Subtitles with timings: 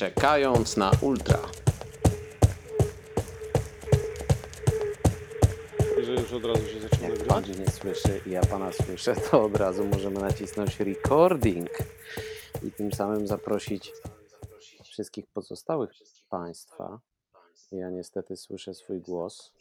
[0.00, 1.38] Czekając na ultra.
[5.96, 9.42] Jeżeli już od razu się zaczyna Jak pan nie słyszy i ja pana słyszę, to
[9.42, 11.70] od razu możemy nacisnąć recording
[12.62, 13.92] i tym samym zaprosić
[14.84, 15.90] wszystkich pozostałych
[16.28, 17.00] państwa.
[17.72, 19.52] Ja niestety słyszę swój głos.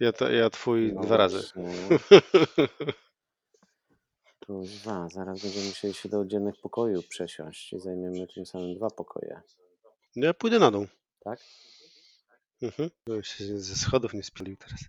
[0.00, 1.42] Ja, to, ja twój No dwa razy.
[4.52, 9.40] Kurwa, zaraz będziemy musieli się do oddzielnych pokojów przesiąść i zajmiemy tym samym dwa pokoje,
[10.16, 10.86] No ja pójdę na dół.
[11.24, 11.38] tak?
[12.62, 12.90] Mhm.
[13.06, 14.80] Bym się ze schodów nie spalił teraz.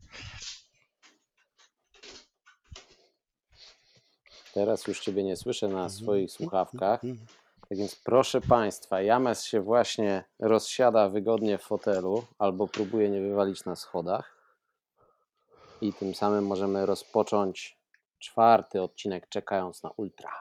[4.53, 7.27] Teraz już Ciebie nie słyszę na swoich słuchawkach, Mhm.
[7.69, 13.65] tak więc proszę Państwa, James się właśnie rozsiada wygodnie w fotelu albo próbuje nie wywalić
[13.65, 14.37] na schodach
[15.81, 17.82] i tym samym możemy rozpocząć
[18.23, 20.31] czwarty odcinek czekając na ultra.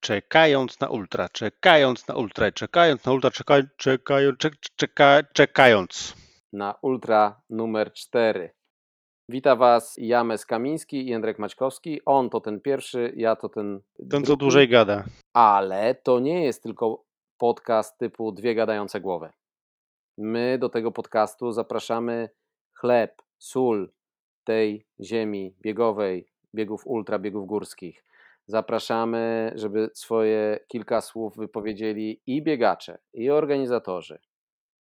[0.00, 6.14] Czekając na ultra, czekając na ultra, czekając na ultra, czekaj, czekając, czek, czeka, czekając.
[6.52, 8.50] na Ultra numer 4.
[9.28, 12.00] Wita Was James Kamiński i Jędrek Maćkowski.
[12.06, 13.80] On to ten pierwszy, ja to ten.
[14.10, 15.04] Ten co dłużej gada.
[15.32, 17.04] Ale to nie jest tylko
[17.38, 19.30] podcast typu Dwie gadające głowy.
[20.18, 22.30] My do tego podcastu zapraszamy
[22.72, 23.92] chleb, sól
[24.44, 28.04] tej ziemi biegowej, biegów ultra, biegów górskich.
[28.46, 34.18] Zapraszamy, żeby swoje kilka słów wypowiedzieli i biegacze, i organizatorzy,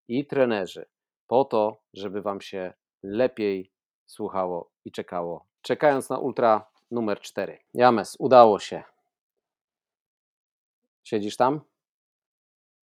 [0.08, 0.86] i trenerzy,
[1.26, 3.72] po to, żeby Wam się lepiej
[4.06, 5.46] słuchało i czekało.
[5.62, 7.58] Czekając na ultra numer 4.
[7.74, 8.82] James, udało się.
[11.02, 11.60] Siedzisz tam?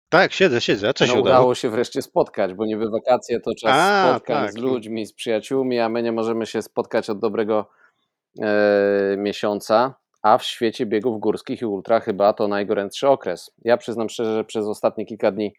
[0.08, 0.88] Tak, siedzę, siedzę.
[0.88, 1.36] A co no, się udało?
[1.36, 1.54] udało?
[1.54, 4.52] się wreszcie spotkać, bo niby wakacje to czas A, spotkań tak.
[4.52, 7.70] z ludźmi, z przyjaciółmi, a my nie możemy się spotkać od dobrego
[9.16, 13.50] miesiąca, a w świecie biegów górskich i ultra chyba to najgorętszy okres.
[13.64, 15.54] Ja przyznam szczerze, że przez ostatnie kilka dni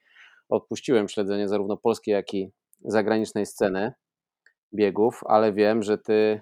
[0.49, 2.51] odpuściłem śledzenie zarówno polskiej, jak i
[2.83, 3.93] zagranicznej sceny
[4.73, 6.41] biegów, ale wiem, że ty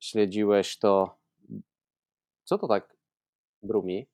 [0.00, 1.18] śledziłeś to.
[2.44, 2.96] Co to tak
[3.62, 4.08] brumi?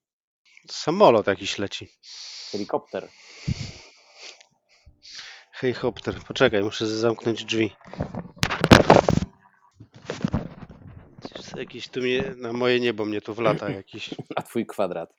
[0.71, 1.89] Samolot jakiś leci.
[2.51, 3.07] Helikopter.
[5.51, 7.71] Hej hopter, poczekaj, muszę zamknąć drzwi.
[11.57, 14.15] Jakiś tu mnie, na moje niebo mnie tu wlata jakiś.
[14.37, 15.15] Na twój kwadrat.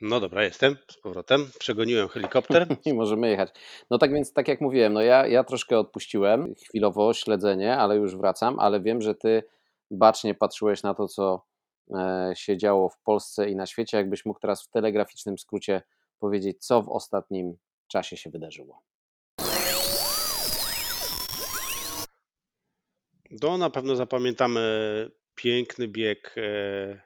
[0.00, 1.50] No dobra, jestem z powrotem.
[1.58, 2.66] Przegoniłem helikopter.
[2.84, 3.54] I możemy jechać.
[3.90, 8.16] No tak więc, tak jak mówiłem, no ja, ja troszkę odpuściłem chwilowo śledzenie, ale już
[8.16, 9.42] wracam, ale wiem, że ty
[9.90, 11.46] bacznie patrzyłeś na to, co
[11.94, 13.96] e, się działo w Polsce i na świecie.
[13.96, 15.82] Jakbyś mógł teraz w telegraficznym skrócie
[16.18, 17.56] powiedzieć, co w ostatnim
[17.88, 18.82] czasie się wydarzyło.
[23.40, 24.60] To na pewno zapamiętamy
[25.34, 27.00] piękny bieg e,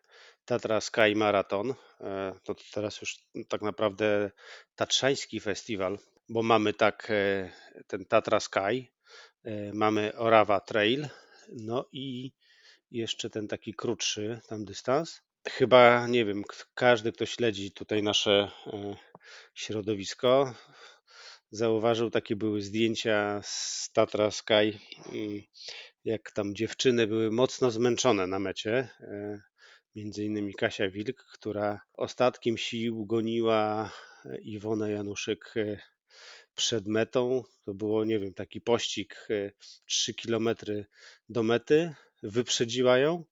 [0.45, 1.75] Tatra Sky Marathon.
[2.01, 3.17] E, To teraz już
[3.49, 4.31] tak naprawdę
[4.75, 5.99] tatrzański festiwal,
[6.29, 7.51] bo mamy tak e,
[7.87, 8.93] ten Tatra Sky,
[9.73, 11.09] mamy Orawa Trail,
[11.53, 12.33] no i
[12.91, 15.23] jeszcze ten taki krótszy tam dystans.
[15.49, 16.43] Chyba, nie wiem,
[16.75, 18.51] każdy, kto śledzi tutaj nasze
[19.55, 20.55] środowisko,
[21.51, 24.79] zauważył, takie były zdjęcia z Tatra Sky,
[26.05, 28.89] jak tam dziewczyny były mocno zmęczone na mecie.
[29.01, 29.41] e,
[29.95, 33.91] Między innymi Kasia Wilk, która ostatkiem sił goniła
[34.25, 35.79] e, Iwonę Januszyk e,
[36.55, 37.43] przed metą.
[37.65, 39.51] To było, nie wiem, taki pościg e,
[39.87, 40.49] 3 km
[41.29, 41.95] do mety.
[42.23, 43.25] Wyprzedziła ją,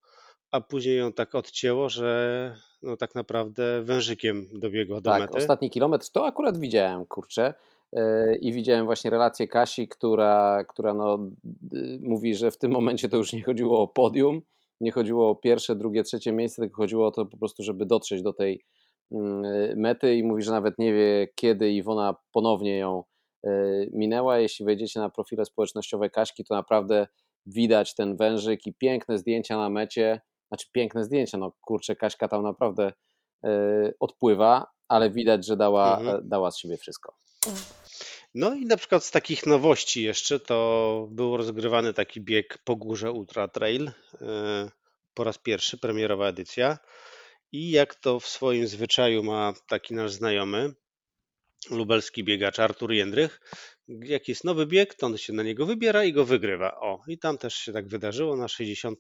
[0.51, 5.35] a później ją tak odcięło, że no tak naprawdę wężykiem dobiegła do tak, mety.
[5.35, 7.55] ostatni kilometr to akurat widziałem, kurczę.
[7.95, 11.31] E, I widziałem właśnie relację Kasi, która, która no,
[12.01, 14.43] mówi, że w tym momencie to już nie chodziło o podium,
[14.81, 18.23] nie chodziło o pierwsze, drugie, trzecie miejsce, tylko chodziło o to po prostu, żeby dotrzeć
[18.23, 18.65] do tej
[19.13, 19.43] mm,
[19.79, 23.05] mety i mówi, że nawet nie wie, kiedy Iwona ponownie ją
[23.45, 23.51] e,
[23.93, 24.39] minęła.
[24.39, 27.07] Jeśli wejdziecie na profile społecznościowe Kaśki, to naprawdę
[27.47, 30.21] widać ten wężyk i piękne zdjęcia na mecie.
[30.49, 32.93] Znaczy piękne zdjęcia, no kurczę, Kaśka tam naprawdę
[33.45, 36.29] e, odpływa, ale widać, że dała, Mhm.
[36.29, 37.15] dała z siebie wszystko.
[38.35, 43.13] No i na przykład z takich nowości jeszcze to był rozgrywany taki bieg po górze
[43.13, 43.91] Ultra Trail.
[44.21, 44.71] e,
[45.15, 46.79] Po raz pierwszy, premierowa edycja.
[47.53, 50.75] I jak to w swoim zwyczaju ma taki nasz znajomy,
[51.71, 53.41] lubelski biegacz Artur Jędrych,
[53.89, 56.81] jak jest nowy bieg, to on się na niego wybiera i go wygrywa.
[56.81, 58.37] O, i tam też się tak wydarzyło.
[58.37, 58.99] Na 60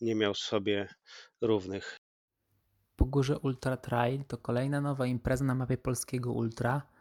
[0.00, 0.88] nie miał sobie
[1.40, 1.96] równych.
[2.96, 6.92] Pogórze Ultra Trail to kolejna nowa impreza na mapie polskiego Ultra.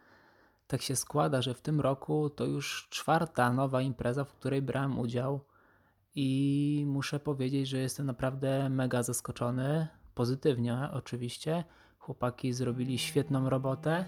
[0.71, 4.99] Tak się składa, że w tym roku to już czwarta nowa impreza, w której brałem
[4.99, 5.39] udział
[6.15, 9.87] i muszę powiedzieć, że jestem naprawdę mega zaskoczony.
[10.15, 11.63] Pozytywnie oczywiście.
[11.99, 14.05] Chłopaki zrobili świetną robotę.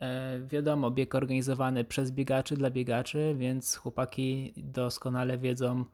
[0.00, 5.84] E, wiadomo, bieg organizowany przez biegaczy dla biegaczy, więc chłopaki doskonale wiedzą,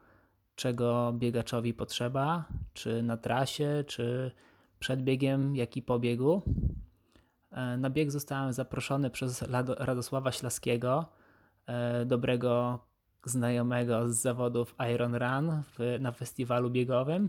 [0.55, 4.31] czego biegaczowi potrzeba, czy na trasie, czy
[4.79, 6.43] przed biegiem, jak i po biegu.
[7.51, 9.43] E, na bieg zostałem zaproszony przez
[9.79, 11.07] Radosława Ślaskiego,
[11.67, 12.79] e, dobrego
[13.25, 15.63] znajomego z zawodów Iron Run
[16.01, 17.29] na festiwalu biegowym.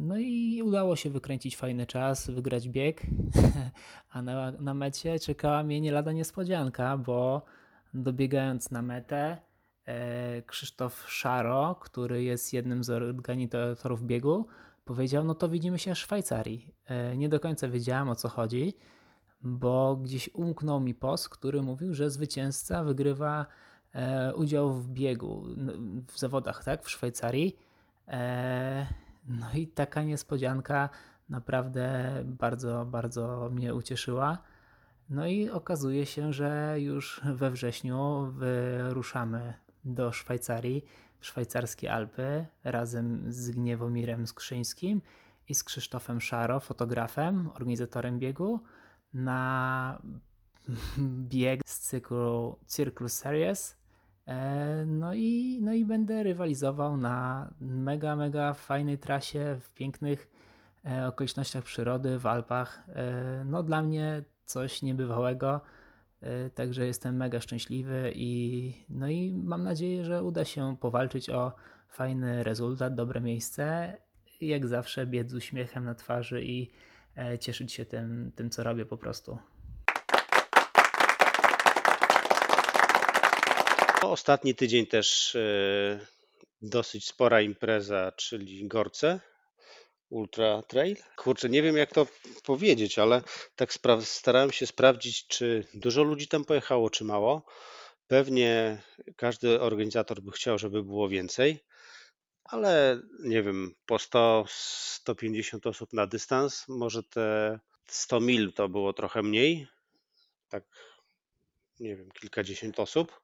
[0.00, 3.02] No i udało się wykręcić fajny czas, wygrać bieg,
[4.12, 7.42] a na, na mecie czekała mnie nie lada niespodzianka, bo
[7.94, 9.38] dobiegając na metę
[9.84, 14.46] e, Krzysztof Szaro, który jest jednym z organizatorów biegu,
[14.84, 16.74] powiedział, no to widzimy się w Szwajcarii.
[17.16, 18.74] Nie do końca wiedziałem o co chodzi,
[19.46, 23.46] bo gdzieś umknął mi post, który mówił, że zwycięzca wygrywa
[23.92, 25.44] e, udział w biegu,
[26.06, 27.56] w zawodach, tak, w Szwajcarii.
[29.28, 30.88] No i taka niespodzianka
[31.28, 34.38] naprawdę bardzo, bardzo mnie ucieszyła.
[35.10, 39.54] No i okazuje się, że już we wrześniu wyruszamy
[39.84, 40.84] do Szwajcarii,
[41.20, 45.02] szwajcarskie Alpy, razem z Gniewomirem Skrzyńskim
[45.48, 48.60] i z Krzysztofem Szaro, fotografem, organizatorem biegu,
[49.16, 50.02] na
[51.28, 53.76] bieg z cyklu Circle Series,
[54.26, 60.30] E, no i, no i będę rywalizował na mega, mega fajnej trasie, w pięknych
[60.84, 62.82] e, okolicznościach przyrody, w Alpach.
[62.88, 65.60] E, no dla mnie coś niebywałego,
[66.54, 71.52] także jestem mega szczęśliwy i, no i mam nadzieję, że uda się powalczyć o
[71.88, 73.96] fajny rezultat, dobre miejsce.
[74.40, 76.70] Jak zawsze biec z uśmiechem na twarzy i
[77.40, 79.38] cieszyć się tym, tym co robię po prostu.
[84.02, 86.00] Ostatni tydzień też e,
[86.62, 89.20] dosyć spora impreza, czyli Gorce
[90.10, 90.96] Ultra Trail.
[91.16, 92.06] Kurczę, nie wiem jak to
[92.44, 93.22] powiedzieć, ale
[93.56, 93.70] tak
[94.02, 97.46] starałem się sprawdzić, czy dużo ludzi tam pojechało, czy mało.
[98.06, 98.82] Pewnie
[99.16, 101.64] każdy organizator by chciał, żeby było więcej,
[102.48, 109.22] ale nie wiem, po 100-150 osób na dystans, może te 100 mil to było trochę
[109.22, 109.66] mniej,
[110.48, 110.64] tak
[111.80, 113.20] nie wiem, kilkadziesiąt osób.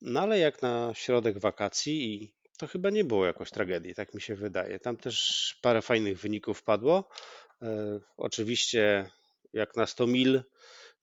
[0.00, 4.20] No ale jak na środek wakacji i to chyba nie było jakoś tragedii, tak mi
[4.20, 4.78] się wydaje.
[4.78, 7.08] Tam też parę fajnych wyników padło.
[7.62, 9.10] E, oczywiście
[9.52, 10.42] jak na 100 mil,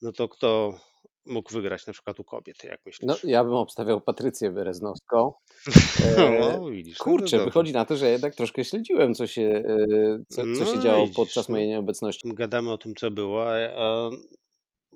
[0.02, 0.80] no to kto
[1.26, 3.08] mógł wygrać na przykład u kobiet, jak myślisz?
[3.08, 5.34] No, ja bym obstawiał Patrycję Bereznowską.
[6.18, 10.24] E, no, widzisz, kurczę, no wychodzi na to, że jednak troszkę śledziłem, co się, e,
[10.28, 12.34] co, co no, się działo widzisz, podczas mojej nieobecności.
[12.34, 14.10] Gadamy o tym, co było, a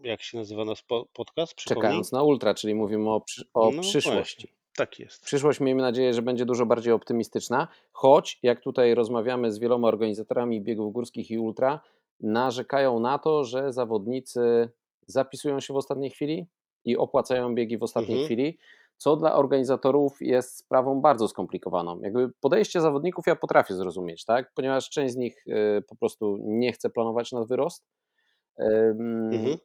[0.03, 0.83] jak się nazywa nasz
[1.13, 1.53] podcast?
[1.53, 1.81] Przypomnij?
[1.81, 3.23] Czekając na ultra, czyli mówimy o,
[3.53, 4.47] o no przyszłości.
[4.47, 5.23] Właśnie, tak jest.
[5.23, 10.61] Przyszłość miejmy nadzieję, że będzie dużo bardziej optymistyczna, choć jak tutaj rozmawiamy z wieloma organizatorami
[10.61, 11.79] biegów górskich i ultra,
[12.19, 14.69] narzekają na to, że zawodnicy
[15.11, 16.47] zapisują się w ostatniej chwili
[16.85, 18.25] i opłacają biegi w ostatniej mhm.
[18.25, 18.57] chwili,
[18.97, 21.99] co dla organizatorów jest sprawą bardzo skomplikowaną.
[22.01, 24.51] Jakby podejście zawodników ja potrafię zrozumieć, tak?
[24.55, 27.85] ponieważ część z nich y, po prostu nie chce planować na wyrost,
[28.59, 29.57] Mhm.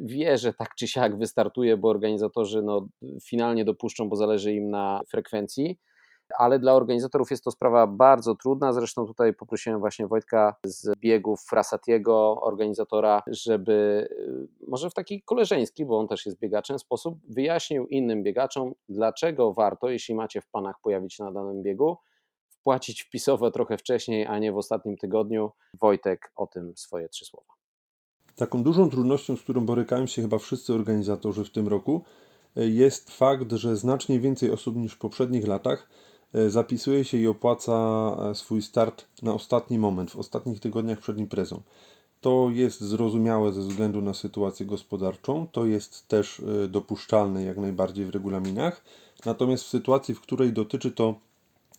[0.00, 2.88] Wie, że tak czy siak wystartuje, bo organizatorzy no,
[3.22, 5.78] finalnie dopuszczą, bo zależy im na frekwencji,
[6.38, 8.72] ale dla organizatorów jest to sprawa bardzo trudna.
[8.72, 14.08] Zresztą tutaj poprosiłem właśnie Wojtka z biegów Frasatiego, organizatora, żeby
[14.62, 19.52] y, może w taki koleżeński, bo on też jest biegaczem, sposób wyjaśnił innym biegaczom, dlaczego
[19.52, 21.96] warto, jeśli macie w planach pojawić się na danym biegu,
[22.48, 25.50] wpłacić wpisowe trochę wcześniej, a nie w ostatnim tygodniu.
[25.80, 27.54] Wojtek o tym swoje trzy słowa.
[28.36, 32.04] Taką dużą trudnością, z którą borykają się chyba wszyscy organizatorzy w tym roku,
[32.56, 35.88] e, jest fakt, że znacznie więcej osób niż w poprzednich latach
[36.48, 37.72] zapisuje się i opłaca
[38.30, 41.60] e, swój start na ostatni moment, w ostatnich tygodniach przed imprezą.
[42.20, 48.10] To jest zrozumiałe ze względu na sytuację gospodarczą, to jest też dopuszczalne jak najbardziej w
[48.10, 48.84] regulaminach.
[49.26, 51.14] Natomiast w sytuacji, w której dotyczy to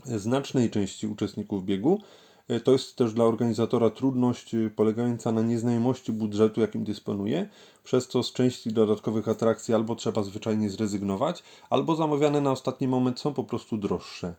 [0.05, 1.99] znacznej części uczestników biegu,
[2.47, 7.49] E, to jest też dla organizatora trudność e, polegająca na nieznajomości budżetu, jakim dysponuje,
[7.83, 13.19] przez co z części dodatkowych atrakcji albo trzeba zwyczajnie zrezygnować, albo zamawiane na ostatni moment
[13.19, 14.35] są po prostu droższe.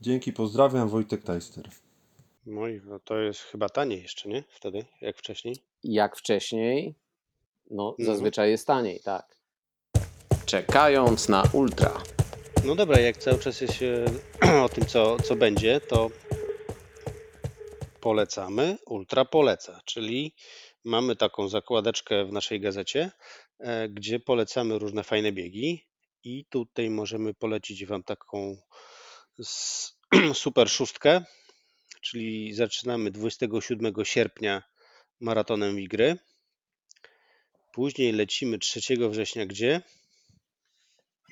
[0.00, 1.68] Dzięki, pozdrawiam, Wojtek Tajster.
[2.46, 4.44] No i no to jest chyba taniej jeszcze, nie?
[4.48, 5.56] Wtedy, jak wcześniej?
[5.84, 6.94] Jak wcześniej,
[7.70, 8.06] no, no.
[8.06, 9.36] zazwyczaj jest taniej, tak.
[10.46, 12.02] Czekając na ultra.
[12.64, 13.78] No dobra, jak cały czas jest
[14.64, 16.10] o tym, co, co będzie, to
[18.00, 20.34] polecamy, ultra poleca, czyli
[20.84, 23.10] mamy taką zakładeczkę w naszej gazecie,
[23.58, 25.86] e, gdzie polecamy różne fajne biegi
[26.24, 28.56] i tutaj możemy polecić Wam taką
[30.34, 31.24] super szóstkę,
[32.00, 34.62] czyli zaczynamy 27 sierpnia
[35.20, 36.16] maratonem Wigry.
[37.72, 38.80] Później lecimy 3
[39.10, 39.82] września gdzie?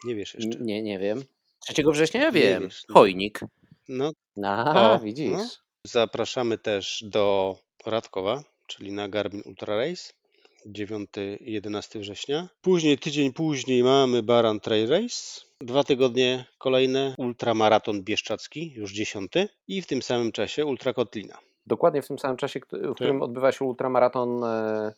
[0.05, 0.59] Nie wiesz jeszcze.
[0.61, 1.25] Nie, nie wiem.
[1.69, 2.63] 3 września ja wiem.
[2.63, 2.95] wiesz, no.
[2.95, 3.41] Chojnik.
[3.89, 4.13] No,
[4.45, 5.33] A, O, widzisz.
[5.33, 5.49] no.
[5.85, 10.13] zapraszamy też do Radkowa, czyli na Garmin Ultra Race.
[10.67, 12.49] 9-11 września.
[12.61, 15.41] Później, tydzień później mamy Baran Trail Race.
[15.61, 19.49] Dwa tygodnie kolejne ultramaraton bieszczacki, już dziesiąty.
[19.69, 21.39] I w tym samym czasie Ultra Kotlina.
[21.67, 24.93] Dokładnie w tym samym czasie, w którym odbywa się ultramaraton e,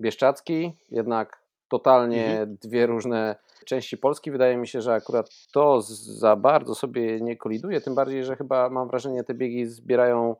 [0.00, 2.56] bieszczacki, jednak totalnie Mhm.
[2.62, 3.36] dwie różne
[3.66, 4.30] części Polski.
[4.30, 8.70] Wydaje mi się, że akurat to za bardzo sobie nie koliduje, tym bardziej, że chyba
[8.70, 10.36] mam wrażenie, te biegi zbierają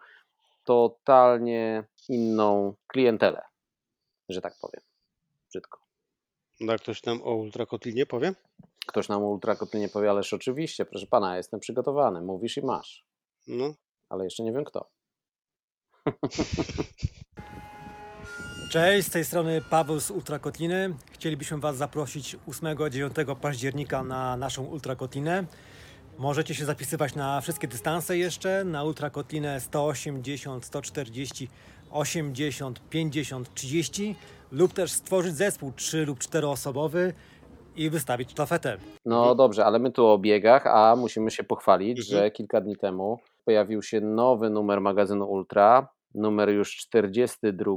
[0.64, 3.42] totalnie inną klientelę,
[4.28, 4.82] że tak powiem.
[5.50, 5.80] Brzydko.
[6.60, 8.34] No, jak ktoś nam o Ultra Kotlinie powie?
[8.90, 13.06] Ktoś nam o ultrakotlinie powie, ależ oczywiście, proszę pana, jestem przygotowany, mówisz i masz,
[13.46, 13.74] No,
[14.08, 14.90] ale jeszcze nie wiem kto.
[18.72, 20.94] Cześć, z tej strony Paweł z Ultrakotliny.
[21.12, 25.44] Chcielibyśmy Was zaprosić 8-9 października na naszą Ultrakotlinę.
[26.18, 31.48] Możecie się zapisywać na wszystkie dystanse jeszcze, na Ultrakotlinę 180, 140,
[31.90, 34.16] 80, 50, 30
[34.52, 37.14] lub też stworzyć zespół 3 lub 4 osobowy
[37.80, 38.76] i wystawić sztafetę.
[39.04, 42.18] No dobrze, ale my tu o biegach, a musimy się pochwalić, Mhm.
[42.24, 47.76] że kilka dni temu pojawił się nowy numer magazynu Ultra, numer już 42.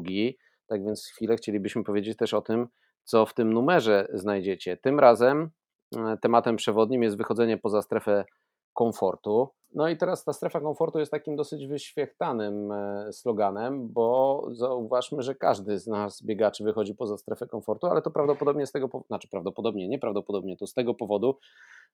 [0.67, 2.67] Tak więc chwilę chcielibyśmy powiedzieć też o tym,
[3.03, 4.77] co w tym numerze znajdziecie.
[4.77, 5.50] Tym razem
[5.95, 8.25] e, tematem przewodnim jest wychodzenie poza strefę
[8.73, 9.49] komfortu.
[9.75, 15.35] No i teraz ta strefa komfortu jest takim dosyć wyświechtanym e, sloganem, bo zauważmy, że
[15.35, 19.27] każdy z nas biegaczy wychodzi poza strefę komfortu, ale to prawdopodobnie z tego, pow- znaczy
[19.31, 21.37] prawdopodobnie, nieprawdopodobnie, to z tego powodu,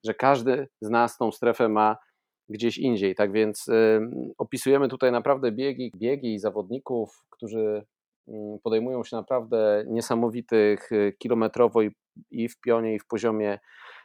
[0.04, 1.96] że każdy z nas tą strefę ma
[2.48, 3.14] gdzieś indziej.
[3.14, 4.00] Tak więc y,
[4.38, 7.86] opisujemy tutaj naprawdę biegi, biegi i zawodników, którzy
[8.28, 8.32] y,
[8.62, 11.90] podejmują się naprawdę niesamowitych y, kilometrowo i,
[12.30, 13.58] i w pionie, i w poziomie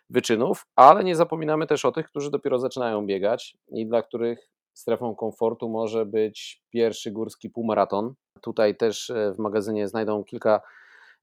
[0.09, 5.15] wyczynów, ale nie zapominamy też o tych, którzy dopiero zaczynają biegać i dla których strefą
[5.15, 8.13] komfortu może być pierwszy górski półmaraton.
[8.41, 10.61] Tutaj też e, w magazynie znajdą kilka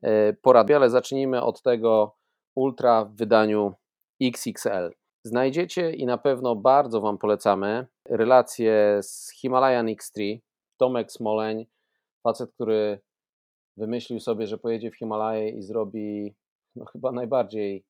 [0.02, 2.16] e, porad, ale zacznijmy od tego
[2.54, 3.74] ultra w wydaniu
[4.22, 4.90] XXL.
[5.24, 10.38] Znajdziecie i na pewno bardzo Wam polecamy relacje z Himalayan X3.
[10.76, 11.66] Tomek Smoleń,
[12.22, 13.00] facet, który
[13.76, 16.34] wymyślił sobie, że pojedzie w Himalaje i zrobi
[16.76, 17.84] no, chyba najbardziej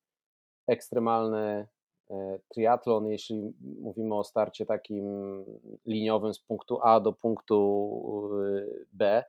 [0.67, 1.67] ekstremalny
[2.11, 5.05] e, triatlon, jeśli mówimy o starcie takim
[5.85, 9.23] liniowym z punktu A do punktu e, B.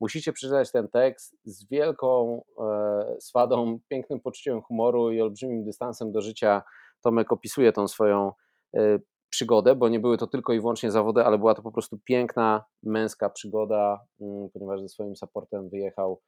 [0.00, 6.20] Musicie przeczytać ten tekst z wielką e, swadą, pięknym poczuciem humoru i olbrzymim dystansem do
[6.20, 6.62] życia.
[7.00, 8.32] Tomek opisuje tą swoją
[8.76, 8.98] e,
[9.28, 12.64] przygodę, bo nie były to tylko i wyłącznie zawody, ale była to po prostu piękna,
[12.82, 16.20] męska przygoda, mm, ponieważ ze swoim supportem wyjechał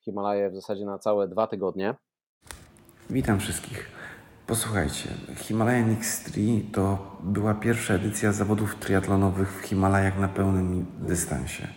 [0.00, 1.94] w Himalaje w zasadzie na całe dwa tygodnie.
[3.10, 4.01] Witam wszystkich.
[4.52, 11.68] Posłuchajcie, Himalayan X3 to była pierwsza edycja zawodów triatlonowych w Himalajach na pełnym dystansie.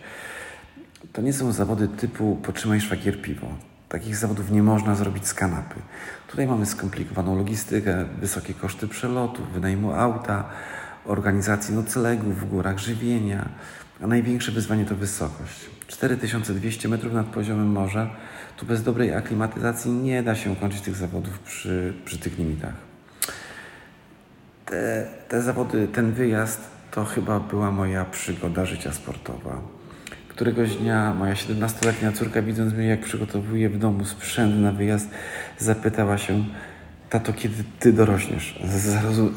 [1.12, 3.46] To nie są zawody typu potrzymaj szwagier piwo.
[3.88, 5.74] Takich zawodów nie można zrobić z kanapy.
[6.28, 10.44] Tutaj mamy skomplikowaną logistykę, wysokie koszty przelotu, wynajmu auta,
[11.04, 13.48] organizacji noclegów w górach, żywienia,
[14.02, 15.75] a największe wyzwanie to wysokość.
[15.86, 18.10] 4200 metrów nad poziomem morza.
[18.56, 22.74] Tu bez dobrej aklimatyzacji nie da się ukończyć tych zawodów przy, przy tych limitach.
[24.66, 29.60] Te, te zawody, ten wyjazd to chyba była moja przygoda życia sportowa.
[30.28, 35.10] Któregoś dnia moja 17-letnia córka, widząc mnie, jak przygotowuję w domu sprzęt na wyjazd,
[35.58, 36.44] zapytała się:
[37.10, 38.60] Tato, kiedy ty dorośniesz?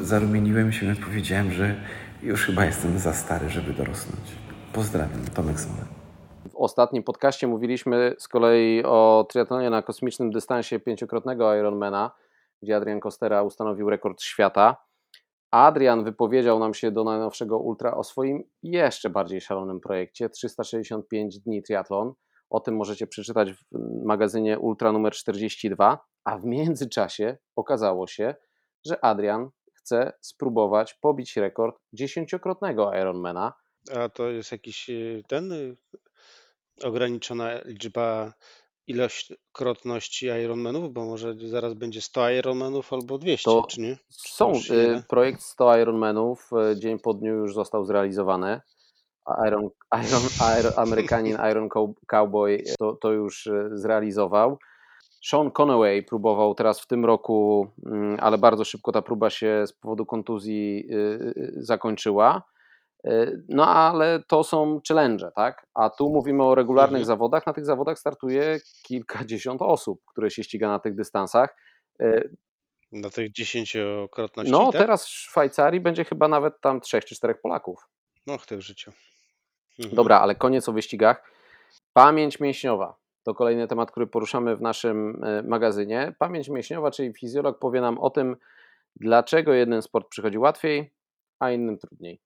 [0.02, 1.76] Zarumieniłem się i odpowiedziałem, że
[2.24, 4.22] już chyba jestem za stary, żeby dorosnąć.
[4.74, 5.99] Pozdrawiam, Tomek Smola.
[6.60, 12.12] Ostatnim podcaście mówiliśmy z kolei o triatlonie na kosmicznym dystansie pięciokrotnego Ironmana,
[12.62, 14.78] gdzie Adrian Costera ustanowił rekord świata.
[15.52, 21.64] Adrian wypowiedział nam się do najnowszego Ultra o swoim jeszcze bardziej szalonym projekcie 365 dni
[21.64, 22.14] triatlon.
[22.50, 23.66] O tym możecie przeczytać w
[24.06, 28.36] magazynie Ultra numer 42, a w międzyczasie okazało się,
[28.86, 33.54] że Adrian chce spróbować pobić rekord dziesięciokrotnego Ironmana.
[33.96, 35.76] A to jest jakiś y, ten y,
[36.84, 38.34] ograniczona liczba
[38.88, 43.98] ilość krotności Ironmanów, bo może zaraz będzie 100 Ironmanów albo 200, To czy nie?
[44.10, 48.62] Są Już y, projekt 100 Ironmanów, y, dzień po dniu już został zrealizowany.
[49.48, 50.22] Iron, Iron,
[50.60, 54.58] Iron, Amerykanin Iron Cow- Cowboy to, to już y, zrealizował.
[55.26, 59.74] Sean Conaway próbował teraz w tym roku, mm, ale bardzo szybko ta próba się z
[59.74, 60.90] powodu kontuzji
[61.58, 62.44] zakończyła.
[63.50, 65.66] No ale to są challenge, tak?
[65.74, 67.06] A tu mówimy o regularnych Mhm.
[67.06, 67.46] zawodach.
[67.48, 71.56] Na tych zawodach startuje kilkadziesiąt osób, które się ściga na tych dystansach.
[72.92, 74.82] Na tych dziesięciokrotności, No, tak?
[74.82, 77.88] teraz w Szwajcarii będzie chyba nawet tam trzech czy czterech Polaków.
[78.48, 78.92] Ty w życiu.
[79.80, 79.96] Mhm.
[79.96, 81.32] Dobra, ale koniec o wyścigach.
[81.94, 82.96] Pamięć mięśniowa.
[83.24, 86.16] To kolejny temat, który poruszamy w naszym e, magazynie.
[86.20, 88.36] Pamięć mięśniowa, czyli fizjolog powie nam o tym,
[88.96, 90.94] dlaczego jeden sport przychodzi łatwiej,
[91.40, 92.22] a innym trudniej.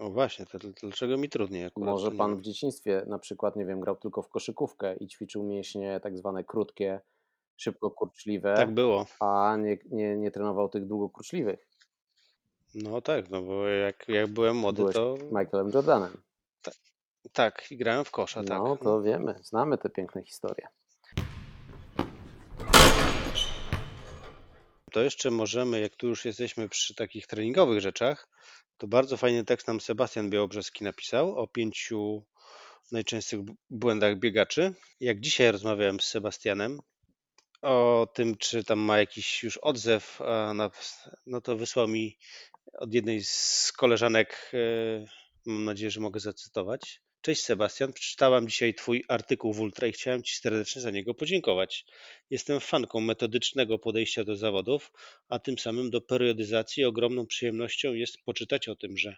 [0.00, 1.88] O właśnie, to dl- dlaczego mi trudniej akurat?
[1.90, 6.00] Może pan w dzieciństwie na przykład, nie wiem, grał tylko w koszykówkę i ćwiczył mięśnie
[6.02, 7.00] tak zwane krótkie,
[7.56, 9.06] szybko kurczliwe, Tak było.
[9.20, 11.68] a nie, nie, nie trenował tych długokurczliwych.
[12.74, 16.22] No tak, no bo jak, jak byłem młody, Byłeś to Michaelem Jordanem.
[17.32, 18.58] tak, i grałem w kosza, tak.
[18.58, 20.68] No to wiemy, znamy te piękne historie.
[24.92, 28.28] To jeszcze możemy, jak tu już jesteśmy przy takich treningowych rzeczach,
[28.78, 32.24] to bardzo fajny tekst nam Sebastian Białobrzeski napisał o pięciu
[32.92, 34.74] najczęstszych błędach biegaczy.
[35.00, 36.78] Jak dzisiaj rozmawiałem z Sebastianem
[37.62, 40.20] o tym, czy tam ma jakiś już odzew,
[41.26, 42.18] no to wysłał mi
[42.72, 44.58] od jednej z koleżanek, e,
[45.46, 47.02] mam nadzieję, że mogę zacytować.
[47.22, 51.86] Cześć Sebastian, przeczytałam dzisiaj Twój artykuł w Ultra i chciałem Ci serdecznie za niego podziękować.
[52.30, 54.92] Jestem fanką metodycznego podejścia do zawodów,
[55.28, 56.84] a tym samym do periodyzacji.
[56.84, 59.16] Ogromną przyjemnością jest poczytać o tym, że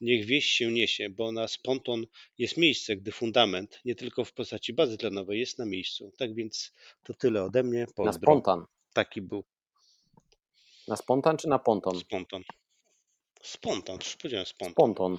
[0.00, 2.06] niech wieś się niesie, bo na spontan
[2.38, 6.12] jest miejsce, gdy fundament, nie tylko w postaci bazy tlenowej, jest na miejscu.
[6.18, 6.72] Tak więc
[7.04, 7.80] to tyle ode mnie.
[7.80, 8.12] Na Pozdro.
[8.12, 8.64] spontan.
[8.92, 9.44] Taki był
[10.88, 12.00] Na spontan czy na ponton?
[12.00, 12.42] spontan.
[13.42, 14.72] Spontan, powiedziałem spontan.
[14.72, 15.18] Sponton.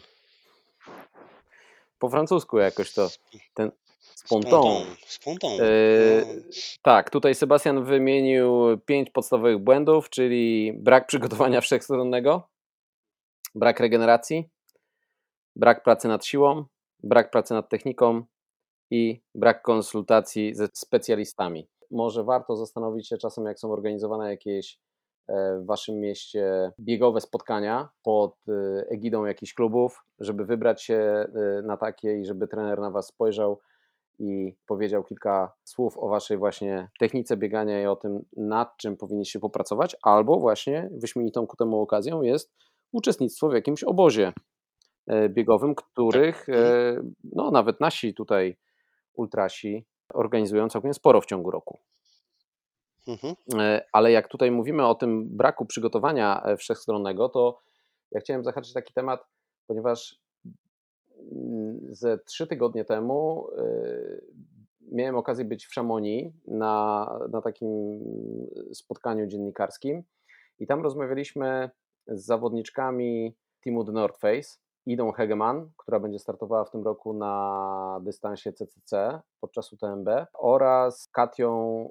[2.04, 3.08] Po francusku jakoś to
[3.54, 3.72] ten.
[4.16, 4.64] Spontan.
[5.08, 5.52] Spontan.
[5.52, 5.56] E,
[6.26, 6.42] No.
[6.82, 12.50] tak, tutaj Sebastian wymienił pięć podstawowych błędów, czyli brak przygotowania wszechstronnego,
[13.56, 14.50] brak regeneracji,
[15.56, 16.66] brak pracy nad siłą,
[17.04, 18.24] brak pracy nad techniką
[18.92, 21.68] i brak konsultacji ze specjalistami.
[21.92, 24.80] Może warto zastanowić się czasem, jak są organizowane jakieś
[25.30, 31.28] w waszym mieście biegowe spotkania pod e, egidą jakichś klubów, żeby wybrać się e,
[31.64, 33.60] na takie i żeby trener na was spojrzał
[34.20, 39.40] i powiedział kilka słów o waszej właśnie technice biegania i o tym, nad czym powinniście
[39.40, 42.54] popracować, albo właśnie wyśmienitą ku temu okazją jest
[42.92, 44.34] uczestnictwo w jakimś obozie
[45.08, 48.58] e, biegowym, których e, no, nawet nasi tutaj
[49.14, 51.80] ultrasi organizują całkiem sporo w ciągu roku.
[53.08, 53.36] Mhm.
[53.60, 57.60] E, Ale jak tutaj mówimy o tym braku przygotowania e, wszechstronnego, to
[58.12, 59.28] ja chciałem zahaczyć taki temat,
[59.68, 60.20] ponieważ
[61.32, 63.64] mm, ze trzy tygodnie temu e,
[64.92, 68.00] miałem okazję być w Szamonii na, na takim
[68.74, 70.04] spotkaniu dziennikarskim
[70.60, 71.70] i tam rozmawialiśmy
[72.08, 78.00] z zawodniczkami teamu The North Face, Idą Hegeman, która będzie startowała w tym roku na
[78.04, 81.90] dystansie CCC podczas UTMB oraz Katią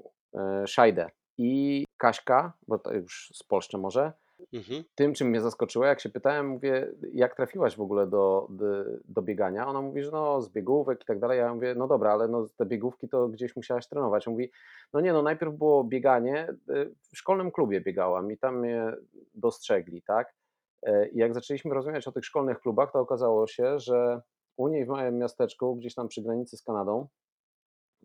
[0.66, 4.12] Szajdę i Kaśka, bo to już z Polszczy może,
[4.52, 4.84] Mhm.
[4.94, 8.66] tym, czym mnie zaskoczyło, jak się pytałem, mówię, jak trafiłaś w ogóle do, do,
[9.04, 9.66] do biegania?
[9.66, 11.38] Ona mówi, że no z biegówek i tak dalej.
[11.38, 14.28] Ja mówię, no dobra, ale no te biegówki to gdzieś musiałaś trenować.
[14.28, 14.50] On mówi,
[14.92, 18.92] no nie, no najpierw było bieganie, y, w szkolnym klubie biegałam i tam mnie
[19.34, 20.34] dostrzegli, tak?
[20.82, 24.20] E, I jak zaczęliśmy rozmawiać o tych szkolnych klubach, to okazało się, że
[24.56, 27.08] u niej w małym miasteczku, gdzieś tam przy granicy z Kanadą,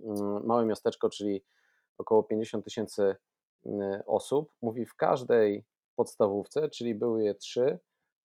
[0.03, 1.43] mm, małe miasteczko, czyli
[1.99, 3.15] około 50 tysięcy
[3.65, 3.69] y,
[4.05, 7.79] osób, mówi w każdej podstawówce, czyli były je trzy,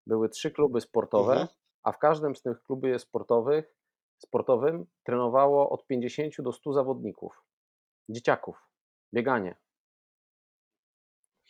[0.07, 1.49] były trzy kluby sportowe, Mhm.
[1.83, 3.75] a w każdym z tych klubów sportowych,
[4.19, 7.43] sportowym trenowało od 50 do 100 zawodników,
[8.09, 8.69] dzieciaków,
[9.15, 9.57] bieganie.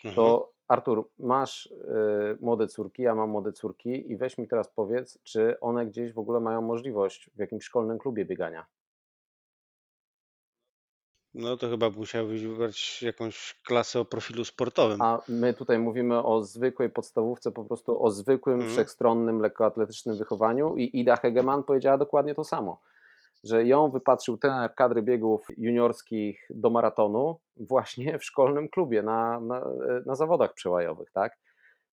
[0.05, 0.15] Mhm.
[0.15, 5.19] To Artur, masz y, młode córki, ja mam młode córki i weź mi teraz powiedz,
[5.23, 8.67] czy one gdzieś w ogóle mają możliwość w jakimś szkolnym klubie biegania.
[11.35, 15.03] No to chyba musiałbyś wybrać jakąś klasę o profilu sportowym.
[15.03, 18.73] A my tutaj mówimy o zwykłej podstawówce, po prostu o zwykłym, Mhm.
[18.73, 22.81] wszechstronnym, lekkoatletycznym wychowaniu i Ida Hegeman powiedziała dokładnie to samo,
[23.45, 29.65] że ją wypatrzył trener kadry biegów juniorskich do maratonu właśnie w szkolnym klubie na, na,
[30.07, 31.39] na zawodach przełajowych, tak?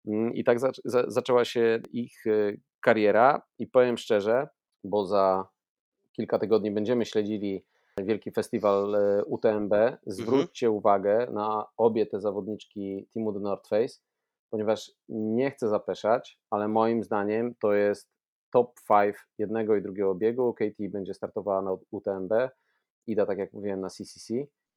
[0.07, 4.47] Mm, I tak zac- za, zaczęła się ich y, kariera i powiem szczerze,
[4.83, 5.47] bo za
[6.11, 7.65] kilka tygodni będziemy śledzili
[8.05, 9.73] wielki festiwal e, UTMB.
[10.05, 13.99] Zwróćcie uwagę na obie te zawodniczki teamu The North Face,
[14.49, 18.09] ponieważ nie chcę zapeszać, ale moim zdaniem to jest
[18.51, 20.53] top 5 jednego i drugiego biegu.
[20.53, 22.33] Katie będzie startowała na UTMB,
[23.07, 24.33] Ida, tak jak mówiłem, na CCC.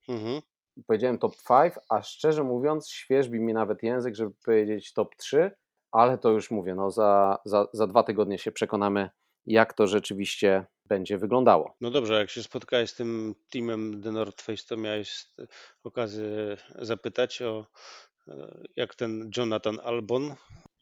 [0.08, 0.42] Mhm.
[0.86, 5.50] Powiedziałem top 5, a szczerze mówiąc, świeżbi mi nawet język, żeby powiedzieć top 3,
[5.92, 9.10] ale to już mówię, no za, za, za dwa tygodnie się przekonamy,
[9.46, 11.76] jak to rzeczywiście będzie wyglądało.
[11.80, 15.26] No dobrze, jak się spotkałeś z tym teamem The North Face, to miałeś
[15.84, 17.66] okazję zapytać o
[18.76, 20.34] jak ten Jonathan Albon.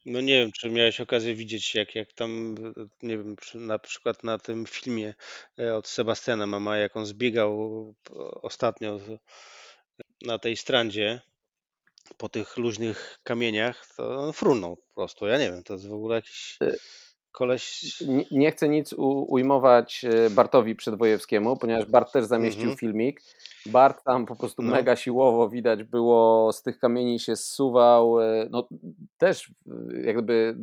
[0.06, 2.54] No nie wiem, czy miałeś okazję widzieć, jak, jak tam,
[3.02, 5.14] nie wiem, na przykład na tym filmie
[5.58, 7.94] e, od Sebastiana Mama, jak on zbiegał
[8.42, 9.00] ostatnio
[10.22, 11.20] na tej strandzie
[12.16, 15.26] po tych luźnych kamieniach, to on frunął po prostu.
[15.26, 16.76] Ja nie wiem, to jest w ogóle jakiś e,
[17.32, 18.00] koleś.
[18.00, 18.94] Nie, nie chcę nic
[19.28, 22.78] ujmować e, Bartowi Przedwojewskiemu, ponieważ Bart też zamieścił -hmm.
[22.78, 23.20] filmik.
[23.66, 24.72] Bart tam po prostu no.
[24.72, 28.20] mega siłowo widać było, z tych kamieni się zsuwał.
[28.20, 28.68] E, no
[29.18, 29.50] też
[30.04, 30.56] jakby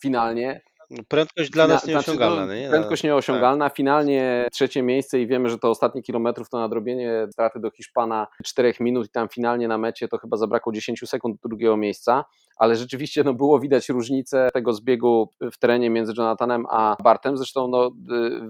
[0.00, 0.60] finalnie
[1.08, 2.36] Prędkość dla nas nieosiągalna.
[2.36, 2.68] Znaczy, no, nie?
[2.68, 3.08] Prędkość tak.
[3.08, 3.68] nieosiągalna.
[3.68, 8.74] Finalnie trzecie miejsce i wiemy, że to ostatnie kilometrów to nadrobienie straty do Hiszpana 4
[8.80, 12.24] minut i tam finalnie na mecie to chyba zabrakło 10 sekund do drugiego miejsca,
[12.56, 17.36] ale rzeczywiście no, było widać różnicę tego zbiegu w terenie między Jonathanem a Bartem.
[17.36, 17.90] Zresztą no,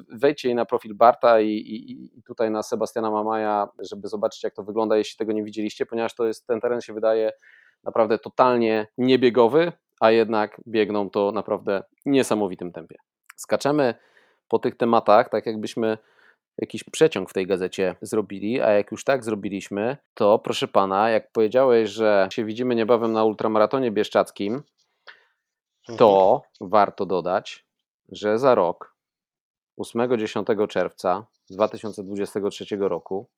[0.09, 4.63] wejdźcie na profil Barta i, i, i tutaj na Sebastiana Mamaja, żeby zobaczyć jak to
[4.63, 7.33] wygląda, jeśli tego nie widzieliście, ponieważ to jest, ten teren się wydaje
[7.85, 12.97] naprawdę totalnie niebiegowy, a jednak biegną to naprawdę niesamowitym tempie.
[13.37, 13.95] Skaczemy
[14.49, 15.99] po tych tematach, tak jakbyśmy
[16.59, 21.33] jakiś przeciąg w tej gazecie zrobili, a jak już tak zrobiliśmy, to proszę pana, jak
[21.33, 24.63] powiedziałeś, że się widzimy niebawem na ultramaratonie bieszczackim,
[25.99, 26.71] to mhm.
[26.71, 27.67] warto dodać,
[28.09, 28.97] że za rok,
[29.81, 33.29] 8-10 czerwca 2023 roku,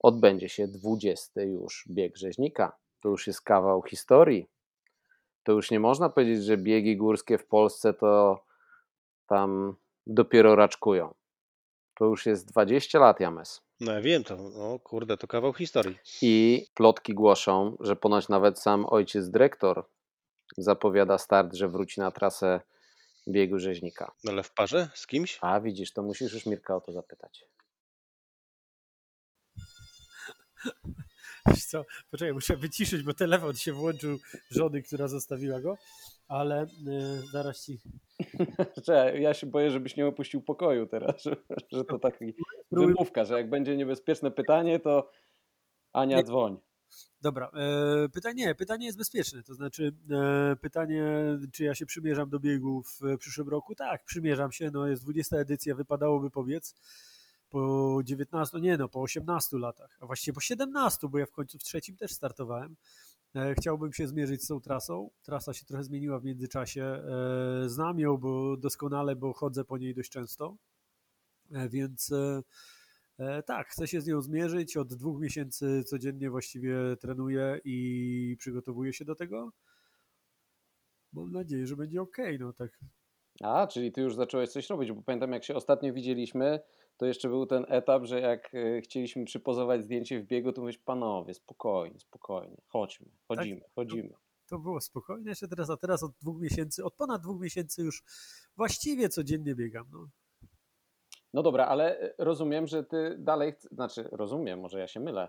[0.00, 2.76] odbędzie się 20 już bieg rzeźnika.
[3.00, 4.48] To już jest kawał historii
[5.44, 8.44] to już nie można powiedzieć, że biegi górskie w Polsce to
[9.26, 9.76] tam
[10.06, 11.14] dopiero raczkują.
[11.98, 13.60] To już jest 20 lat, James.
[13.80, 15.98] No ja wiem to, o kurde, to kawał historii.
[16.22, 19.84] I plotki głoszą, że ponoć nawet sam ojciec dyrektor
[20.58, 22.60] zapowiada start, że wróci na trasę
[23.28, 24.12] biegu rzeźnika.
[24.24, 24.88] No ale w parze?
[24.94, 25.38] Z kimś?
[25.40, 27.44] A widzisz, to musisz już Mirka o to zapytać.
[31.46, 34.18] Wiesz co, poczekaj, muszę wyciszyć, bo telefon się włączył
[34.50, 35.76] żony, która zostawiła go,
[36.28, 36.68] ale y,
[37.32, 37.78] zaraz ci...
[39.20, 41.36] ja się boję, żebyś nie opuścił pokoju teraz, że,
[41.72, 42.34] że to taki
[42.72, 45.10] wymówka, że jak będzie niebezpieczne pytanie, to
[45.92, 46.24] Ania nie.
[46.24, 46.56] dzwoń.
[47.22, 51.04] Dobra, e, pytanie, pytanie jest bezpieczne, to znaczy e, pytanie,
[51.52, 53.74] czy ja się przymierzam do biegu w przyszłym roku?
[53.74, 56.74] Tak, przymierzam się, no jest 20 edycja, wypadałoby powiedz,
[57.52, 61.58] po 19, nie no, po 18 latach, a właściwie po 17, bo ja w końcu
[61.58, 62.76] w trzecim też startowałem.
[63.34, 65.10] E, chciałbym się zmierzyć z tą trasą.
[65.22, 66.84] Trasa się trochę zmieniła w międzyczasie.
[66.84, 70.56] E, znam ją bo doskonale, bo chodzę po niej dość często.
[71.52, 72.14] E, więc
[73.46, 74.76] tak, chcę się z nią zmierzyć.
[74.76, 79.52] Od dwóch miesięcy codziennie właściwie trenuję i przygotowuję się do tego.
[81.12, 82.16] Mam nadzieję, że będzie ok.
[82.40, 82.78] No tak.
[83.40, 86.60] A, czyli ty już zacząłeś coś robić, bo pamiętam jak się ostatnio widzieliśmy,
[87.02, 90.78] to jeszcze był ten etap, że jak e, chcieliśmy przypozować zdjęcie w biegu, to mówisz,
[90.78, 94.08] panowie, spokojnie, spokojnie, chodźmy, chodzimy, tak, chodzimy.
[94.08, 94.16] To,
[94.48, 98.02] to, było spokojnie jeszcze teraz, a teraz od dwóch miesięcy, od ponad dwóch miesięcy już
[98.56, 99.86] właściwie codziennie biegam.
[99.92, 100.08] No.
[101.32, 105.28] No dobra, ale e, rozumiem, że ty dalej, znaczy rozumiem, może ja się mylę,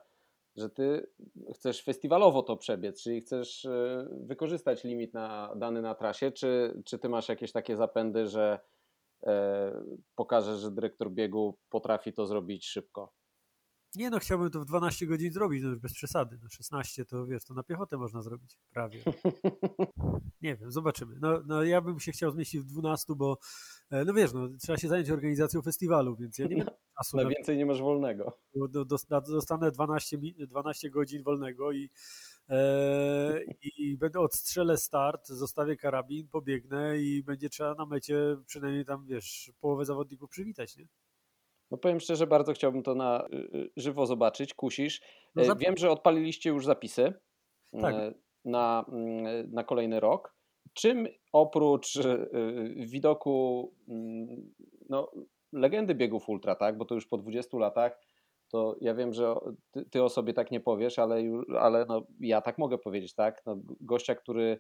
[0.55, 1.07] że ty
[1.53, 6.99] chcesz festiwalowo to przebiec, czyli chcesz e, wykorzystać limit na, dany na trasie, czy, czy
[6.99, 8.59] ty masz jakieś takie zapędy, że
[10.15, 13.13] pokaże, że dyrektor biegu potrafi to zrobić szybko.
[13.95, 16.39] Nie no, chciałbym to w 12 godzin zrobić, no już bez przesady.
[16.43, 18.99] No 16 to wiesz, to na piechotę można zrobić, prawie.
[20.41, 21.15] Nie wiem, zobaczymy.
[21.21, 23.38] No, no ja bym się chciał zmieścić w 12, bo
[23.91, 27.17] e, no wiesz, no trzeba się zająć organizacją festiwalu, więc ja nie mam czasu.
[27.17, 28.38] Na, na więcej nie masz wolnego.
[29.27, 31.89] Dostanę 12, 12 godzin wolnego i
[33.77, 39.51] i będę odstrzelę start, zostawię karabin, pobiegnę i będzie trzeba na mecie przynajmniej tam, wiesz,
[39.60, 40.88] połowę zawodników przywitać, nie?
[41.71, 45.01] No powiem szczerze, bardzo chciałbym to na y, y, żywo zobaczyć, kusisz.
[45.36, 47.13] No e, Wiem, że odpaliliście już zapisy
[47.82, 47.95] tak.
[47.95, 48.13] E,
[48.45, 50.36] na, mm, na kolejny rok.
[50.73, 54.53] Czym oprócz y, widoku mm,
[54.89, 55.12] no,
[55.51, 57.99] legendy biegów ultra, tak, bo to już po 20 latach
[58.53, 59.35] to ja wiem, że
[59.71, 61.23] ty, ty o sobie tak nie powiesz, ale,
[61.59, 63.41] ale no, ja tak mogę powiedzieć, tak?
[63.45, 64.59] No, gościa, który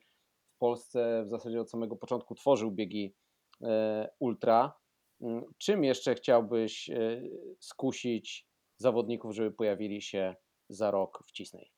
[0.55, 3.15] w Polsce w zasadzie od samego początku tworzył biegi
[3.61, 4.73] e, ultra.
[5.21, 7.21] Mm, czym jeszcze chciałbyś e,
[7.59, 10.35] skusić zawodników, żeby pojawili się
[10.69, 11.72] za rok w Cisnej?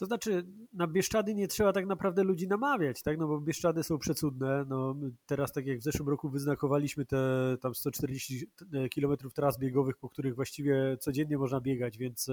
[0.00, 3.18] To znaczy, na Bieszczady nie trzeba tak naprawdę ludzi namawiać, tak?
[3.18, 4.64] No bo Bieszczady są przecudne.
[4.68, 4.94] No,
[5.26, 7.18] teraz, tak jak w zeszłym roku wyznakowaliśmy te
[7.60, 8.46] tam 140
[8.94, 12.30] km tras biegowych, po których właściwie codziennie można biegać, więc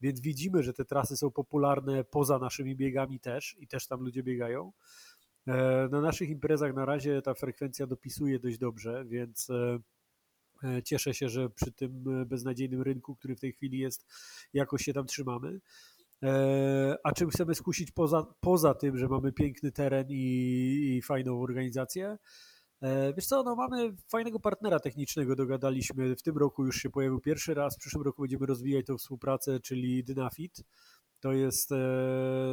[0.00, 4.22] więc widzimy, że te trasy są popularne poza naszymi biegami też i też tam ludzie
[4.22, 4.72] biegają.
[5.46, 9.78] E, na naszych imprezach na razie ta frekwencja dopisuje dość dobrze, więc e,
[10.64, 14.06] e, cieszę się, że przy tym beznadziejnym rynku, który w tej chwili jest,
[14.52, 15.60] jakoś się tam trzymamy.
[17.04, 22.18] A czym chcemy skusić poza, poza tym, że mamy piękny teren i, i fajną organizację?
[23.16, 26.16] Wiesz co, no mamy fajnego partnera technicznego, dogadaliśmy.
[26.16, 29.60] W tym roku już się pojawił pierwszy raz, w przyszłym roku będziemy rozwijać tą współpracę,
[29.60, 30.64] czyli Dynafit
[31.24, 31.76] to jest e,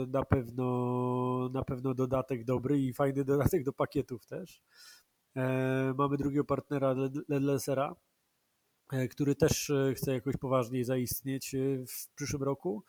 [0.08, 4.62] na pewno, na pewno dodatek dobry i fajny dodatek do pakietów też.
[5.36, 6.96] E, mamy drugiego partnera
[7.30, 7.96] Ledlesera,
[8.92, 11.56] e, który też chce jakoś poważniej zaistnieć
[11.88, 12.84] w przyszłym roku.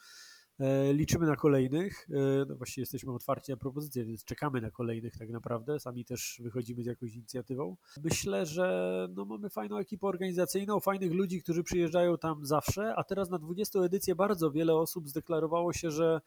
[0.63, 2.09] E, liczymy na kolejnych.
[2.11, 5.81] E, no właściwie jesteśmy otwarci na propozycje, więc czekamy na kolejnych tak naprawdę.
[5.81, 7.77] Sami też wychodzimy z jakąś inicjatywą.
[8.05, 13.31] Myślę, że no mamy fajną ekipę organizacyjną, fajnych ludzi, którzy przyjeżdżają tam zawsze, a teraz
[13.31, 16.21] na 20 edycję bardzo wiele osób zdeklarowało się, że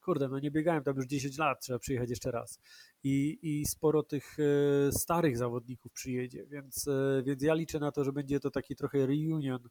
[0.00, 2.60] kurde, no nie biegałem tam już 10 lat, trzeba przyjechać jeszcze raz.
[3.02, 6.88] I, i sporo tych e, starych zawodników przyjedzie, więc,
[7.24, 9.68] więc ja liczę na to, że będzie to taki trochę reunion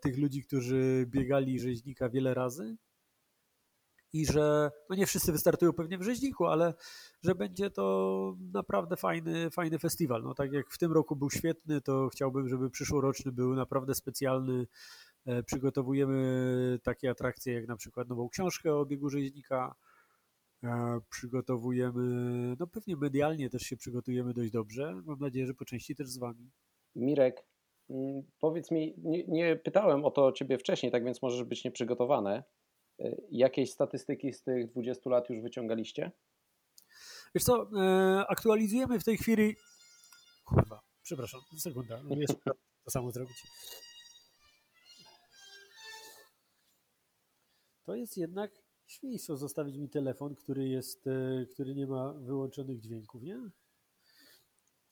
[0.00, 2.76] tych ludzi, którzy biegali rzeźnika wiele razy
[4.12, 6.74] i że no nie wszyscy wystartują pewnie w Rzeźniku, ale
[7.22, 10.22] że będzie to naprawdę fajny, fajny festiwal.
[10.22, 14.66] No tak jak w tym roku był świetny, to chciałbym, żeby przyszłoroczny był naprawdę specjalny.
[15.26, 19.74] E, przygotowujemy takie atrakcje jak na przykład nową książkę o biegu Rzeźnika,
[20.64, 22.02] e, przygotowujemy,
[22.58, 25.02] no pewnie medialnie też się przygotujemy dość dobrze.
[25.06, 26.50] Mam nadzieję, że po części też z Wami.
[26.96, 27.46] Mirek,
[27.90, 32.42] mm, powiedz mi, nie, nie pytałem o to Ciebie wcześniej, tak więc możesz być nieprzygotowany.
[33.30, 36.12] Jakieś statystyki z tych 20 lat już wyciągaliście?
[37.34, 39.56] Wiesz co, e, aktualizujemy w tej chwili.
[40.44, 42.44] Kurwa, przepraszam, sekunda, jest
[42.84, 43.36] to samo zrobić.
[47.84, 48.50] To jest jednak
[48.86, 53.40] świństwo zostawić mi telefon, który jest, e, który nie ma wyłączonych dźwięków, nie?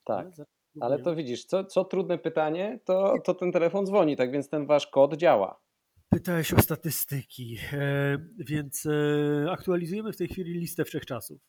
[0.05, 0.27] Tak.
[0.27, 0.45] Ale,
[0.79, 4.65] ale to widzisz, co, co trudne pytanie, to, to ten telefon dzwoni, tak więc ten
[4.65, 5.66] wasz kod działa.
[6.09, 11.41] Pytałeś o statystyki, e, więc e, aktualizujemy w tej chwili listę wszechczasów.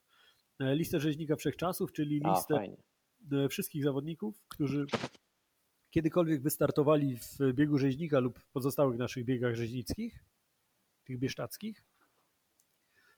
[0.60, 2.66] E, listę rzeźnika wszechczasów, czyli listę
[3.34, 4.86] A, wszystkich zawodników, którzy
[5.90, 10.24] kiedykolwiek wystartowali w biegu rzeźnika lub pozostałych naszych biegach rzeźnickich,
[11.04, 11.84] tych bieszczadzkich.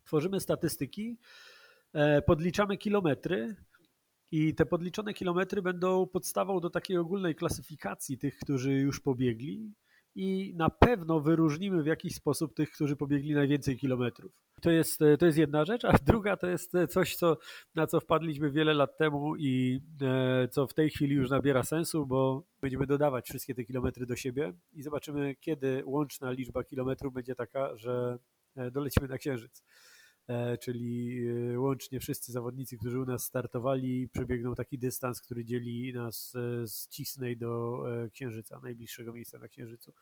[0.05, 1.19] Tworzymy statystyki,
[2.27, 3.57] podliczamy kilometry
[4.31, 9.73] i te podliczone kilometry będą podstawą do takiej ogólnej klasyfikacji tych, którzy już pobiegli
[10.15, 14.33] i na pewno wyróżnimy w jakiś sposób tych, którzy pobiegli najwięcej kilometrów.
[14.61, 17.37] To jest, to jest jedna rzecz, a druga to jest coś, co,
[17.75, 22.07] na co wpadliśmy wiele lat temu i e, co w tej chwili już nabiera sensu,
[22.07, 27.35] bo będziemy dodawać wszystkie te kilometry do siebie i zobaczymy, kiedy łączna liczba kilometrów będzie
[27.35, 28.19] taka, że
[28.57, 29.63] e, dolecimy na Księżyc.
[30.31, 31.21] E, czyli
[31.55, 36.67] e, łącznie wszyscy zawodnicy, którzy u nas startowali, przebiegną taki dystans, który dzieli nas e,
[36.67, 39.93] z Cisnej do Księżyca, najbliższego miejsca na Księżycu.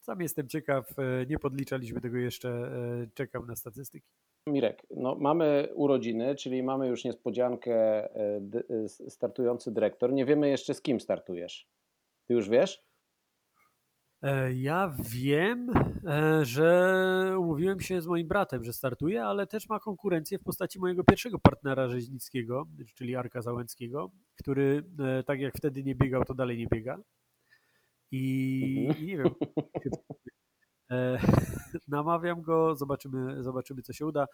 [0.00, 0.94] Sam jestem ciekaw,
[1.28, 2.70] nie podliczaliśmy tego jeszcze,
[3.14, 4.08] czekam na statystyki.
[4.46, 8.08] Mirek, no mamy urodziny, czyli mamy już niespodziankę
[9.08, 10.12] startujący dyrektor.
[10.12, 11.68] Nie wiemy jeszcze z kim startujesz.
[12.26, 12.87] Ty już wiesz?
[14.22, 15.70] E, ja wiem,
[16.06, 20.78] e, że umówiłem się z moim bratem, że startuje, ale też ma konkurencję w postaci
[20.78, 26.34] mojego pierwszego partnera rzeźnickiego, czyli Arka Załęckiego, który e, tak jak wtedy nie biegał, to
[26.34, 26.98] dalej nie biega.
[28.10, 29.04] I, mhm.
[29.04, 29.30] i nie wiem.
[31.88, 34.26] Namawiam go, zobaczymy, zobaczymy co się uda.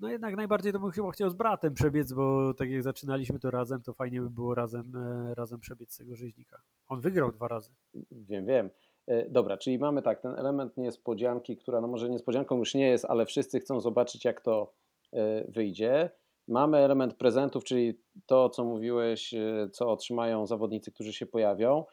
[0.00, 3.50] No jednak najbardziej to bym chyba chciał z bratem przebiec, bo tak jak zaczynaliśmy to
[3.50, 6.62] razem, to fajnie by było razem, e, razem przebiec tego rzeźnika.
[6.88, 7.70] On wygrał dwa razy.
[8.10, 8.70] Wiem, wiem.
[9.06, 13.04] E, dobra, czyli mamy tak, ten element niespodzianki, która no może niespodzianką już nie jest,
[13.04, 14.72] ale wszyscy chcą zobaczyć jak to
[15.12, 16.10] e, wyjdzie.
[16.48, 19.34] Mamy element prezentów, czyli to, co mówiłeś,
[19.72, 21.84] co otrzymają zawodnicy, którzy się pojawią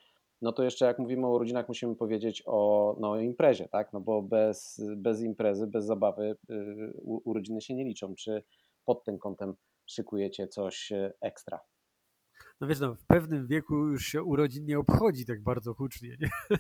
[0.42, 3.94] no to jeszcze jak mówimy o urodzinach, musimy powiedzieć o no, imprezie, tak?
[3.94, 8.16] No bo bez, bez imprezy, bez zabawy yy, urodziny się nie liczą.
[8.16, 8.44] Czy
[8.86, 11.60] pod tym kątem szykujecie coś y, ekstra?
[12.62, 16.30] No wiesz, no, w pewnym wieku już się urodzin nie obchodzi tak bardzo hucznie, nie?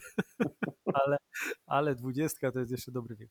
[1.05, 1.17] ale,
[1.65, 3.29] ale dwudziestka to jest jeszcze dobry wiek.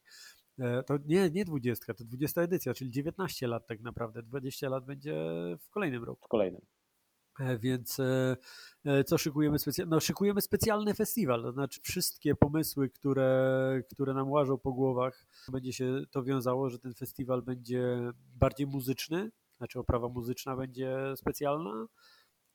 [0.59, 4.22] E, to nie, nie dwudziestka, to dwudziesta edycja, czyli 19 lat tak naprawdę.
[4.22, 5.14] 20 lat będzie
[5.61, 6.26] w kolejnym roku.
[6.26, 6.61] W kolejnym.
[7.40, 8.36] E, więc e,
[8.84, 9.90] e, co szykujemy specjalnie?
[9.90, 15.72] No, szykujemy specjalny festiwal, to znaczy wszystkie pomysły, które, które nam łażą po głowach, będzie
[15.72, 21.86] się to wiązało, że ten festiwal będzie bardziej muzyczny, znaczy oprawa muzyczna będzie specjalna.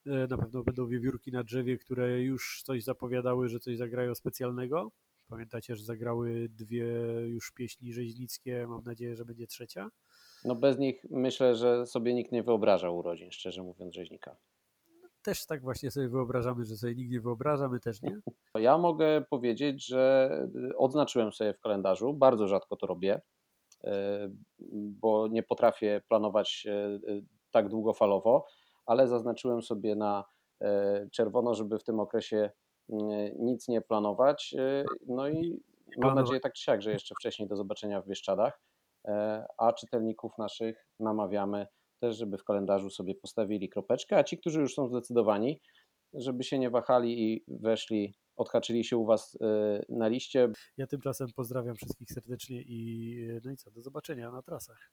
[0.06, 4.92] Na pewno będą wiewiórki na drzewie, które już coś zapowiadały, że coś zagrają specjalnego.
[5.28, 6.86] Pamiętacie, że zagrały dwie
[7.26, 9.90] już pieśni rzeźnickie, mam nadzieję, że będzie trzecia?
[10.44, 14.36] No bez nich myślę, że sobie nikt nie wyobraża urodzin, szczerze mówiąc, rzeźnika.
[15.22, 18.20] Też tak właśnie sobie wyobrażamy, że sobie nikt nie wyobraża, my też nie.
[18.54, 20.30] Ja mogę powiedzieć, że
[20.76, 23.20] odznaczyłem sobie w kalendarzu, bardzo rzadko to robię,
[23.84, 24.28] e,
[24.72, 27.00] bo nie potrafię planować e,
[27.50, 28.46] tak długofalowo,
[28.86, 30.24] ale zaznaczyłem sobie na
[31.12, 32.50] czerwono, żeby w tym okresie
[33.38, 34.54] nic nie planować.
[35.06, 35.62] No i
[35.98, 38.60] mam nadzieję tak czy siak, że jeszcze wcześniej do zobaczenia w Bieszczadach,
[39.58, 41.66] a czytelników naszych namawiamy
[42.00, 45.60] też, żeby w kalendarzu sobie postawili kropeczkę, a ci, którzy już są zdecydowani,
[46.14, 49.38] żeby się nie wahali i weszli, odhaczyli się u Was y,
[49.88, 50.48] na liście.
[50.76, 54.92] Ja tymczasem pozdrawiam wszystkich serdecznie i no i co, do zobaczenia na trasach.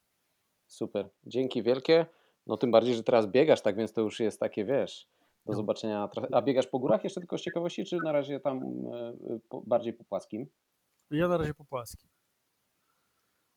[0.68, 2.06] Super, dzięki wielkie.
[2.48, 5.08] No tym bardziej, że teraz biegasz, tak więc to już jest takie, wiesz,
[5.46, 5.58] do no.
[5.58, 6.30] zobaczenia na trasach.
[6.34, 9.94] A biegasz po górach jeszcze tylko z ciekawości, czy na razie tam y, y, bardziej
[9.94, 10.48] po płaskim?
[11.12, 12.10] Ja na razie po płaskim.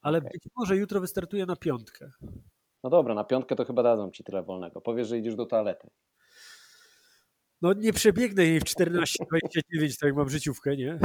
[0.01, 0.31] Ale okay.
[0.33, 2.11] być może jutro wystartuję na piątkę.
[2.85, 4.81] No dobra, na piątkę to chyba dadzą ci tyle wolnego.
[4.81, 5.91] Powiesz, że idziesz do toalety.
[7.63, 10.99] No nie przebiegnę jej w 14,29, tak jak mam życiówkę, nie?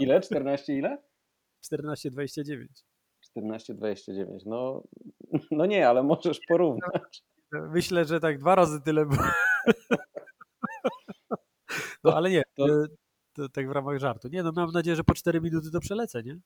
[0.00, 0.20] Ile?
[0.20, 1.02] 14 ile?
[1.72, 2.66] 14,29.
[3.36, 4.38] 14,29.
[4.46, 4.82] No,
[5.50, 7.22] no nie, ale możesz porównać.
[7.52, 9.06] Myślę, że tak dwa razy tyle.
[12.04, 12.66] No ale nie, to,
[13.32, 14.28] to, tak w ramach żartu.
[14.28, 16.38] Nie, no mam nadzieję, że po 4 minuty to przelecę, nie?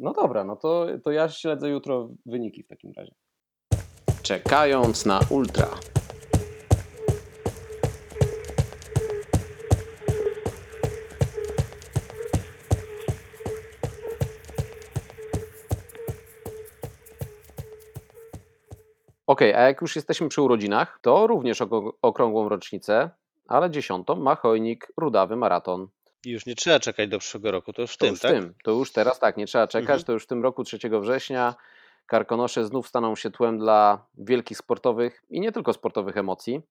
[0.00, 3.14] No dobra, no to, to ja śledzę jutro wyniki w takim razie
[4.24, 5.68] czekając na ultra.
[19.26, 21.58] Ok, a jak już jesteśmy przy urodzinach, to również
[22.02, 23.10] okrągłą rocznicę,
[23.48, 25.88] ale dziesiątą ma chojnik Rudawy Maraton.
[26.26, 28.32] I już nie trzeba czekać do przyszłego roku, to już w to tym, już tak?
[28.32, 28.54] tym.
[28.64, 30.04] To już teraz tak, nie trzeba czekać, mhm.
[30.04, 31.54] to już w tym roku 3 września
[32.06, 36.62] Karkonosze znów staną się tłem dla wielkich sportowych i nie tylko sportowych emocji.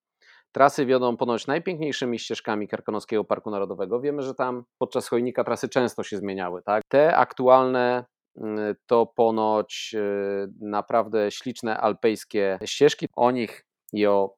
[0.52, 4.00] Trasy wiodą ponoć najpiękniejszymi ścieżkami Karkonoskiego Parku Narodowego.
[4.02, 6.62] Wiemy, że tam podczas chojnika trasy często się zmieniały.
[6.62, 6.84] Tak?
[6.88, 8.06] Te aktualne
[8.38, 13.08] mm, to ponoć y, naprawdę śliczne alpejskie ścieżki.
[13.15, 14.36] O nich i o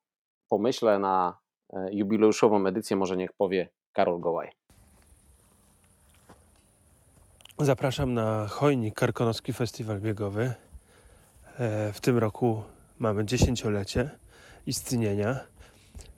[0.50, 1.38] pomyśle na
[1.74, 4.52] e, jubileuszową edycję może niech powie Karol Gołaj.
[7.60, 10.54] Zapraszam na Chojnik Karkonoski Festiwal Biegowy.
[11.60, 12.64] E, w tym roku
[13.00, 14.10] mamy dziesięciolecie
[14.66, 15.40] istnienia.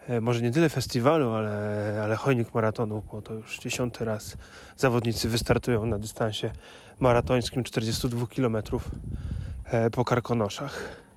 [0.07, 4.37] E, może nie tyle festiwalu, ale, ale chojnik maratonu, bo to już dziesiąty raz
[4.77, 6.51] zawodnicy wystartują na dystansie
[6.99, 8.57] maratońskim 42 km
[9.65, 11.07] e, po Karkonoszach.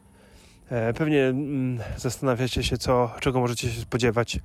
[0.99, 4.41] Pewnie mm, zastanawiacie się, co, czego możecie się spodziewać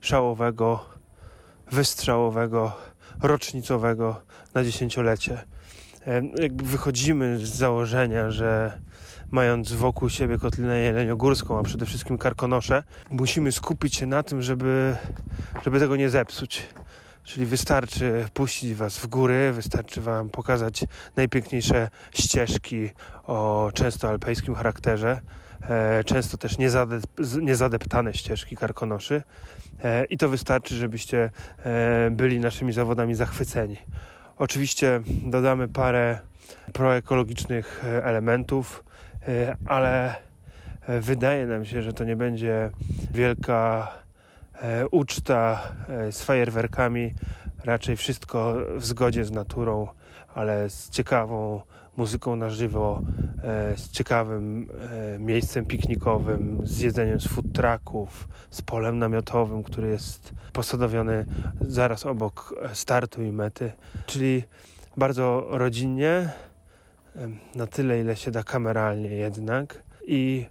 [0.00, 0.84] szałowego,
[1.72, 2.72] wystrzałowego,
[3.22, 4.20] rocznicowego
[4.54, 5.44] na dziesięciolecie
[6.38, 8.78] jakby wychodzimy z założenia, że
[9.30, 14.96] mając wokół siebie Kotlinę Jeleniogórską, a przede wszystkim Karkonosze, musimy skupić się na tym, żeby,
[15.64, 16.62] żeby tego nie zepsuć.
[17.24, 20.84] Czyli wystarczy puścić Was w góry, wystarczy Wam pokazać
[21.16, 22.90] najpiękniejsze ścieżki
[23.24, 25.20] o często alpejskim charakterze,
[25.68, 26.56] e, często też
[27.40, 29.22] niezadeptane ścieżki karkonoszy.
[29.84, 31.30] E, I to wystarczy, żebyście
[31.64, 33.76] e, byli naszymi zawodami zachwyceni.
[34.38, 36.18] Oczywiście dodamy parę
[36.72, 38.84] proekologicznych e, elementów,
[39.28, 40.14] e, ale
[40.86, 42.70] e, wydaje nam się, że to nie będzie
[43.10, 43.88] wielka
[44.90, 45.62] uczta
[46.10, 47.14] z fajerwerkami,
[47.64, 49.88] raczej wszystko w zgodzie z naturą,
[50.34, 51.62] ale z ciekawą
[51.96, 53.02] muzyką na żywo,
[53.42, 59.88] e, z ciekawym e, miejscem piknikowym, z jedzeniem z food trucków, z polem namiotowym, który
[59.88, 61.26] jest posadowiony
[61.60, 63.72] zaraz obok startu i mety.
[64.06, 64.42] Czyli
[64.96, 66.32] bardzo rodzinnie,
[67.54, 70.46] na tyle ile się da kameralnie jednak i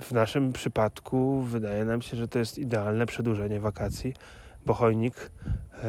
[0.00, 4.14] w naszym przypadku wydaje nam się, że to jest idealne przedłużenie wakacji,
[4.66, 5.30] bo Chojnik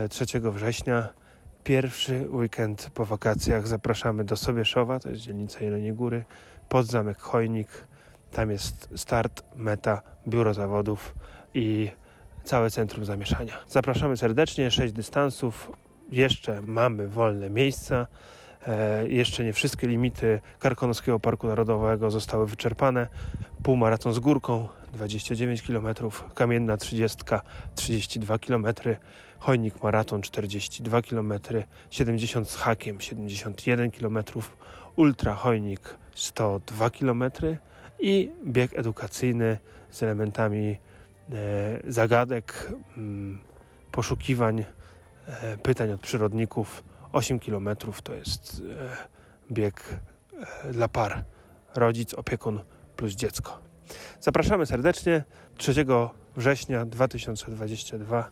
[0.09, 1.09] 3 e, września
[1.67, 6.25] Pierwszy weekend po wakacjach zapraszamy do Sobieszowa, to jest dzielnica Jeleniej Góry,
[6.69, 7.67] pod zamek Chojnik.
[8.31, 11.15] Tam jest start, meta, biuro zawodów
[11.53, 11.91] i
[12.43, 13.53] całe centrum zamieszania.
[13.69, 15.71] Zapraszamy serdecznie, sześć dystansów,
[16.11, 18.07] jeszcze mamy wolne miejsca.
[18.67, 23.07] E, jeszcze nie wszystkie limity Karkonoskiego Parku Narodowego zostały wyczerpane.
[23.63, 25.87] Półmaraton z górką 29 km,
[26.35, 27.17] kamienna 30,
[27.75, 28.65] 32 km,
[29.39, 31.33] Chojnik Maraton 42 km,
[31.89, 34.19] 70 z hakiem 71 km,
[34.95, 37.23] Ultra Chojnik 102 km
[37.99, 39.57] i bieg edukacyjny
[39.89, 40.77] z elementami e,
[41.87, 43.39] zagadek, mm,
[43.91, 44.65] poszukiwań
[45.27, 46.83] e, pytań od przyrodników.
[47.11, 47.69] 8 km
[48.03, 48.61] to jest
[49.51, 49.99] bieg
[50.71, 51.23] dla par.
[51.75, 52.59] Rodzic, opiekun
[52.95, 53.59] plus dziecko.
[54.21, 55.23] Zapraszamy serdecznie
[55.57, 55.85] 3
[56.37, 58.29] września 2022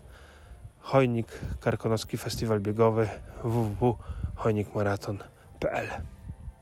[0.86, 1.28] Chojnik
[1.60, 3.10] Karkonoski Festiwal Biegowy
[3.44, 5.88] www.chojnikmaraton.pl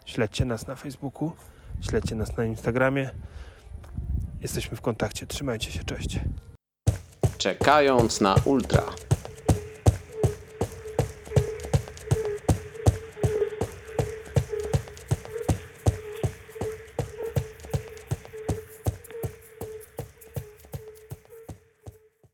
[0.06, 1.32] Śledźcie nas na Facebooku,
[1.82, 3.10] śledźcie nas na Instagramie.
[4.42, 5.28] Jesteśmy w kontakcie.
[5.28, 6.20] Trzymajcie się, cześć.
[7.38, 8.84] Czekając na ultra.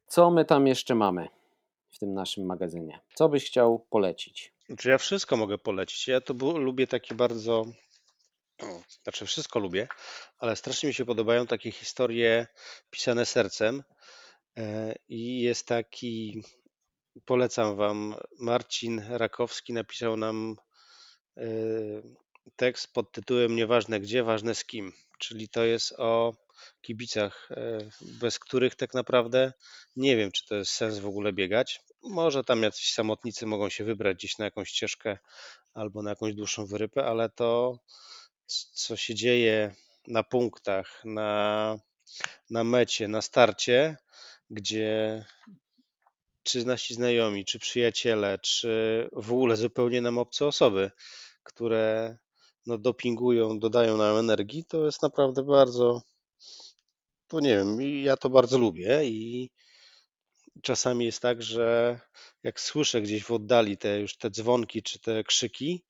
[0.08, 1.39] Co my tam jeszcze mamy
[2.00, 3.00] w tym naszym magazynie?
[3.14, 4.54] Co byś chciał polecić?
[4.78, 6.08] Czy ja wszystko mogę polecić?
[6.08, 7.66] Ja to lubię takie bardzo.
[9.04, 9.88] Znaczy, wszystko lubię,
[10.38, 12.48] ale strasznie mi się podobają takie historie
[12.90, 13.84] pisane sercem.
[14.58, 16.44] E, I jest taki,
[17.26, 20.56] polecam Wam, Marcin Rakowski napisał nam
[21.38, 21.44] e,
[22.56, 24.94] tekst pod tytułem Nieważne gdzie, ważne z kim.
[25.20, 26.34] Czyli to jest o
[26.82, 29.54] kibicach, e, bez których tak naprawdę
[29.96, 31.82] nie wiem, czy to jest sens w ogóle biegać.
[32.04, 35.18] Może tam jacyś samotnicy mogą się wybrać gdzieś na jakąś ścieżkę
[35.74, 37.80] albo na jakąś dłuższą wyrypę, ale to,
[38.74, 39.76] co się dzieje
[40.08, 41.80] na punktach, na,
[42.50, 43.98] na mecie, na starcie,
[44.50, 45.26] gdzie
[46.44, 50.92] czy nasi znajomi, czy przyjaciele, czy w ogóle zupełnie nam obce osoby,
[51.44, 52.18] które
[52.66, 56.02] no, dopingują, dodają nam energii, to jest naprawdę bardzo,
[57.28, 59.50] to nie wiem, ja to bardzo lubię i
[60.62, 62.00] czasami jest tak, że
[62.44, 65.84] jak słyszę gdzieś w oddali te już te dzwonki czy te krzyki,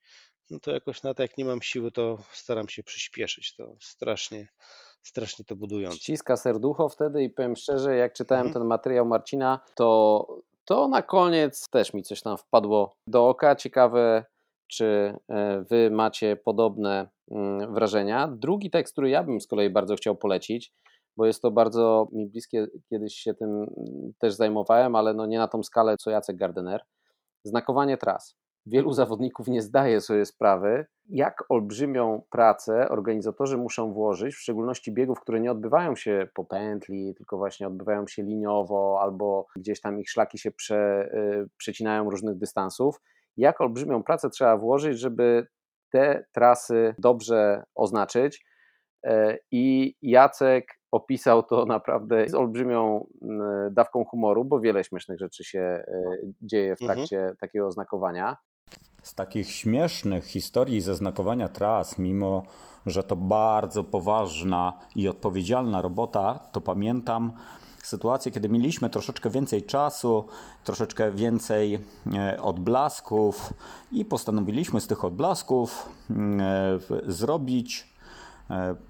[0.49, 3.55] no to jakoś na to jak nie mam siły, to staram się przyspieszyć.
[3.55, 4.47] To strasznie,
[5.03, 5.97] strasznie to budujące.
[5.97, 8.53] Ściska serducho wtedy i powiem szczerze, jak czytałem mhm.
[8.53, 10.28] ten materiał Marcina, to,
[10.65, 13.55] to na koniec też mi coś tam wpadło do oka.
[13.55, 14.26] Ciekawe,
[14.67, 18.28] czy e, wy macie podobne mm, wrażenia.
[18.28, 20.74] Drugi tekst, który ja bym z kolei bardzo chciał polecić,
[21.20, 23.67] bo jest to bardzo mi bliskie, kiedyś się tym mm,
[24.20, 26.82] też zajmowałem, ale no nie na tą skalę co Jacek Gardener.
[27.43, 28.36] Znakowanie tras.
[28.65, 35.20] Wielu zawodników nie zdaje sobie sprawy, jak olbrzymią pracę organizatorzy muszą włożyć, w szczególności biegów,
[35.20, 40.09] które nie odbywają się po pętli, tylko właśnie odbywają się liniowo, albo gdzieś tam ich
[40.09, 43.01] szlaki się prze, y, przecinają różnych dystansów.
[43.38, 45.47] Jak olbrzymią pracę trzeba włożyć, żeby
[45.91, 48.45] te trasy dobrze oznaczyć.
[49.05, 53.07] E, I Jacek opisał to naprawdę z olbrzymią
[53.71, 55.83] dawką humoru, bo wiele śmiesznych rzeczy się e,
[56.41, 56.97] dzieje w mhm.
[56.97, 57.37] trakcie mhm.
[57.37, 58.37] takiego oznakowania.
[59.03, 62.43] Z takich śmiesznych historii ze znakowania tras, mimo
[62.85, 67.31] że to bardzo poważna i odpowiedzialna robota, to pamiętam
[67.83, 70.27] sytuację, kiedy mieliśmy troszeczkę więcej czasu,
[70.63, 71.79] troszeczkę więcej
[72.13, 73.53] e, odblasków
[73.91, 75.89] i postanowiliśmy z tych odblasków
[77.07, 77.99] zrobić E,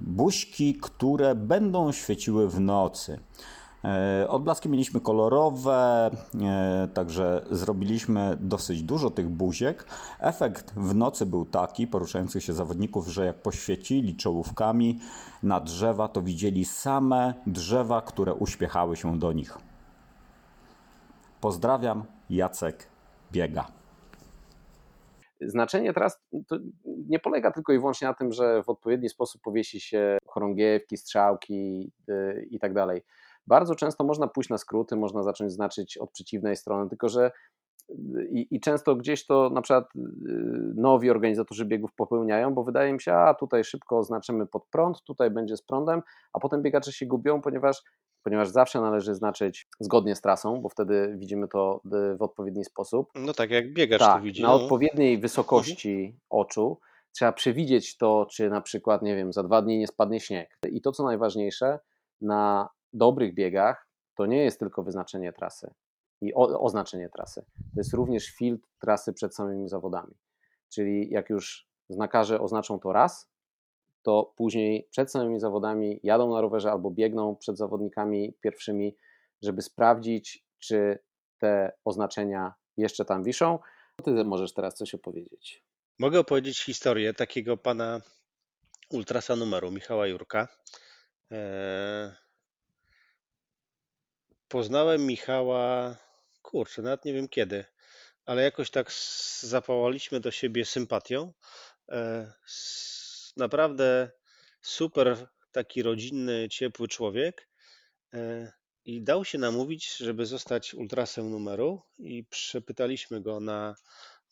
[0.01, 3.19] buźki, które będą świeciły w nocy.
[3.83, 9.85] E, odblaski mieliśmy kolorowe, e, także zrobiliśmy dosyć dużo tych buziek.
[10.19, 14.99] Efekt w nocy był taki, poruszających się zawodników, że jak poświecili czołówkami
[15.43, 19.57] na drzewa, to widzieli same drzewa, które uśpiechały się do nich.
[21.41, 22.87] Pozdrawiam, Jacek
[23.31, 23.78] Biega.
[25.41, 26.21] Znaczenie teraz
[26.85, 31.91] nie polega tylko i wyłącznie na tym, że w odpowiedni sposób powiesi się chorągiewki, strzałki
[32.09, 33.01] y, i tak dalej.
[33.47, 37.31] Bardzo często można pójść na skróty, można zacząć znaczyć od przeciwnej strony, tylko że
[37.89, 37.95] y,
[38.31, 39.99] i, i, często gdzieś to na przykład y,
[40.75, 45.31] nowi organizatorzy biegów popełniają, bo wydaje mi się, a tutaj szybko oznaczymy pod prąd, tutaj
[45.31, 46.01] będzie z prądem,
[46.33, 47.83] a potem biegacze się gubią, ponieważ
[48.23, 51.81] ponieważ zawsze należy znaczyć zgodnie z trasą, bo wtedy widzimy to
[52.17, 53.09] w odpowiedni sposób.
[53.15, 54.41] No tak, jak biegacz tak, to widzi.
[54.41, 54.55] Na no.
[54.55, 56.19] odpowiedniej wysokości mhm.
[56.29, 56.79] oczu
[57.11, 60.57] trzeba przewidzieć to, czy na przykład, nie wiem, za dwa dni nie spadnie śnieg.
[60.71, 61.79] I to, co najważniejsze,
[62.21, 65.73] na dobrych biegach to nie jest tylko wyznaczenie trasy
[66.21, 67.45] i o, oznaczenie trasy.
[67.55, 70.13] To jest również filtr trasy przed samymi zawodami.
[70.73, 73.29] Czyli jak już znakarze oznaczą to raz,
[74.01, 78.95] to później przed samymi zawodami jadą na rowerze albo biegną przed zawodnikami pierwszymi,
[79.41, 80.99] żeby sprawdzić, czy
[81.37, 83.59] te oznaczenia jeszcze tam wiszą.
[84.05, 85.63] Ty możesz teraz coś opowiedzieć.
[85.99, 88.01] Mogę opowiedzieć historię takiego pana
[88.89, 90.47] ultrasa numeru, Michała Jurka.
[91.31, 92.11] Eee...
[94.47, 95.95] Poznałem Michała,
[96.41, 97.65] kurczę, nawet nie wiem kiedy,
[98.25, 98.91] ale jakoś tak
[99.39, 101.33] zapałaliśmy do siebie sympatią.
[101.87, 102.25] Eee
[103.39, 104.11] naprawdę
[104.61, 107.49] super, taki rodzinny, ciepły człowiek.
[108.13, 108.51] E,
[108.85, 113.75] i dał się namówić, żeby zostać ultrasem numeru i przepytaliśmy go na,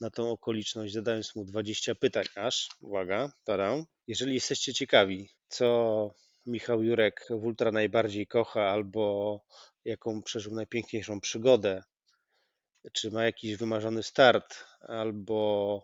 [0.01, 3.85] na tą okoliczność, zadając mu 20 pytań aż, uwaga, taram.
[4.07, 6.09] Jeżeli jesteście ciekawi, co
[6.45, 9.39] Michał Jurek w ultra najbardziej kocha albo
[9.85, 11.83] jaką przeżył najpiękniejszą przygodę,
[12.93, 15.81] czy ma jakiś wymarzony start, albo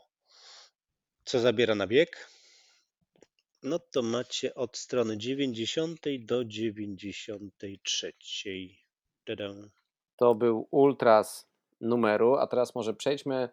[1.26, 2.30] co zabiera na bieg,
[3.64, 8.14] no to macie od strony 90 do 93.
[9.26, 9.70] Tadam.
[10.16, 11.50] To był ultras
[11.82, 13.50] numeru, a teraz może przejdźmy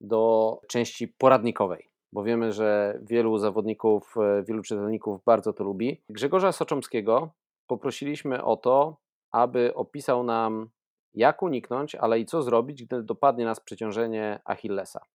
[0.00, 6.02] do części poradnikowej, bo wiemy, że wielu zawodników, e, wielu czytelników bardzo to lubi.
[6.08, 7.32] Grzegorza Soczomskiego
[7.66, 8.96] poprosiliśmy o to,
[9.30, 10.70] aby opisał nam,
[11.14, 15.06] jak uniknąć, ale i co zrobić, gdy dopadnie nas przeciążenie Achillesa.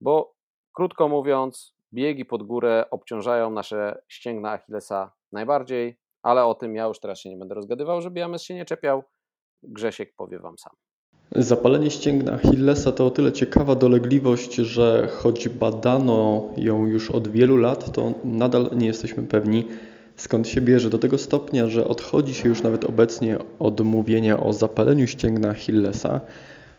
[0.00, 0.34] Bo
[0.72, 7.00] krótko mówiąc, biegi pod górę obciążają nasze ścięgna Achillesa najbardziej, ale o tym ja już
[7.00, 9.02] teraz się nie będę rozgadywał, żeby James się nie czepiał.
[9.62, 10.72] Grzesiek powie Wam sam.
[11.36, 17.56] Zapalenie ścięgna Achillesa to o tyle ciekawa dolegliwość, że choć badano ją już od wielu
[17.56, 19.64] lat, to nadal nie jesteśmy pewni
[20.16, 20.90] skąd się bierze.
[20.90, 26.20] Do tego stopnia, że odchodzi się już nawet obecnie od mówienia o zapaleniu ścięgna Achillesa,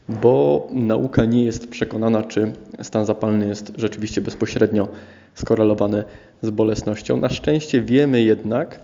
[0.10, 4.88] bo nauka nie jest przekonana, czy stan zapalny jest rzeczywiście bezpośrednio
[5.36, 6.04] skorelowany
[6.42, 7.18] z bolesnością.
[7.18, 8.80] Na szczęście wiemy jednak,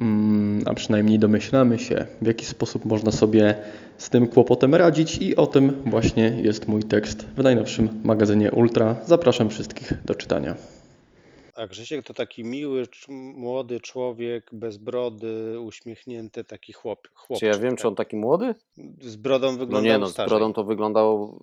[0.00, 3.54] mm, a przynajmniej domyślamy się, w jaki sposób można sobie
[3.98, 8.96] z tym kłopotem radzić i o tym właśnie jest mój tekst w najnowszym magazynie Ultra.
[9.06, 10.77] Zapraszam wszystkich do czytania.
[11.58, 12.86] A Grzesiek to taki miły,
[13.34, 17.38] młody człowiek, bez brody, uśmiechnięty taki chłop, chłopczyk.
[17.40, 17.80] Czy ja wiem, tak?
[17.80, 18.54] czy on taki młody?
[19.00, 20.28] Z brodą No wyglądał nie, no z starzej.
[20.28, 21.38] brodą to wyglądał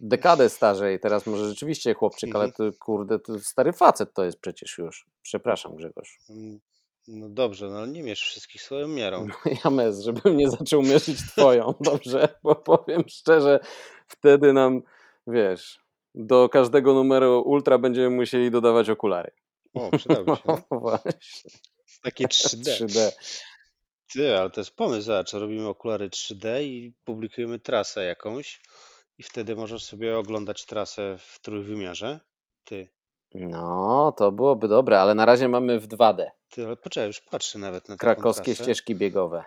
[0.00, 1.00] dekadę starzej.
[1.00, 2.72] Teraz może rzeczywiście chłopczyk, ale Mhm.
[2.72, 5.06] to kurde, to stary facet to jest przecież już.
[5.22, 6.18] Przepraszam Grzegorz.
[6.30, 6.60] Mm,
[7.08, 9.26] No dobrze, no ale nie mierz wszystkich swoją miarą.
[9.64, 12.28] James, żebym nie zaczął mierzyć twoją, dobrze?
[12.42, 13.60] Bo powiem szczerze,
[14.06, 14.82] wtedy nam,
[15.26, 15.80] wiesz,
[16.18, 19.30] do każdego numeru ultra będziemy musieli dodawać okulary.
[19.74, 20.42] O, przydały się.
[20.46, 20.62] no.
[20.70, 21.12] Właśnie.
[22.02, 22.86] Takie 3D.
[22.86, 23.12] 3D.
[24.12, 28.60] Ty, ale to jest pomysł, zobacz, robimy okulary 3D i publikujemy trasę jakąś
[29.18, 32.20] i wtedy możesz sobie oglądać trasę w trójwymiarze.
[32.64, 32.88] Ty,
[33.34, 36.26] No, to byłoby dobre, ale na razie mamy w 2D.
[36.50, 39.44] ty, ale poczekaj, już patrzę nawet na Krakowskie ścieżki biegowe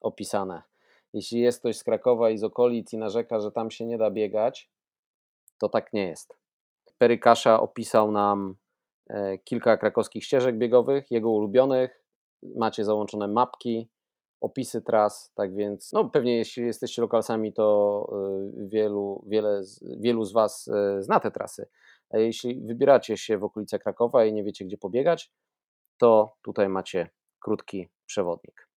[0.00, 0.62] opisane.
[1.12, 4.10] Jeśli jest ktoś z Krakowa i z okolic i narzeka, że tam się nie da
[4.10, 4.70] biegać,
[5.60, 6.36] to tak nie jest.
[6.98, 8.56] Perykasza opisał nam
[9.10, 12.04] e, kilka krakowskich ścieżek biegowych, jego ulubionych.
[12.56, 13.90] Macie załączone mapki,
[14.40, 20.32] opisy tras, tak więc no pewnie jeśli jesteście lokalsami, to e, wielu, wiele, wielu z
[20.32, 21.68] Was e, zna te trasy.
[22.10, 25.32] A jeśli wybieracie się w okolice Krakowa i nie wiecie, gdzie pobiegać,
[25.98, 28.69] to tutaj macie krótki przewodnik.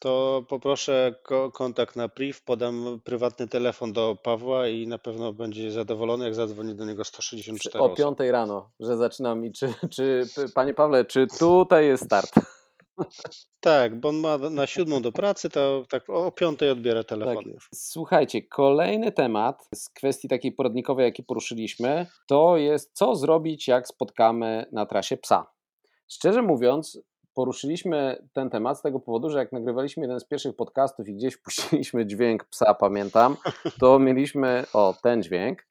[0.00, 5.70] To poproszę ko- kontakt na priv, podam prywatny telefon do Pawła i na pewno będzie
[5.70, 7.96] zadowolony, jak zadzwoni do niego Przy, 164 o osób.
[8.18, 12.32] 5 rano, że zaczynam i czy, czy, panie Pawle, czy tutaj jest start?
[13.60, 17.44] Tak, bo on ma na siódmą do pracy, to tak o piątej odbiera telefon.
[17.44, 17.62] Tak.
[17.74, 24.66] Słuchajcie, kolejny temat z kwestii takiej poradnikowej, jaki poruszyliśmy, to jest co zrobić, jak spotkamy
[24.72, 25.46] na trasie psa.
[26.08, 26.98] Szczerze mówiąc,
[27.36, 31.36] poruszyliśmy ten temat z tego powodu, że jak nagrywaliśmy jeden z pierwszych podcastów i gdzieś
[31.44, 33.36] puściliśmy dźwięk psa, pamiętam,
[33.80, 35.66] to mieliśmy, o, ten dźwięk.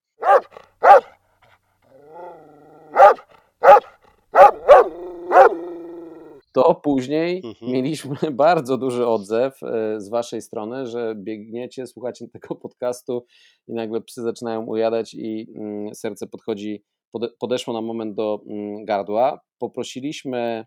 [6.54, 7.72] To później Mhm.
[7.72, 13.26] mieliśmy bardzo duży odzew e, z waszej strony, że biegniecie, słuchacie tego podcastu
[13.68, 18.86] i nagle psy zaczynają ujadać i mm, serce podchodzi, pode, podeszło na moment do mm,
[18.86, 19.40] gardła.
[19.60, 20.66] Poprosiliśmy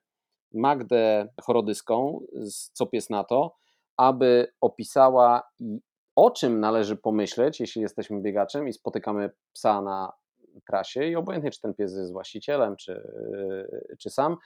[0.53, 3.57] Magdę Chorodyską z Co Pies na to,
[3.97, 5.43] aby opisała
[6.17, 10.13] o czym należy pomyśleć, jeśli jesteśmy biegaczem i spotykamy psa na
[10.67, 13.03] trasie i obojętnie czy ten pies jest właścicielem, czy,
[13.99, 14.37] czy sam,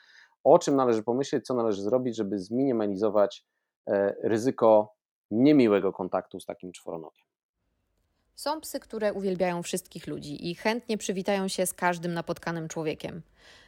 [0.45, 3.47] o czym należy pomyśleć, co należy zrobić, żeby zminimalizować
[3.87, 4.95] e, ryzyko
[5.31, 7.25] niemiłego kontaktu z takim czworonogiem.
[8.35, 13.23] Są psy, które uwielbiają wszystkich ludzi i chętnie przywitają się z każdym napotkanym człowiekiem.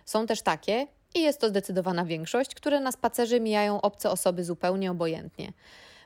[0.04, 4.90] Są też takie, i jest to zdecydowana większość, które na spacerze mijają obce osoby zupełnie
[4.90, 5.52] obojętnie.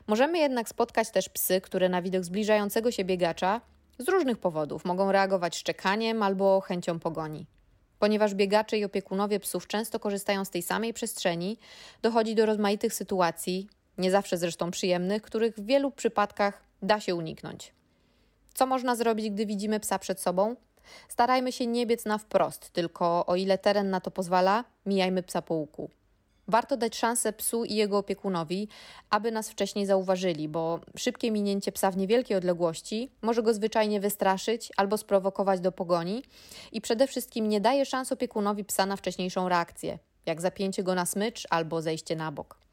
[0.07, 3.61] Możemy jednak spotkać też psy, które na widok zbliżającego się biegacza
[3.99, 7.45] z różnych powodów mogą reagować szczekaniem albo chęcią pogoni.
[7.99, 11.57] Ponieważ biegacze i opiekunowie psów często korzystają z tej samej przestrzeni,
[12.01, 17.73] dochodzi do rozmaitych sytuacji, nie zawsze zresztą przyjemnych, których w wielu przypadkach da się uniknąć.
[18.53, 20.55] Co można zrobić, gdy widzimy psa przed sobą?
[21.09, 25.41] Starajmy się nie biec na wprost, tylko o ile teren na to pozwala, mijajmy psa
[25.41, 25.89] po łuku.
[26.47, 28.67] Warto dać szansę psu i jego opiekunowi,
[29.09, 34.69] aby nas wcześniej zauważyli, bo szybkie minięcie psa w niewielkiej odległości może go zwyczajnie wystraszyć
[34.77, 36.23] albo sprowokować do pogoni
[36.71, 41.05] i przede wszystkim nie daje szans opiekunowi psa na wcześniejszą reakcję, jak zapięcie go na
[41.05, 42.68] smycz albo zejście na bok.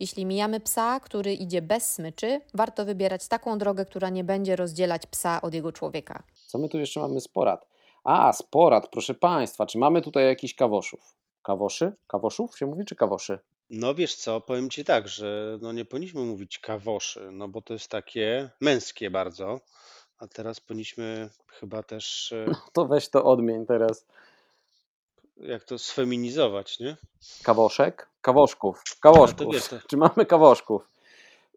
[0.00, 5.06] Jeśli mijamy psa, który idzie bez smyczy, warto wybierać taką drogę, która nie będzie rozdzielać
[5.06, 6.22] psa od jego człowieka.
[6.46, 7.66] Co my tu jeszcze mamy z porad?
[8.04, 11.16] A, z porad, proszę Państwa, czy mamy tutaj jakiś kawoszów?
[11.42, 11.92] Kawoszy?
[12.06, 13.38] Kawoszów się mówi, czy kawoszy?
[13.70, 17.72] No wiesz co, powiem ci tak, że no nie powinniśmy mówić kawoszy, no bo to
[17.72, 19.60] jest takie męskie bardzo,
[20.18, 24.06] a teraz powinniśmy chyba też, e, No to weź to odmień teraz.
[25.36, 26.96] jak to sfeminizować, nie?
[27.42, 28.08] Kawoszek?
[28.24, 28.82] Kawoszków.
[29.00, 29.46] Kawoszków.
[29.90, 30.88] Czy mamy kawoszków?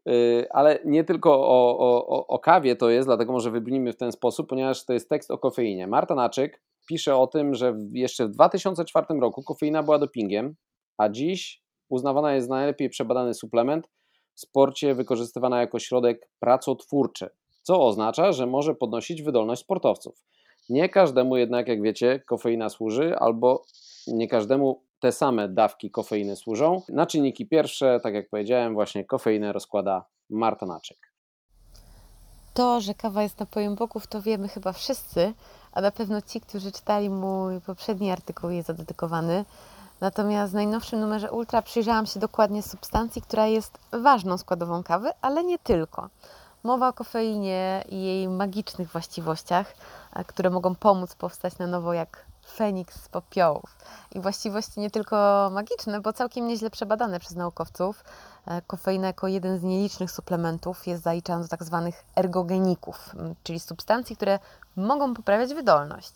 [0.05, 4.11] Yy, Ale nie tylko o, o, o- kawie to jest, dlatego może wybrnijmy w ten
[4.11, 5.87] sposób, ponieważ to jest tekst o kofeinie.
[5.87, 10.55] Marta Naczyk pisze o tym, że jeszcze w 2004 roku kofeina była dopingiem,
[10.97, 13.87] a dziś uznawana jest najlepiej przebadany suplement
[14.33, 17.29] w sporcie wykorzystywana jako środek pracotwórczy,
[17.61, 20.23] co oznacza, że może podnosić wydolność sportowców.
[20.69, 23.61] Nie każdemu jednak, jak wiecie, kofeina służy, albo
[24.07, 26.81] nie każdemu te same dawki kofeiny służą.
[26.89, 31.13] Na czynniki pierwsze, tak jak powiedziałem, właśnie kofeinę rozkłada Marta Naczyk.
[32.53, 35.33] To, że kawa jest napojem bogów, to wiemy chyba wszyscy,
[35.71, 39.45] a na pewno ci, którzy czytali mój poprzedni artykuł, jest zadedykowany.
[40.01, 45.43] Natomiast w najnowszym numerze Ultra przyjrzałam się dokładnie substancji, która jest ważną składową kawy, ale
[45.43, 46.09] nie tylko.
[46.63, 49.75] Mowa o kofeinie i jej magicznych właściwościach,
[50.27, 53.77] które mogą pomóc powstać na nowo jak Feniks z popiołów.
[54.11, 58.03] I właściwości nie tylko magiczne, bo całkiem nieźle przebadane przez naukowców.
[58.45, 64.15] E, Kofeina jako jeden z nielicznych suplementów jest zaliczana do tak zwanych ergogeników, czyli substancji,
[64.15, 64.39] które
[64.75, 66.13] mogą poprawiać wydolność.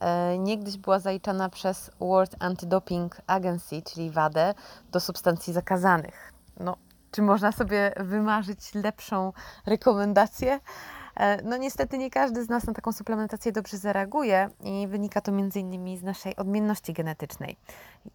[0.00, 4.54] E, Niegdyś była zaliczana przez World Anti-Doping Agency, czyli WADę,
[4.92, 6.32] do substancji zakazanych.
[6.60, 6.76] No,
[7.10, 9.32] czy można sobie wymarzyć lepszą
[9.66, 10.60] rekomendację?
[11.16, 15.32] E, No niestety nie każdy z nas na taką suplementację dobrze zareaguje i wynika to
[15.32, 15.98] m.in.
[15.98, 17.56] z naszej odmienności genetycznej.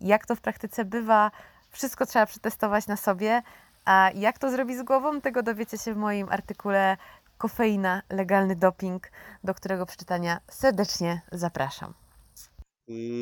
[0.02, 1.32] Jak to w praktyce bywa,
[1.70, 3.42] wszystko trzeba przetestować na sobie,
[3.86, 6.98] a jak to zrobić z głową, tego dowiecie się w moim artykule
[7.38, 9.12] Kofeina, legalny doping,
[9.44, 11.94] do którego przeczytania serdecznie zapraszam.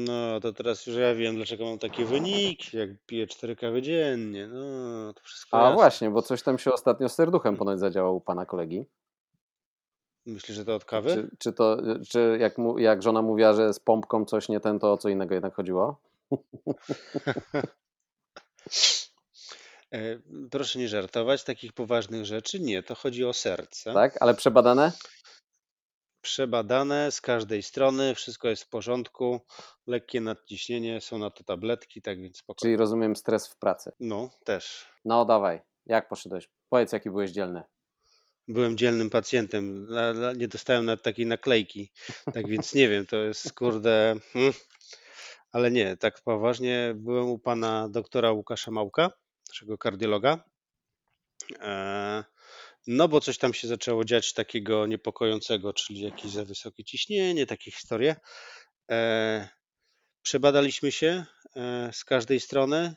[0.06, 4.48] no to teraz już ja wiem, dlaczego mam takie wyniki, jak piję 4 kawy dziennie,
[4.48, 5.76] no to wszystko A jasne.
[5.76, 8.86] właśnie, bo coś tam się ostatnio z serduchem ponoć zadziałało u pana kolegi.
[10.26, 11.10] Myślisz, że to od kawy?
[11.10, 11.78] Czy, czy to,
[12.10, 15.10] czy jak, mu, jak żona mówiła, że z pompką coś nie ten, to o co
[15.10, 16.02] innego jednak chodziło?
[19.94, 20.20] E,
[20.52, 23.94] Proszę nie żartować, takich poważnych rzeczy nie, to chodzi o serce.
[23.94, 24.92] Tak, ale przebadane?
[26.22, 29.42] Przebadane z każdej strony, wszystko jest w porządku,
[29.88, 32.60] lekkie nadciśnienie, są na to tabletki, tak więc spokojnie.
[32.62, 33.92] Czyli rozumiem stres w pracy.
[34.00, 34.86] No, też.
[35.06, 36.50] No dawaj, jak poszedłeś?
[36.70, 37.64] Powiedz, jaki byłeś dzielny.
[38.48, 39.88] Byłem dzielnym pacjentem,
[40.38, 41.92] nie dostałem nawet takiej naklejki,
[42.34, 44.54] tak więc nie wiem, to jest kurde, hmm.
[45.52, 49.12] ale nie, tak poważnie, byłem u pana doktora Łukasza Małka,
[49.50, 50.44] naszego kardiologa,
[51.60, 52.24] e,
[52.88, 57.72] no bo coś tam się zaczęło dziać takiego niepokojącego, czyli jakieś za wysokie ciśnienie, takie
[57.72, 58.16] historie.
[58.92, 59.50] E,
[60.22, 61.26] Przebadaliśmy się
[61.56, 62.96] e, z każdej strony,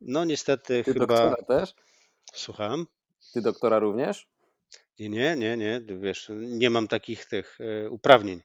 [0.00, 1.06] no niestety Ty chyba...
[1.06, 1.74] doktora też?
[2.34, 2.86] Słucham?
[3.32, 4.33] Ty doktora również?
[4.98, 8.40] Nie, nie, nie, nie, wiesz, nie mam takich tych e, uprawnień.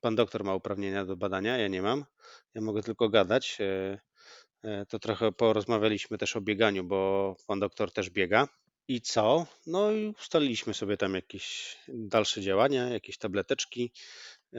[0.00, 2.04] Pan doktor ma uprawnienia do badania, ja nie mam.
[2.54, 3.58] Ja mogę tylko gadać.
[3.60, 4.00] e,
[4.64, 8.48] e, To trochę porozmawialiśmy też o bieganiu, bo pan doktor też biega.
[8.88, 9.46] I co?
[9.66, 13.92] No i ustaliliśmy sobie tam jakieś dalsze działania, jakieś tableteczki,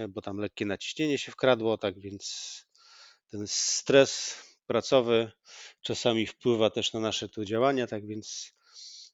[0.10, 2.56] bo tam lekkie naciśnienie się wkradło, tak więc
[3.32, 4.36] ten stres
[4.68, 5.32] pracowy
[5.82, 8.54] czasami wpływa też na nasze tu działania, tak więc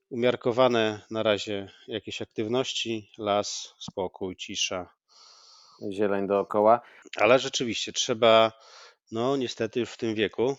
[0.10, 4.89] umiarkowane na razie jakieś aktywności, las, spokój, cisza.
[5.91, 6.82] Zieleń dookoła.
[7.18, 8.51] Ale rzeczywiście trzeba,
[9.12, 10.58] no niestety już w tym wieku,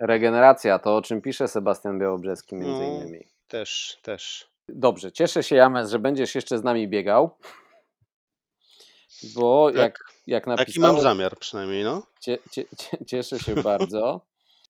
[0.00, 3.26] Regeneracja, to o czym pisze Sebastian Białobrzeski między no innymi.
[3.48, 4.48] też, też.
[4.68, 7.30] Dobrze, cieszę się James, że będziesz jeszcze z nami biegał.
[9.34, 12.02] Bo jak, Tak, jak taki napisał, mam zamiar przynajmniej, no.
[12.20, 12.64] cie, cie,
[13.06, 14.20] cieszę się bardzo.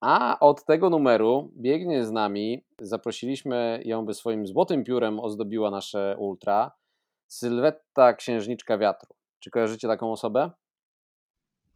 [0.00, 6.16] A od tego numeru biegnie z nami, zaprosiliśmy ją, by swoim złotym piórem ozdobiła nasze
[6.18, 6.70] ultra,
[7.26, 9.14] Sylwetta Księżniczka Wiatru.
[9.40, 10.50] Czy kojarzycie taką osobę?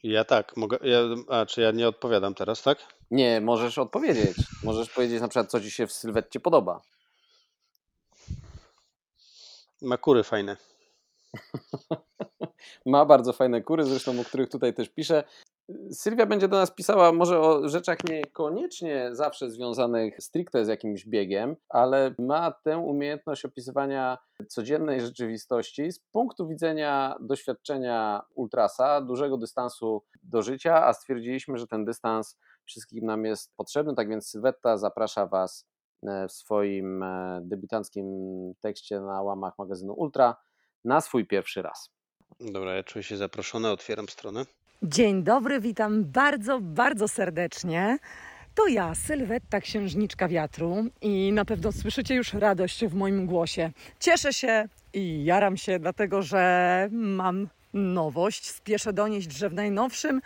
[0.03, 0.99] Ja tak, mogę, ja,
[1.29, 2.79] a czy ja nie odpowiadam teraz, tak?
[3.11, 4.37] Nie, możesz odpowiedzieć.
[4.65, 6.81] Możesz powiedzieć na przykład, co ci się w Sylwetcie podoba.
[9.83, 10.57] Ma kury fajne.
[12.87, 15.25] Ma bardzo fajne kury, zresztą o których tutaj też piszę.
[15.91, 21.57] Sylwia będzie do nas pisała może o rzeczach niekoniecznie zawsze związanych stricte z jakimś biegiem,
[21.69, 30.43] ale ma tę umiejętność opisywania codziennej rzeczywistości z punktu widzenia doświadczenia ultrasa, dużego dystansu do
[30.43, 35.69] życia, a stwierdziliśmy, że ten dystans wszystkim nam jest potrzebny, tak więc Sylwetta zaprasza Was
[36.03, 38.07] e, w swoim e, debiutanckim
[38.61, 40.37] tekście na łamach magazynu Ultra
[40.85, 41.91] na swój pierwszy raz.
[42.41, 44.45] Dobra, ja czuję się zaproszony, otwieram stronę.
[44.85, 47.99] Dzień dobry, witam bardzo, bardzo serdecznie.
[48.55, 53.71] To ja, Sylwetta, księżniczka wiatru i na pewno słyszycie już radość w moim głosie.
[54.01, 58.51] Cieszę się i jaram się, dlatego że mam nowość.
[58.51, 60.21] Spieszę donieść, że w najnowszym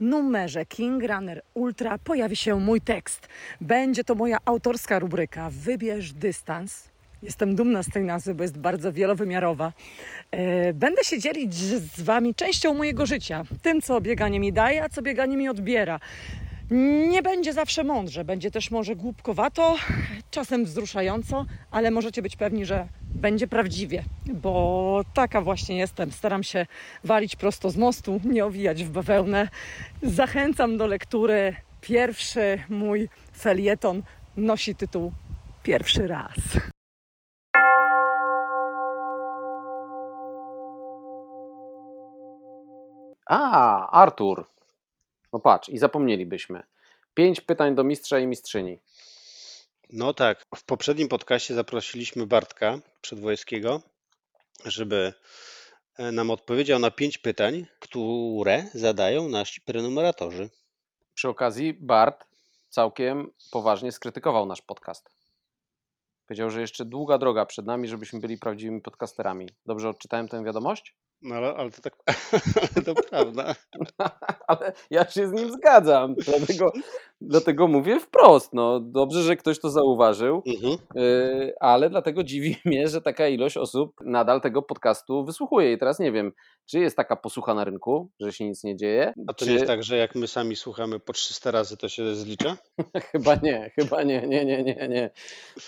[0.00, 3.28] numerze King Runner Ultra pojawi się mój tekst.
[3.60, 6.89] Będzie to moja autorska rubryka Wybierz dystans.
[7.22, 9.72] Jestem dumna z tej nazwy, bo jest bardzo wielowymiarowa.
[10.30, 14.88] E, będę się dzielić z Wami częścią mojego życia, tym, co bieganie mi daje, a
[14.88, 16.00] co bieganie mi odbiera.
[17.08, 19.76] Nie będzie zawsze mądrze, będzie też może głupkowato,
[20.30, 26.12] czasem wzruszająco, ale możecie być pewni, że będzie prawdziwie, bo taka właśnie jestem.
[26.12, 26.66] Staram się
[27.04, 29.48] walić prosto z mostu, nie owijać w bawełnę.
[30.02, 31.56] Zachęcam do lektury.
[31.80, 34.02] Pierwszy mój felieton
[34.36, 35.12] nosi tytuł
[35.62, 36.34] Pierwszy raz.
[43.30, 44.46] A, Artur.
[45.32, 46.62] No patrz, i zapomnielibyśmy.
[47.14, 48.78] Pięć pytań do mistrza i mistrzyni.
[49.90, 53.82] No tak, w poprzednim podcaście zaprosiliśmy Bartka Przedwojskiego,
[54.64, 55.12] żeby
[55.98, 60.50] e, nam odpowiedział na pięć pytań, które zadają nasi prenumeratorzy.
[61.14, 62.26] Przy okazji Bart
[62.68, 65.10] całkiem poważnie skrytykował nasz podcast.
[66.26, 69.48] Powiedział, że jeszcze długa droga przed nami, żebyśmy byli prawdziwymi podcasterami.
[69.66, 70.94] Dobrze odczytałem tę wiadomość?
[71.22, 71.94] No ale, ale to tak,
[72.74, 73.54] ale to prawda.
[74.48, 76.72] ale ja się z nim zgadzam, dlatego,
[77.20, 78.52] dlatego mówię wprost.
[78.52, 80.76] No, dobrze, że ktoś to zauważył, Mhm.
[81.04, 85.72] y, ale dlatego dziwi mnie, że taka ilość osób nadal tego podcastu wysłuchuje.
[85.72, 86.32] I teraz nie wiem,
[86.66, 89.12] czy jest taka posłucha na rynku, że się nic nie dzieje.
[89.28, 89.46] A to czy...
[89.46, 92.56] nie jest tak, że jak my sami słuchamy po 300 razy, to się zlicza?
[93.12, 95.10] Chyba nie, chyba nie, nie, nie, nie, nie.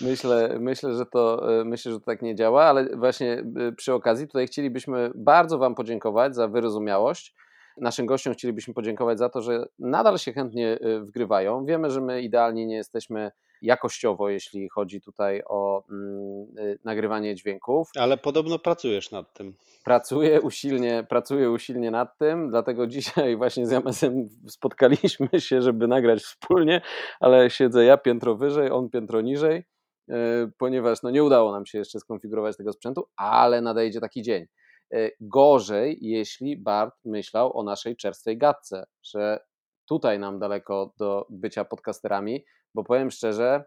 [0.01, 3.93] Myślę, myślę, że to, y, myślę, że to tak nie działa, ale właśnie y, przy
[3.93, 7.35] okazji tutaj chcielibyśmy bardzo Wam podziękować za wyrozumiałość.
[7.77, 11.65] Naszym gościom chcielibyśmy podziękować za to, że nadal się chętnie y, wgrywają.
[11.65, 13.31] Wiemy, że my idealnie nie jesteśmy
[13.63, 17.89] jakościowo, jeśli chodzi tutaj o mm, y, nagrywanie dźwięków.
[17.97, 19.53] Ale podobno pracujesz nad tym.
[19.83, 26.21] Pracuję usilnie, pracuję usilnie nad tym, dlatego dzisiaj właśnie z Jamesem spotkaliśmy się, żeby nagrać
[26.21, 26.81] wspólnie,
[27.19, 29.63] ale siedzę ja piętro wyżej, on piętro niżej,
[30.09, 30.13] y,
[30.57, 34.45] ponieważ no nie udało nam się jeszcze skonfigurować tego sprzętu, ale nadejdzie taki dzień.
[34.93, 39.39] Y, Gorzej, jeśli Bart myślał o naszej czerstwej gadce, że
[39.85, 43.63] tutaj nam daleko do bycia podcasterami, bo powiem szczerze,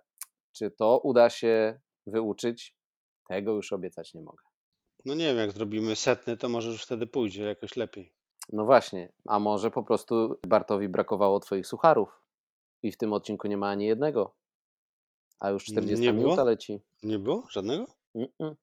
[0.52, 2.76] czy to uda się wyuczyć,
[3.28, 4.44] tego już obiecać nie mogę.
[5.04, 8.12] No nie wiem, jak zrobimy setny, to może już wtedy pójdzie jakoś lepiej.
[8.52, 12.22] No właśnie, a może po prostu Bartowi brakowało Twoich sucharów
[12.82, 14.34] i w tym odcinku nie ma ani jednego,
[15.40, 16.24] a już 40 Nie było?
[16.24, 16.80] minuta leci.
[17.02, 17.46] Nie było?
[17.50, 17.86] Żadnego?
[18.16, 18.54] Mm-mm.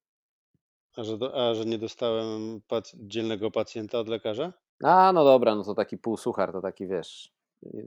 [0.98, 4.54] A że, do, a że nie dostałem pac- dzielnego pacjenta od lekarza?
[4.84, 7.34] A, no dobra, no to taki półsuchar, to taki wiesz,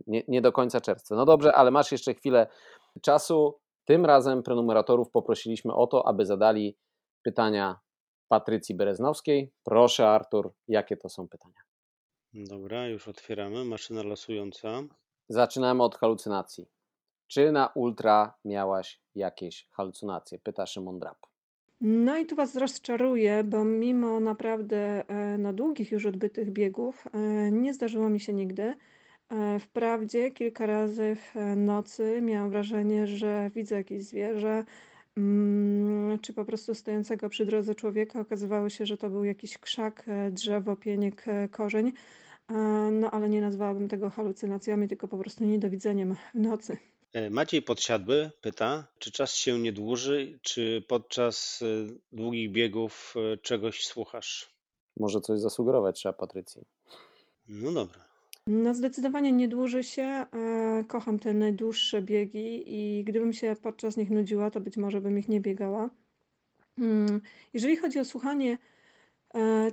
[0.06, 1.14] nie, nie do końca czerstwy.
[1.14, 2.46] No dobrze, ale masz jeszcze chwilę
[3.02, 3.58] czasu.
[3.84, 6.76] Tym razem prenumeratorów poprosiliśmy o to, aby zadali
[7.22, 7.78] pytania
[8.28, 9.52] Patrycji Bereznowskiej.
[9.64, 11.60] Proszę, Artur, jakie to są pytania?
[12.34, 13.64] Dobra, już otwieramy.
[13.64, 14.82] Maszyna losująca.
[15.28, 16.66] Zaczynamy od halucynacji.
[17.26, 20.38] Czy na ultra miałaś jakieś halucynacje?
[20.38, 21.18] Pyta Szymon Drab.
[21.80, 27.50] No i tu Was rozczaruję, bo mimo naprawdę e, no, długich już odbytych biegów e,
[27.50, 28.74] nie zdarzyło mi się nigdy.
[29.30, 34.64] E, Wprawdzie kilka razy w nocy miałam wrażenie, że widzę jakieś zwierzę,
[35.16, 38.20] mm, czy po prostu stojącego przy drodze człowieka.
[38.20, 41.92] Okazywało się, że to był jakiś krzak, drzewo, pieniek, korzeń.
[42.92, 46.76] No ale nie nazwałabym tego halucynacjami, tylko po prostu niedowidzeniem w nocy.
[47.16, 51.66] E, Maciej Podsiadły pyta, czy czas się nie dłuży, czy podczas e,
[52.12, 54.50] długich biegów e, czegoś słuchasz?
[54.96, 56.62] Może coś zasugerować trzeba Patrycji.
[57.48, 58.04] No dobra.
[58.46, 60.26] No zdecydowanie nie dłuży się.
[60.88, 65.28] Kocham te najdłuższe biegi i gdybym się podczas nich nudziła, to być może bym ich
[65.28, 65.90] nie biegała.
[66.78, 67.20] Mm,
[67.54, 68.58] Jeżeli chodzi o słuchanie,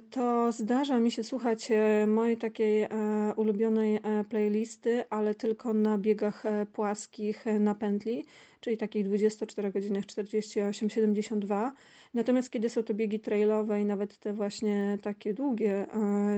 [0.09, 2.89] to zdarza mi się słuchać e, mojej takiej e,
[3.35, 8.25] ulubionej e, playlisty, ale tylko na biegach e, płaskich e, na pętli,
[8.59, 11.71] czyli takich 24 godzinach 48-72.
[12.13, 15.85] Natomiast kiedy są to biegi trailowe i nawet te właśnie takie długie,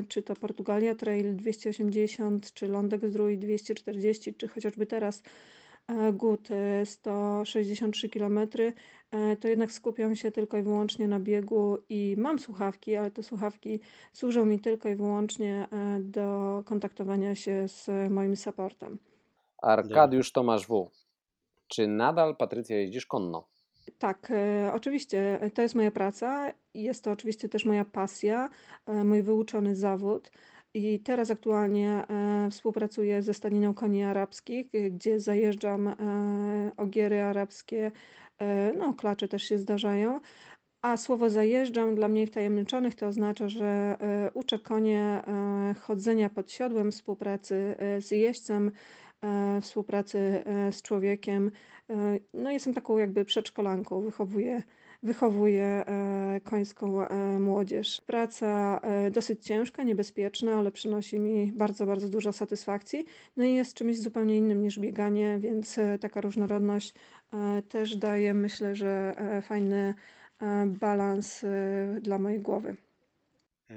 [0.07, 5.23] czy to Portugalia Trail 280, czy Lądek Zdrój 240, czy chociażby teraz
[6.13, 6.49] GUT
[6.85, 8.39] 163 km,
[9.39, 13.79] to jednak skupiam się tylko i wyłącznie na biegu i mam słuchawki, ale te słuchawki
[14.13, 15.67] służą mi tylko i wyłącznie
[15.99, 18.97] do kontaktowania się z moim supportem.
[19.61, 20.91] Arkadiusz Tomasz W.
[21.67, 23.47] Czy nadal, Patrycja, jeździsz konno?
[23.97, 28.49] Tak, e, oczywiście to jest moja praca i jest to oczywiście też moja pasja,
[28.85, 30.31] e, mój wyuczony zawód.
[30.73, 35.95] I teraz aktualnie e, współpracuję ze Staniną Koni Arabskich, gdzie zajeżdżam e,
[36.77, 37.91] ogiery arabskie, e,
[38.77, 40.19] no klacze też się zdarzają.
[40.81, 43.65] A słowo zajeżdżam dla mniej wtajemniczonych to oznacza, że
[43.99, 48.71] e, uczę konie e, chodzenia pod siodłem, współpracy e, z jeźdźcem,
[49.21, 51.51] e, współpracy e, z człowiekiem.
[51.89, 54.63] E, No jestem taką jakby przedszkolanką, wychowuję,
[55.03, 58.01] wychowuję e, końską e, młodzież.
[58.05, 63.05] Praca e, dosyć ciężka, niebezpieczna, ale przynosi mi bardzo, bardzo dużo satysfakcji.
[63.37, 66.95] No i jest czymś zupełnie innym niż bieganie, więc e, taka różnorodność e,
[67.69, 69.93] też daje, myślę, że e, fajny
[70.41, 71.47] e, balans e,
[72.01, 72.75] dla mojej głowy.
[73.69, 73.75] E,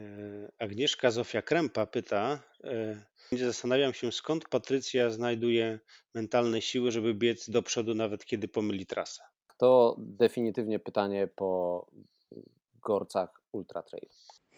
[0.59, 5.79] Agnieszka Zofia Krępa pyta, e, zastanawiam się skąd Patrycja znajduje
[6.15, 9.23] mentalne siły, żeby biec do przodu nawet kiedy pomyli trasę.
[9.57, 11.87] To definitywnie pytanie po
[12.83, 14.09] Gorcach Ultra Trail.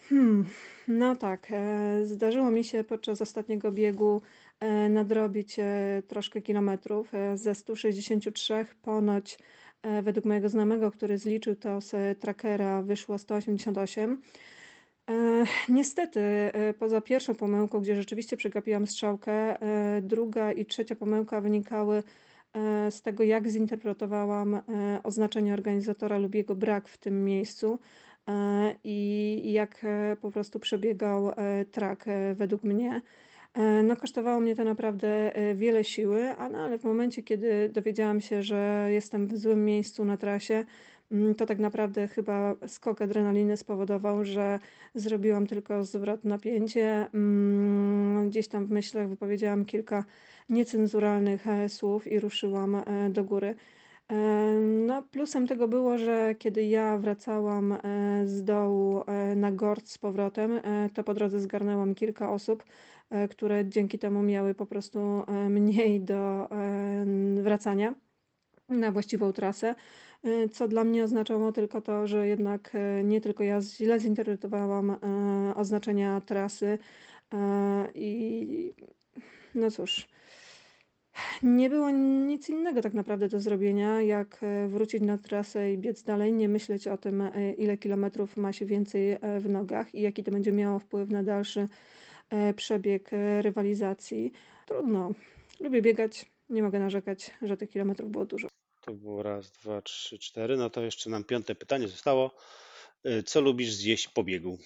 [0.09, 0.45] Hmm,
[0.87, 4.40] no tak, e, zdarzyło mi się podczas ostatniego biegu e,
[4.89, 7.13] nadrobić e, troszkę kilometrów.
[7.13, 9.37] E, Ze 163 ponoć
[9.83, 14.21] e, według mojego znajomego, który zliczył to z trackera, wyszło 188.
[15.09, 21.41] E, Niestety, e, poza pierwszą pomyłką, gdzie rzeczywiście przegapiłam strzałkę, e, druga i trzecia pomyłka
[21.41, 22.03] wynikały
[22.53, 24.61] e, z tego, jak zinterpretowałam e,
[25.03, 27.79] oznaczenie organizatora lub jego brak w tym miejscu
[28.27, 33.01] e, i jak e, po prostu przebiegał e, track e, według mnie.
[33.53, 38.21] E, No, kosztowało mnie to naprawdę e, wiele siły, no, ale w momencie, kiedy dowiedziałam
[38.21, 40.65] się, że jestem w złym miejscu na trasie,
[41.11, 44.59] mm, to tak naprawdę chyba skok adrenaliny spowodował, że
[44.95, 47.07] zrobiłam tylko zwrot napięcie.
[47.13, 50.05] Mm, Gdzieś tam w myślach wypowiedziałam kilka
[50.49, 53.55] niecenzuralnych e, słów i ruszyłam do góry.
[54.61, 57.77] No, plusem tego było, że kiedy ja wracałam e,
[58.25, 62.63] z dołu e, na Gort z powrotem, e, to po drodze zgarnęłam kilka osób,
[63.29, 66.47] które dzięki temu miały po prostu mniej do
[67.35, 67.95] wracania
[68.69, 69.75] na właściwą trasę,
[70.51, 74.95] co dla mnie oznaczało tylko to, że jednak nie tylko ja źle zinterpretowałam
[75.55, 76.77] oznaczenia trasy
[77.95, 78.73] i
[79.55, 80.10] no cóż.
[81.43, 86.03] Nie było nic innego tak naprawdę do zrobienia, jak e, wrócić na trasę i biec
[86.03, 90.01] dalej, nie myśleć o tym, e, ile kilometrów ma się więcej e, w nogach i
[90.01, 91.67] jaki to będzie miało wpływ na dalszy
[92.55, 93.09] przebieg
[93.41, 94.31] rywalizacji.
[94.67, 95.11] Trudno.
[95.59, 98.47] Lubię biegać, nie mogę narzekać, że tych kilometrów było dużo.
[98.81, 100.57] To było raz, dwa, trzy, cztery.
[100.57, 102.35] No to jeszcze nam piąte pytanie zostało.
[103.25, 104.57] Co lubisz zjeść po biegu?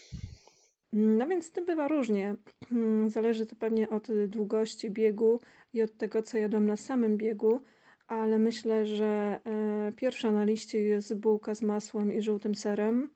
[0.97, 2.35] No więc to bywa różnie.
[3.07, 5.39] Zależy to pewnie od długości biegu
[5.73, 7.61] i od tego, co jadłam na samym biegu,
[8.07, 13.09] ale myślę, że e, pierwsza na liście jest bułka z masłem i żółtym serem.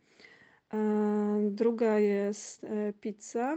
[0.74, 3.56] E, Druga jest e, pizza.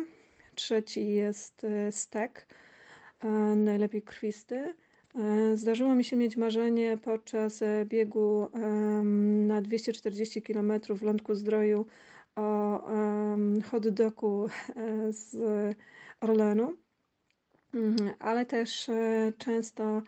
[0.54, 2.46] Trzeci jest stek,
[3.56, 4.74] najlepiej krwisty.
[5.54, 8.48] Zdarzyło mi się mieć marzenie podczas biegu
[9.46, 11.86] na 240 km w Lądku Zdroju
[12.36, 12.80] o
[13.70, 15.36] hot dogu e, z
[16.20, 16.76] Orlenu,
[17.74, 20.02] Mhm, ale też e, często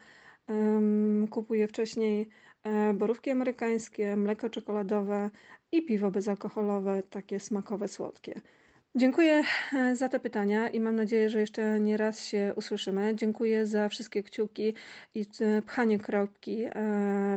[1.30, 2.28] kupuję wcześniej
[2.62, 5.30] e, borówki amerykańskie, mleko czekoladowe
[5.72, 8.40] i piwo bezalkoholowe, takie smakowe, słodkie.
[8.96, 9.42] Dziękuję
[9.94, 13.14] za te pytania i mam nadzieję, że jeszcze nie raz się usłyszymy.
[13.14, 14.74] Dziękuję za wszystkie kciuki
[15.14, 15.26] i
[15.66, 16.66] pchanie kropki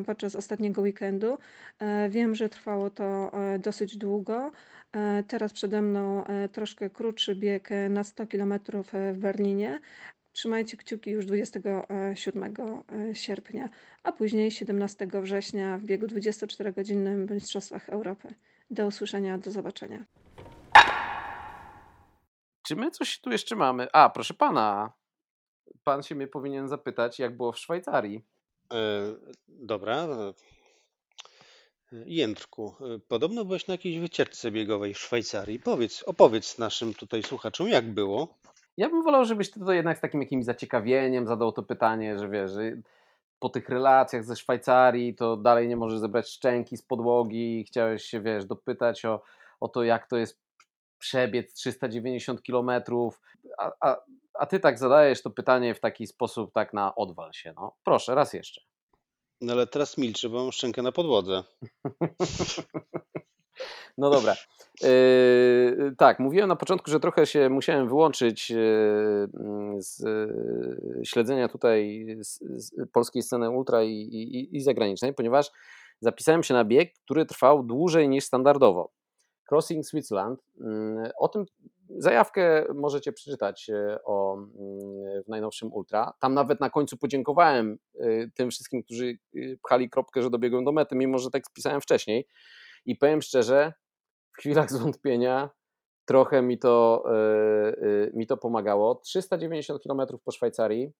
[0.05, 1.37] podczas ostatniego weekendu.
[2.09, 4.51] Wiem, że trwało to dosyć długo.
[4.91, 8.53] E, Teraz przede mną e, troszkę krótszy bieg e, na 100 km
[8.93, 9.79] w Berlinie.
[10.31, 12.43] Trzymajcie kciuki już 27
[12.89, 13.69] e, sierpnia,
[14.03, 18.33] a później 17 września w biegu 24-godzinnym w Mistrzostwach Europy.
[18.69, 20.05] Do usłyszenia, do zobaczenia.
[22.61, 23.87] Czy my coś tu jeszcze mamy?
[23.93, 24.93] A, proszę pana.
[25.83, 28.25] Pan się mnie powinien zapytać, jak było w Szwajcarii.
[28.73, 28.77] E,
[29.47, 30.07] Dobra.
[31.91, 32.75] Jędrku,
[33.07, 35.59] podobno byłeś na jakiejś wycieczce biegowej w Szwajcarii.
[35.59, 38.37] Powiedz, opowiedz naszym tutaj słuchaczom, jak było.
[38.77, 42.29] Ja bym wolał, żebyś ty to jednak z takim jakimś zaciekawieniem zadał to pytanie, że
[42.29, 42.51] wiesz,
[43.39, 48.21] po tych relacjach ze Szwajcarii, to dalej nie możesz zebrać szczęki z podłogi, chciałeś się,
[48.21, 49.21] wiesz, dopytać o,
[49.59, 50.39] o to, jak to jest
[50.99, 53.21] przebiec 390 kilometrów,
[53.57, 53.97] a, a,
[54.33, 57.75] a ty tak zadajesz to pytanie w taki sposób, tak na odwal się, no.
[57.83, 58.61] Proszę, raz jeszcze.
[59.41, 61.43] No ale teraz milczę, bo mam szczękę na podłodze.
[63.97, 64.35] No dobra.
[64.83, 68.59] Yy, tak, mówiłem na początku, że trochę się musiałem wyłączyć yy,
[69.77, 75.51] z yy, śledzenia tutaj z, z polskiej sceny ultra i, i, i zagranicznej, ponieważ
[75.99, 78.91] zapisałem się na bieg, który trwał dłużej niż standardowo.
[79.51, 80.39] Crossing Switzerland.
[80.57, 81.45] Yy, o tym
[81.89, 84.37] zajawkę możecie przeczytać yy, o,
[85.15, 86.13] yy, w najnowszym Ultra.
[86.19, 87.77] Tam nawet na końcu podziękowałem
[88.35, 89.17] tym wszystkim, którzy
[89.63, 92.27] pchali kropkę, że dobiegłem do mety, mimo że tekst pisałem wcześniej.
[92.85, 93.73] I powiem szczerze,
[94.33, 95.49] w chwilach zwątpienia
[96.05, 97.03] trochę mi to,
[98.13, 98.95] mi to pomagało.
[98.95, 100.91] 390 km po Szwajcarii,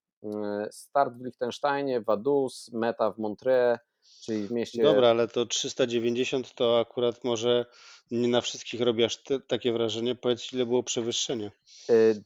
[0.70, 3.78] start w Liechtensteinie, Vaduz, meta w Montreux,
[4.22, 4.82] czyli w mieście...
[4.82, 7.66] Dobra, ale to 390 to akurat może
[8.10, 10.14] nie na wszystkich robi aż te, takie wrażenie.
[10.14, 11.50] Powiedz, ile było przewyższenie?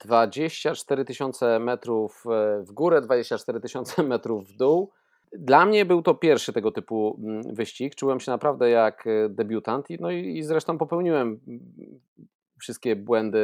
[0.01, 2.24] 24 tysiące metrów
[2.68, 4.91] w górę, 24 tysiące metrów w dół.
[5.33, 7.20] Dla mnie był to pierwszy tego typu
[7.53, 7.95] wyścig.
[7.95, 11.41] Czułem się naprawdę jak debiutant, no i zresztą popełniłem
[12.61, 13.41] wszystkie błędy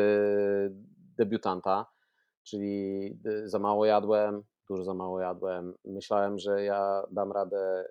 [1.19, 1.87] debiutanta,
[2.43, 5.75] czyli za mało jadłem, dużo za mało jadłem.
[5.85, 7.85] Myślałem, że ja dam radę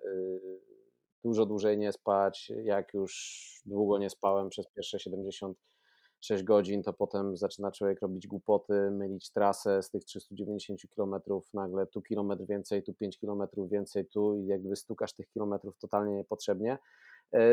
[1.24, 2.52] dużo dłużej nie spać.
[2.62, 8.90] Jak już długo nie spałem przez pierwsze 76 godzin, to potem zaczyna człowiek robić głupoty,
[8.90, 11.14] mylić trasę z tych 390 km,
[11.54, 16.16] nagle tu kilometr więcej, tu 5 km więcej, tu i jakby stukasz tych kilometrów totalnie
[16.16, 16.78] niepotrzebnie.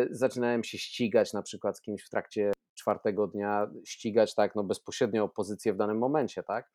[0.09, 5.23] Zaczynałem się ścigać na przykład z kimś w trakcie czwartego dnia, ścigać tak no bezpośrednio
[5.23, 6.71] o pozycję w danym momencie, tak?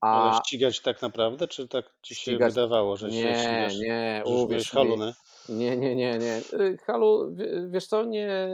[0.00, 0.30] A...
[0.30, 2.54] Ale ścigać tak naprawdę, czy tak ci się ścigać...
[2.54, 3.78] wydawało, że nie, się ścigasz?
[3.78, 5.12] Nie, że uwierz haluny?
[5.48, 6.40] Nie, nie, nie, nie.
[6.86, 7.36] Halu,
[7.68, 8.48] wiesz co, nie...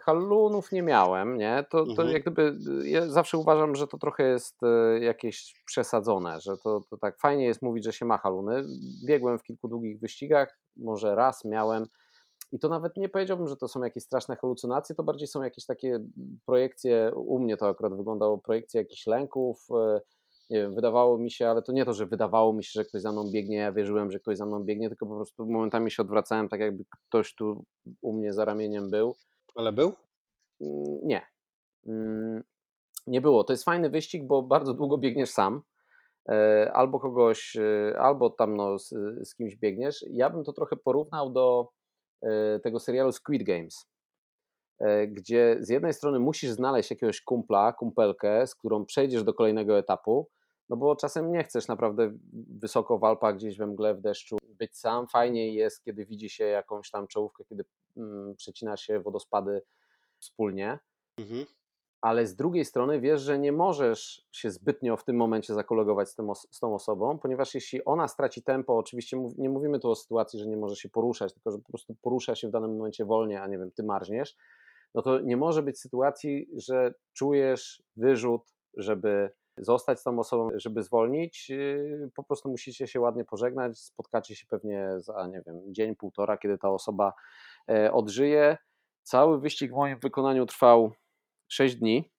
[0.00, 1.64] Halunów nie miałem, nie?
[1.70, 2.08] To, to mhm.
[2.08, 4.60] jak gdyby, ja zawsze uważam, że to trochę jest
[5.00, 8.64] jakieś przesadzone, że to, to tak fajnie jest mówić, że się ma haluny.
[9.06, 11.86] Biegłem w kilku długich wyścigach, może raz miałem,
[12.52, 15.66] i to nawet nie powiedziałbym, że to są jakieś straszne halucynacje, to bardziej są jakieś
[15.66, 16.00] takie
[16.46, 19.66] projekcje, u mnie to akurat wyglądało, projekcje jakichś lęków,
[20.50, 23.02] nie wiem, wydawało mi się, ale to nie to, że wydawało mi się, że ktoś
[23.02, 26.02] za mną biegnie, ja wierzyłem, że ktoś za mną biegnie, tylko po prostu momentami się
[26.02, 27.64] odwracałem, tak jakby ktoś tu
[28.02, 29.14] u mnie za ramieniem był.
[29.54, 29.92] Ale był?
[30.60, 31.22] Mm, nie.
[31.86, 32.42] Mm,
[33.06, 33.44] nie było.
[33.44, 35.62] To jest fajny wyścig, bo bardzo długo biegniesz sam.
[36.28, 38.88] E, albo kogoś, e, albo tam no, z,
[39.28, 40.04] z kimś biegniesz.
[40.10, 41.68] Ja bym to trochę porównał do
[42.22, 43.86] E, tego serialu Squid Games,
[45.08, 50.28] gdzie z jednej strony musisz znaleźć jakiegoś kumpla, kumpelkę, z którą przejdziesz do kolejnego etapu,
[50.68, 52.12] no bo czasem nie chcesz naprawdę
[52.60, 55.08] wysoko w Alpach, gdzieś we mgle, w deszczu być sam.
[55.08, 57.64] Fajniej jest, kiedy widzi się jakąś tam czołówkę, kiedy
[57.96, 59.62] mm, przecina się wodospady
[60.18, 60.78] wspólnie.
[61.18, 61.46] Mhm
[62.00, 66.14] ale z drugiej strony wiesz, że nie możesz się zbytnio w tym momencie zakolegować z,
[66.14, 70.38] tym, z tą osobą, ponieważ jeśli ona straci tempo, oczywiście nie mówimy tu o sytuacji,
[70.38, 73.42] że nie może się poruszać, tylko że po prostu porusza się w danym momencie wolnie,
[73.42, 74.36] a nie wiem, ty marzniesz,
[74.94, 78.42] no to nie może być sytuacji, że czujesz wyrzut,
[78.76, 84.36] żeby zostać z tą osobą, żeby zwolnić, yy, po prostu musicie się ładnie pożegnać, spotkacie
[84.36, 87.12] się pewnie za, nie wiem, dzień, półtora, kiedy ta osoba
[87.70, 88.56] e, odżyje.
[89.02, 90.92] Cały wyścig w moim wykonaniu trwał
[91.48, 92.10] 6 dni.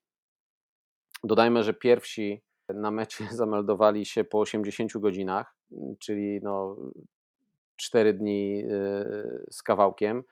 [1.24, 5.56] Dodajmy, że pierwsi na mecie zameldowali się po 80 godzinach,
[6.00, 6.76] czyli no
[7.76, 10.24] 4 dni y, z kawałkiem.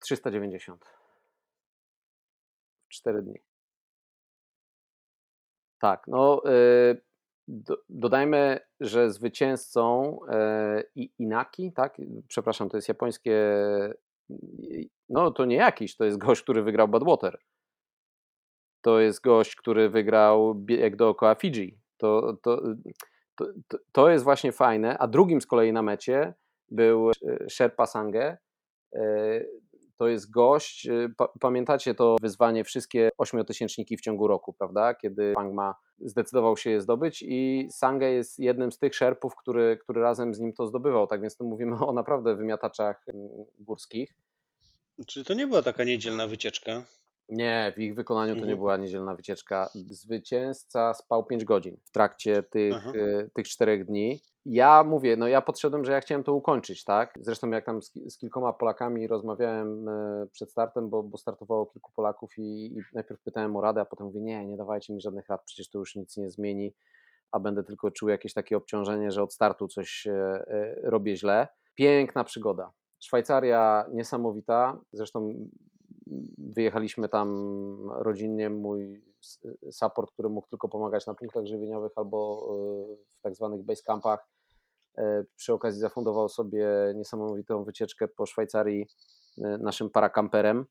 [0.00, 0.97] 390.
[2.98, 3.40] 4 dni.
[5.78, 7.02] Tak, no y,
[7.88, 10.18] dodajmy, że zwycięzcą
[10.96, 11.96] y, Inaki, tak?
[12.28, 13.60] Przepraszam, to jest japońskie
[15.08, 17.38] no to nie jakiś, to jest gość, który wygrał Badwater.
[18.80, 21.78] To jest gość, który wygrał bieg dookoła Fidżi.
[21.96, 22.62] To, to,
[23.68, 24.98] to, to jest właśnie fajne.
[24.98, 26.34] A drugim z kolei na mecie
[26.70, 27.14] był e,
[27.50, 28.38] Sherpa Sange.
[29.98, 31.08] To jest gość, e,
[31.40, 34.94] pamiętacie to wyzwanie wszystkie ośmiotysięczniki w ciągu roku, prawda?
[34.94, 40.00] Kiedy Pangma zdecydował się je zdobyć i Sange jest jednym z tych szerpów, który, który
[40.00, 41.06] razem z nim to zdobywał.
[41.06, 43.28] Tak więc tu mówimy o naprawdę wymiataczach mm,
[43.58, 44.14] górskich.
[45.06, 46.82] Czy to nie była taka niedzielna wycieczka?
[47.28, 48.58] Nie, w ich wykonaniu to nie Mhm.
[48.58, 49.70] była niedzielna wycieczka.
[49.74, 54.20] Zwycięzca spał 5 godzin w trakcie tych, e, tych czterech dni.
[54.44, 57.14] Ja mówię, no ja podszedłem, że ja chciałem to ukończyć, tak?
[57.20, 61.92] Zresztą jak tam z, z kilkoma Polakami rozmawiałem e, przed startem, bo, bo startowało kilku
[61.96, 65.28] Polaków i, i najpierw pytałem o radę, a potem mówię, nie, nie dawajcie mi żadnych
[65.28, 66.74] rad, przecież to już nic nie zmieni,
[67.32, 70.44] a będę tylko czuł jakieś takie obciążenie, że od startu coś e,
[70.82, 71.48] robię źle.
[71.74, 72.72] Piękna przygoda.
[73.00, 75.34] Szwajcaria niesamowita, zresztą
[76.38, 77.28] wyjechaliśmy tam
[77.90, 78.50] rodzinnie.
[78.50, 79.02] Mój
[79.70, 84.28] support, który mógł tylko pomagać na punktach żywieniowych albo e, w tak zwanych base campach,
[84.98, 88.86] e, przy okazji zafundował sobie niesamowitą wycieczkę po Szwajcarii
[89.38, 90.66] e, naszym parakamperem.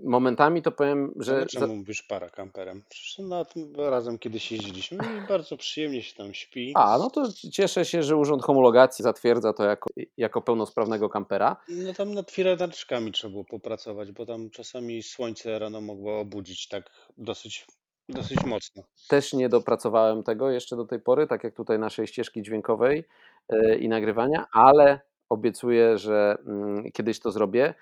[0.00, 1.40] Momentami to powiem, że.
[1.40, 2.82] za- czemu mówisz parakamperem?
[2.88, 6.72] Przecież na tym razem kiedyś jeździliśmy i bardzo przyjemnie się tam śpi.
[6.74, 11.56] A, no to cieszę się, że Urząd Homologacji zatwierdza to jako, jako pełnosprawnego kampera.
[11.68, 16.90] No tam nad firaneczkami trzeba było popracować, bo tam czasami słońce rano mogło obudzić tak
[17.18, 17.66] dosyć,
[18.08, 18.82] dosyć mocno.
[19.08, 23.04] Też nie dopracowałem tego jeszcze do tej pory, tak jak tutaj naszej ścieżki dźwiękowej
[23.48, 27.74] e, i nagrywania, ale obiecuję, że mm, kiedyś to zrobię.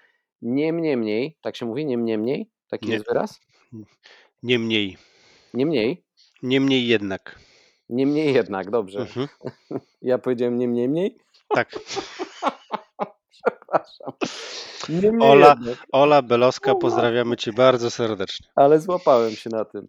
[0.49, 2.95] Niemniej mniej, tak się mówi, niemniej mniej, taki Nie.
[2.95, 3.41] jest wyraz?
[4.43, 4.97] Niemniej,
[5.55, 6.05] Niemniej,
[6.43, 7.39] niemniej jednak.
[7.89, 8.99] niemniej jednak, dobrze.
[8.99, 9.29] Mhm.
[10.03, 11.19] Ja powiedziałem niemniej mniej.
[11.49, 11.71] Tak.
[13.31, 14.13] Przepraszam.
[14.89, 15.87] Niemniej Ola, jednak.
[15.93, 18.49] Ola Beloska, pozdrawiamy Cię bardzo serdecznie.
[18.55, 19.89] ale złapałem się na tym.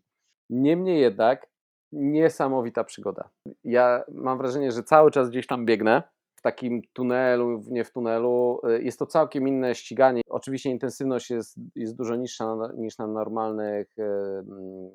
[0.50, 1.48] Niemniej jednak
[1.92, 3.30] niesamowita przygoda.
[3.64, 6.04] Ja mam wrażenie, że cały czas gdzieś tam biegnę
[6.46, 8.60] takim tunelu, nie w tunelu.
[8.70, 10.22] Y, Jest to całkiem inne ściganie.
[10.30, 14.92] Oczywiście intensywność jest, jest dużo niższa niż na normalnych y, mm,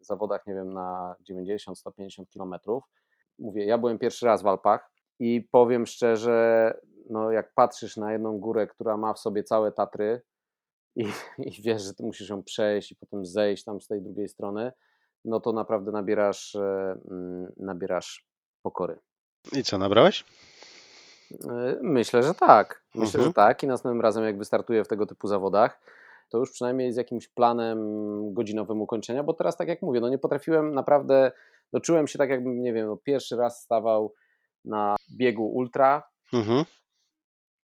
[0.00, 2.84] zawodach, nie wiem, na 90-150 kilometrów.
[3.38, 6.74] Mówię, ja byłem pierwszy raz w Alpach i powiem szczerze,
[7.10, 10.22] no jak patrzysz na jedną górę, która ma w sobie całe Tatry,
[10.96, 11.04] i,
[11.50, 14.72] i wiesz, że ty musisz ją przejść i potem zejść tam z tej drugiej strony,
[15.24, 18.26] no to naprawdę nabierasz, e, mm, nabierasz
[18.62, 18.98] pokory.
[19.52, 20.24] I co, nabrałeś?
[21.50, 22.82] E, Myślę, że tak.
[22.94, 23.24] Myślę, Mhm.
[23.24, 25.80] że tak i następnym razem jak wystartuję w tego typu zawodach,
[26.28, 27.78] to już przynajmniej z jakimś planem
[28.34, 31.32] godzinowym ukończenia, bo teraz tak jak mówię, no nie potrafiłem naprawdę,
[31.72, 34.14] no czułem się tak jakbym, nie wiem, no pierwszy raz stawał
[34.64, 36.02] na biegu ultra,
[36.32, 36.64] Mhm.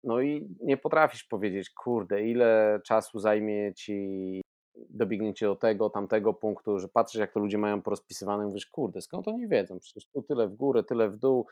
[0.04, 4.40] no i nie potrafisz powiedzieć, kurde, ile czasu zajmie ci
[4.90, 9.00] dobiegnięcie do tego, tamtego punktu, że patrzysz, jak to ludzie mają porozpisywane i mówisz, kurde,
[9.00, 9.78] skąd oni wiedzą?
[9.78, 11.46] Przecież tu tyle w górę, tyle w dół,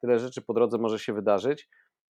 [0.00, 1.68] tyle rzeczy po drodze może się wydarzyć.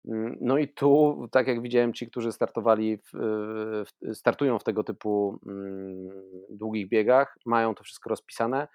[0.08, 5.40] Mm, No i tu, tak jak widziałem, ci, którzy startowali, w, startują w tego typu
[5.46, 6.08] mm,
[6.50, 8.68] długich biegach, mają to wszystko rozpisane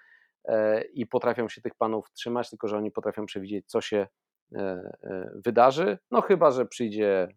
[0.44, 4.06] e, i potrafią się tych planów trzymać, tylko że oni potrafią przewidzieć, co się
[4.54, 4.58] e,
[5.02, 5.98] e, wydarzy.
[6.10, 7.28] No chyba, że przyjdzie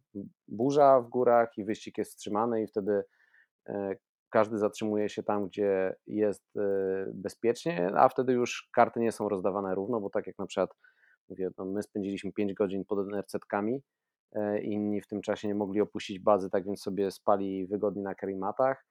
[0.47, 3.03] burza w górach i wyścig jest wstrzymany i wtedy
[4.29, 6.43] każdy zatrzymuje się tam, gdzie jest
[7.13, 10.69] bezpiecznie, a wtedy już karty nie są rozdawane równo, bo tak jak na przykład
[11.29, 13.81] mówię, no my spędziliśmy 5 godzin pod NRC-kami,
[14.31, 18.15] e, inni w tym czasie nie mogli opuścić bazy, tak więc sobie spali wygodnie na
[18.15, 18.85] karimatach.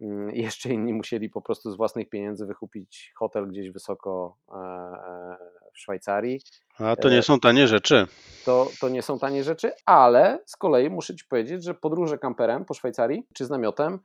[0.00, 5.36] Mm, Jeszcze inni musieli po prostu z własnych pieniędzy wykupić hotel gdzieś wysoko e, e,
[5.74, 6.40] w Szwajcarii.
[6.78, 8.06] A to nie są tanie rzeczy.
[8.44, 12.64] To, to nie są tanie rzeczy, ale z kolei muszę Ci powiedzieć, że podróże kamperem
[12.64, 13.98] po Szwajcarii czy z namiotem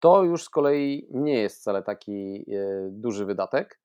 [0.00, 2.46] to już z kolei nie jest wcale taki
[2.90, 3.79] duży wydatek.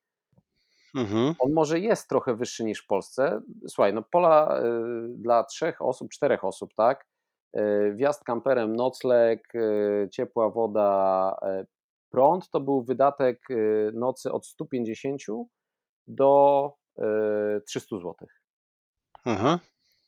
[0.96, 1.36] Mhm.
[1.40, 3.42] On może jest trochę wyższy niż w Polsce.
[3.68, 4.64] Słuchaj, no pola e,
[5.10, 7.06] dla trzech osób, czterech osób, tak?
[7.54, 11.66] E, Wjazd kamperem, nocleg, e, ciepła woda, e,
[12.10, 13.56] prąd to był wydatek e,
[13.94, 15.22] nocy od 150
[16.08, 18.14] do e, 300 zł.
[19.26, 19.60] Aha.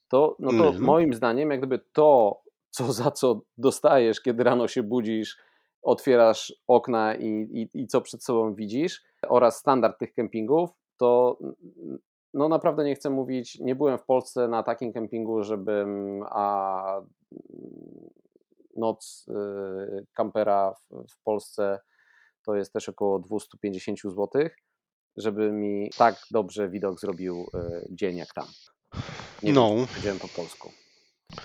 [0.09, 0.83] To, no to Mhm.
[0.83, 5.37] moim zdaniem, jak gdyby to, co za co dostajesz, kiedy rano się budzisz,
[5.81, 11.37] otwierasz okna i, i, i co przed sobą widzisz, oraz standard tych kempingów, to
[12.33, 17.01] no naprawdę nie chcę mówić, nie byłem w Polsce na takim kempingu, żebym a
[18.75, 21.79] noc y, kampera w, w Polsce
[22.45, 24.27] to jest też około 250 zł,
[25.17, 28.45] żeby mi tak dobrze widok zrobił y, dzień jak tam.
[29.43, 29.75] Nie No.
[30.03, 30.71] wiem, po polsku.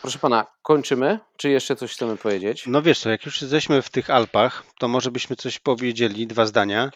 [0.02, 1.18] Proszę pana, kończymy?
[1.36, 2.64] Czy jeszcze coś chcemy powiedzieć?
[2.66, 6.46] No wiesz co, jak już jesteśmy w tych Alpach, to może byśmy coś powiedzieli, dwa
[6.46, 6.90] zdania,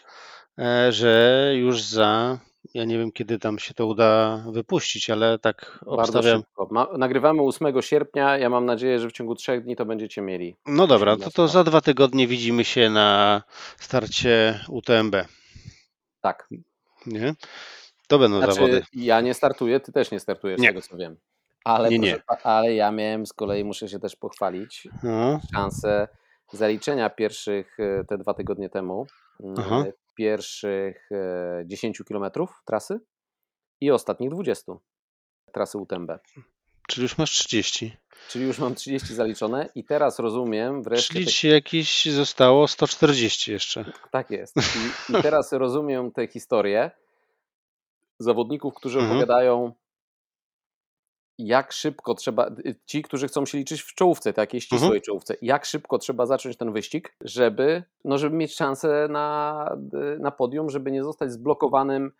[0.59, 2.37] e, że już za,
[2.73, 6.39] ja nie wiem kiedy tam się to uda wypuścić, ale tak Bardzo obstawiam.
[6.41, 6.67] szybko.
[6.71, 8.37] Ma, nagrywamy 8 sierpnia.
[8.37, 10.55] Ja mam nadzieję, że w ciągu trzech dni to będziecie mieli.
[10.65, 13.41] No dobra, to, to za dwa tygodnie widzimy się na
[13.77, 15.15] starcie UTMB.
[16.21, 16.49] Tak.
[17.05, 17.33] Nie?
[18.07, 18.83] To będą Znaczy, zawody.
[18.93, 20.67] ja nie startuję, ty też nie startujesz, z Nie.
[20.69, 21.17] tego co wiem.
[21.67, 22.19] Ale, Nie, nie.
[22.27, 25.39] proszę ale ja miałem z kolei, muszę się też pochwalić, No.
[25.53, 26.07] szansę
[26.53, 29.07] zaliczenia pierwszych e, te dwa tygodnie temu,
[29.57, 29.83] Aha.
[29.87, 32.99] e, pierwszych e, 10 kilometrów trasy
[33.81, 34.71] i ostatnich 20
[35.53, 36.11] trasy UTMB.
[36.87, 37.97] Czyli już masz 30.
[38.29, 41.13] Czyli już mam 30 zaliczone i teraz rozumiem wreszcie.
[41.13, 43.85] Czyli te- ci jakieś zostało 140 jeszcze.
[44.11, 44.55] Tak jest.
[45.09, 46.91] I, I teraz rozumiem tę historię
[48.19, 49.11] zawodników, którzy Mhm.
[49.17, 49.73] opowiadają,
[51.37, 52.51] jak szybko trzeba,
[52.85, 55.01] ci, którzy chcą się liczyć w czołówce, takiej ścisłej Mhm.
[55.01, 59.69] czołówce, jak szybko trzeba zacząć ten wyścig, żeby, no, żeby mieć szansę na,
[60.19, 62.11] na podium, żeby nie zostać zblokowanym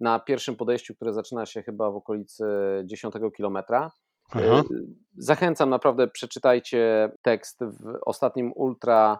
[0.00, 2.44] na pierwszym podejściu, które zaczyna się chyba w okolicy
[2.84, 3.90] 10 kilometra.
[4.30, 4.62] Aha.
[4.70, 4.86] Y,
[5.16, 9.18] Zachęcam naprawdę, przeczytajcie tekst w ostatnim Ultra,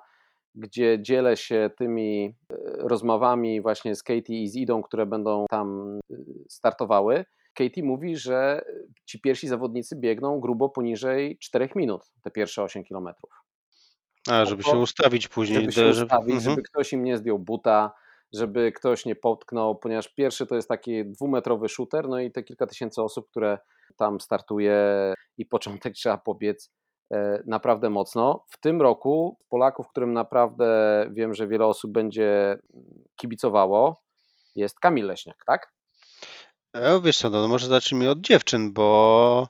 [0.55, 5.99] gdzie dzielę się tymi y, rozmowami właśnie z Katie i z Idą, które będą tam
[6.11, 7.24] y, startowały.
[7.55, 8.65] Katie mówi, że
[9.07, 13.31] ci pierwsi zawodnicy biegną grubo poniżej 4 minut, te pierwsze 8 kilometrów.
[14.31, 15.61] A, żeby Po się ustawić później.
[15.61, 16.41] Żeby się żeby- ustawić, Mhm.
[16.41, 17.93] żeby ktoś im nie zdjął buta,
[18.33, 22.66] żeby ktoś nie potknął, ponieważ pierwszy to jest taki dwumetrowy shooter, no i te kilka
[22.66, 23.59] tysięcy osób, które
[23.97, 24.77] tam startuje
[25.39, 26.73] i początek trzeba pobiec
[27.12, 28.45] e, naprawdę mocno.
[28.51, 32.59] W tym roku Polaków, którym naprawdę wiem, że wiele osób będzie
[33.16, 34.03] kibicowało,
[34.57, 35.73] jest Kamil Leśniak, tak?
[36.73, 39.49] E, wiesz co, no może zacznijmy od dziewczyn, bo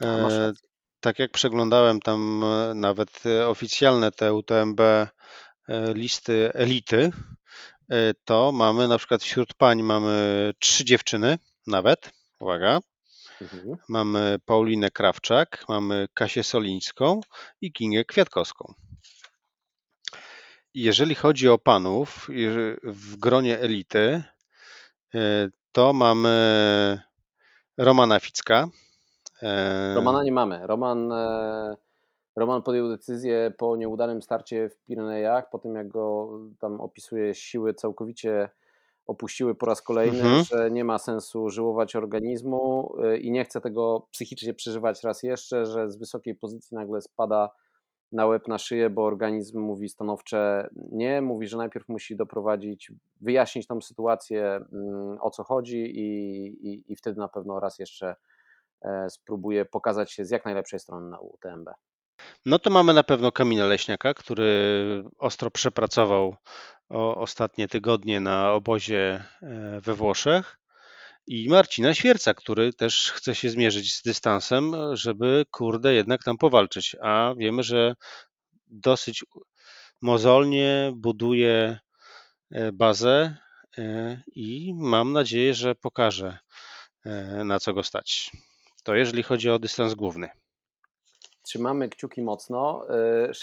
[0.00, 0.68] masz e, rację.
[1.00, 5.08] tak jak przeglądałem tam e, nawet e, oficjalne te UTMB e,
[5.94, 7.10] listy elity,
[7.90, 12.80] e, to mamy na przykład wśród pań mamy trzy dziewczyny nawet, uwaga,
[13.40, 13.76] Mhm.
[13.88, 17.20] mamy Paulinę Krawczak, mamy Kasię Solińską
[17.60, 18.74] i Kingę Kwiatkowską.
[20.74, 22.28] Jeżeli chodzi o panów
[22.82, 24.22] w gronie elity,
[25.14, 27.00] e, to mamy
[27.78, 28.68] Romana Ficka.
[29.42, 30.66] e, Romana nie mamy.
[30.66, 31.76] Roman, e,
[32.36, 36.28] Roman podjął decyzję po nieudanym starcie w Pirenejach, po tym jak go
[36.60, 38.48] tam opisuje, siły całkowicie
[39.06, 40.44] opuściły po raz kolejny, Mhm.
[40.44, 45.66] że nie ma sensu żyłować organizmu e, i nie chce tego psychicznie przeżywać raz jeszcze,
[45.66, 47.50] że z wysokiej pozycji nagle spada
[48.12, 53.66] na łeb, na szyję, bo organizm mówi stanowcze nie, mówi, że najpierw musi doprowadzić, wyjaśnić
[53.66, 58.16] tą sytuację, mm, o co chodzi i, i, i wtedy na pewno raz jeszcze
[58.82, 61.70] e, spróbuje pokazać się z jak najlepszej strony na UTMB.
[62.46, 66.36] No to mamy na pewno Kamila Leśniaka, który ostro przepracował
[67.16, 70.59] ostatnie tygodnie na obozie e, we Włoszech.
[71.26, 76.96] I Marcina Świerca, który też chce się zmierzyć z dystansem, żeby kurde jednak tam powalczyć.
[77.02, 77.94] A wiemy, że
[78.66, 79.24] dosyć
[80.02, 81.78] mozolnie buduje
[82.50, 83.36] e, bazę
[83.78, 86.38] e, i mam nadzieję, że pokaże
[87.04, 88.30] e, na co go stać.
[88.84, 90.28] To jeżeli chodzi o dystans główny.
[91.42, 92.86] Trzymamy kciuki mocno.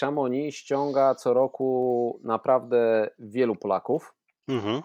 [0.00, 4.14] Chamonix ściąga co roku naprawdę wielu Polaków.
[4.48, 4.82] Mhm.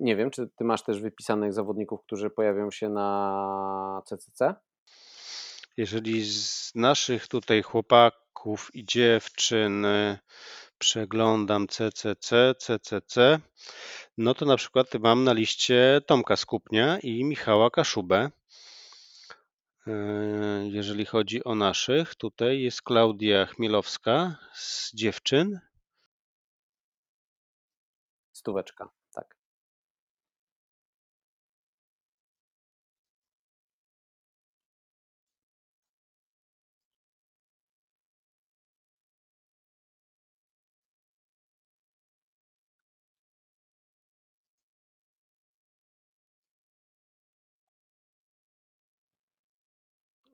[0.00, 4.54] Nie wiem, czy ty masz też wypisanych zawodników, którzy pojawią się na CCC?
[5.76, 10.18] Jeżeli z naszych tutaj chłopaków i dziewczyn y,
[10.78, 13.40] przeglądam CCC, CCC,
[14.18, 18.30] no to na przykład mam na liście Tomka Skupnia i Michała Kaszubę.
[19.86, 19.90] Y,
[20.64, 25.60] Jeżeli chodzi o naszych, tutaj jest Klaudia Chmielowska z dziewczyn.
[28.32, 28.88] Stóweczka,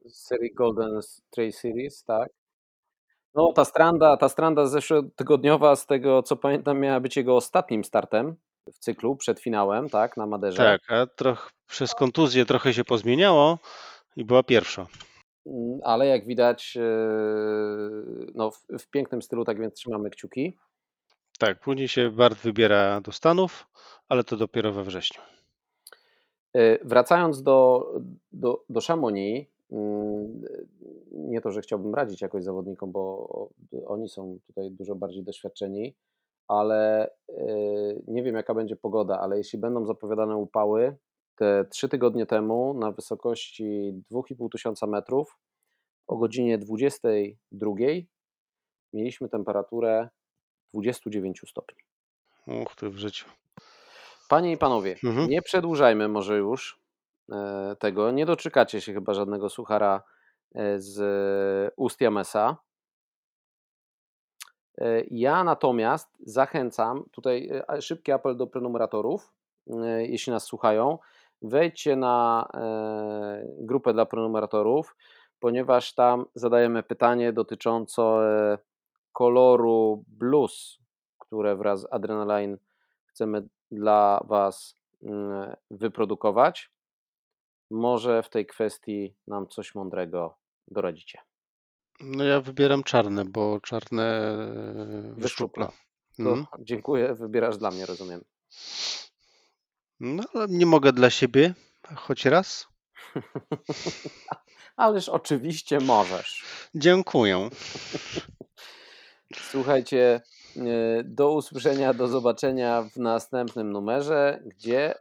[0.05, 1.01] Z serii Golden
[1.31, 2.29] Trail Series, tak.
[3.35, 8.37] No, ta stranda, ta stranda zeszłotygodniowa, z tego co pamiętam, miała być jego ostatnim startem
[8.73, 10.57] w cyklu przed finałem, tak, na Maderze.
[10.57, 13.59] Tak, a troch, przez kontuzję trochę się pozmieniało
[14.17, 14.87] i była pierwsza.
[15.47, 20.57] Mm, Ale jak widać, yy, no, w, w pięknym stylu, tak więc trzymamy kciuki.
[21.39, 23.67] Tak, później się Bart wybiera do Stanów,
[24.09, 25.23] ale to dopiero we wrześniu.
[26.55, 27.87] Yy, Wracając do,
[28.33, 29.54] do, do Chamonix,
[31.13, 33.29] nie to, że chciałbym radzić jakoś zawodnikom, bo
[33.87, 35.97] oni są tutaj dużo bardziej doświadczeni,
[36.49, 40.97] ale yy, nie wiem jaka będzie pogoda, ale jeśli będą zapowiadane upały,
[41.37, 45.39] te trzy tygodnie temu na wysokości 2,5 tysiąca metrów
[46.07, 47.71] o godzinie 22
[48.93, 50.09] mieliśmy temperaturę
[50.75, 51.83] 29 stopni.
[52.63, 53.27] Uch, ty w życiu.
[54.29, 55.29] Panie i panowie, Mhm.
[55.31, 56.84] nie przedłużajmy może już
[57.79, 58.11] tego.
[58.11, 60.03] Nie doczekacie się chyba żadnego suchara
[60.55, 62.57] e, z ust Jamesa.
[65.11, 69.33] Ja natomiast zachęcam, tutaj szybki apel do prenumeratorów,
[69.99, 70.99] jeśli nas słuchają,
[71.43, 72.49] wejdźcie na
[73.59, 74.97] grupę dla prenumeratorów,
[75.41, 78.03] ponieważ tam zadajemy pytanie dotyczące
[79.13, 80.79] koloru blues,
[81.19, 82.57] które wraz z Adrenaline
[83.07, 86.71] chcemy dla Was mm, wyprodukować.
[87.71, 90.39] Może w tej kwestii nam coś mądrego
[90.69, 91.19] doradzicie.
[92.01, 95.73] No ja wybieram czarne, bo czarne e, wyszczupla.
[96.19, 96.47] Mhm.
[96.59, 98.25] Dziękuję, wybierasz dla mnie, rozumiem.
[100.01, 101.55] No, ale nie mogę dla siebie,
[101.97, 102.69] choć raz.
[104.77, 106.45] Ależ oczywiście możesz.
[106.75, 107.49] Dziękuję.
[109.51, 110.21] Słuchajcie,
[110.57, 110.61] e,
[111.05, 114.95] do usłyszenia, do zobaczenia w następnym numerze, gdzie.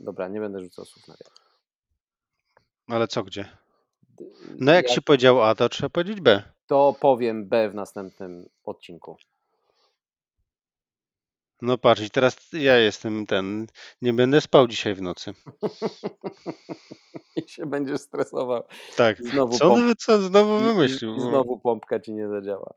[0.00, 1.40] Dobra, nie będę rzucał słów na wiatr.
[2.88, 3.48] Ale co gdzie?
[4.58, 6.42] No jak, jak się powiedział A, to trzeba powiedzieć B.
[6.66, 9.16] To powiem B w następnym odcinku.
[11.62, 13.66] No patrz, i teraz ja jestem ten.
[14.02, 15.34] Nie będę spał dzisiaj w nocy.
[17.36, 18.62] I się będziesz stresował.
[18.96, 19.22] Tak.
[19.22, 19.98] Znowu co, pomp...
[19.98, 21.20] co znowu wymyślił?
[21.20, 22.74] Znowu pompka ci nie zadziała.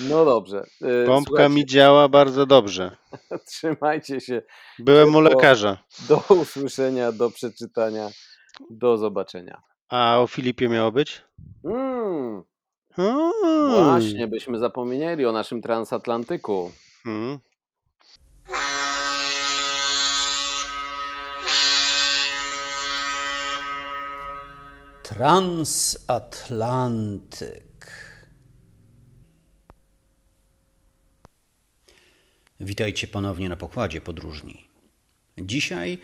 [0.00, 0.64] No dobrze.
[0.82, 1.54] Y, pompka Słuchajcie.
[1.54, 2.96] mi działa bardzo dobrze.
[3.50, 4.42] Trzymajcie się.
[4.78, 5.78] Byłem u lekarza.
[6.08, 8.08] Do usłyszenia, do przeczytania.
[8.70, 9.62] Do zobaczenia.
[9.88, 11.22] A o Filipie miało być?
[11.64, 12.42] Mm.
[13.68, 16.70] Właśnie, byśmy zapomnieli o naszym transatlantyku.
[17.04, 17.38] Hmm.
[25.08, 27.90] Transatlantyk.
[32.60, 34.68] Witajcie ponownie na pokładzie podróżni.
[35.38, 35.98] Dzisiaj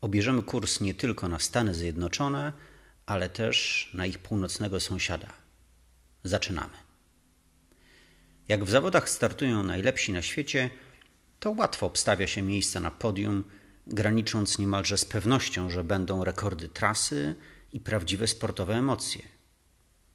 [0.00, 2.52] obierzemy kurs nie tylko na Stany Zjednoczone,
[3.06, 5.32] ale też na ich północnego sąsiada.
[6.24, 6.76] Zaczynamy.
[8.48, 10.70] Jak w zawodach startują najlepsi na świecie,
[11.40, 13.44] to łatwo obstawia się miejsca na podium,
[13.86, 17.34] granicząc niemalże z pewnością, że będą rekordy trasy
[17.72, 19.22] i prawdziwe sportowe emocje.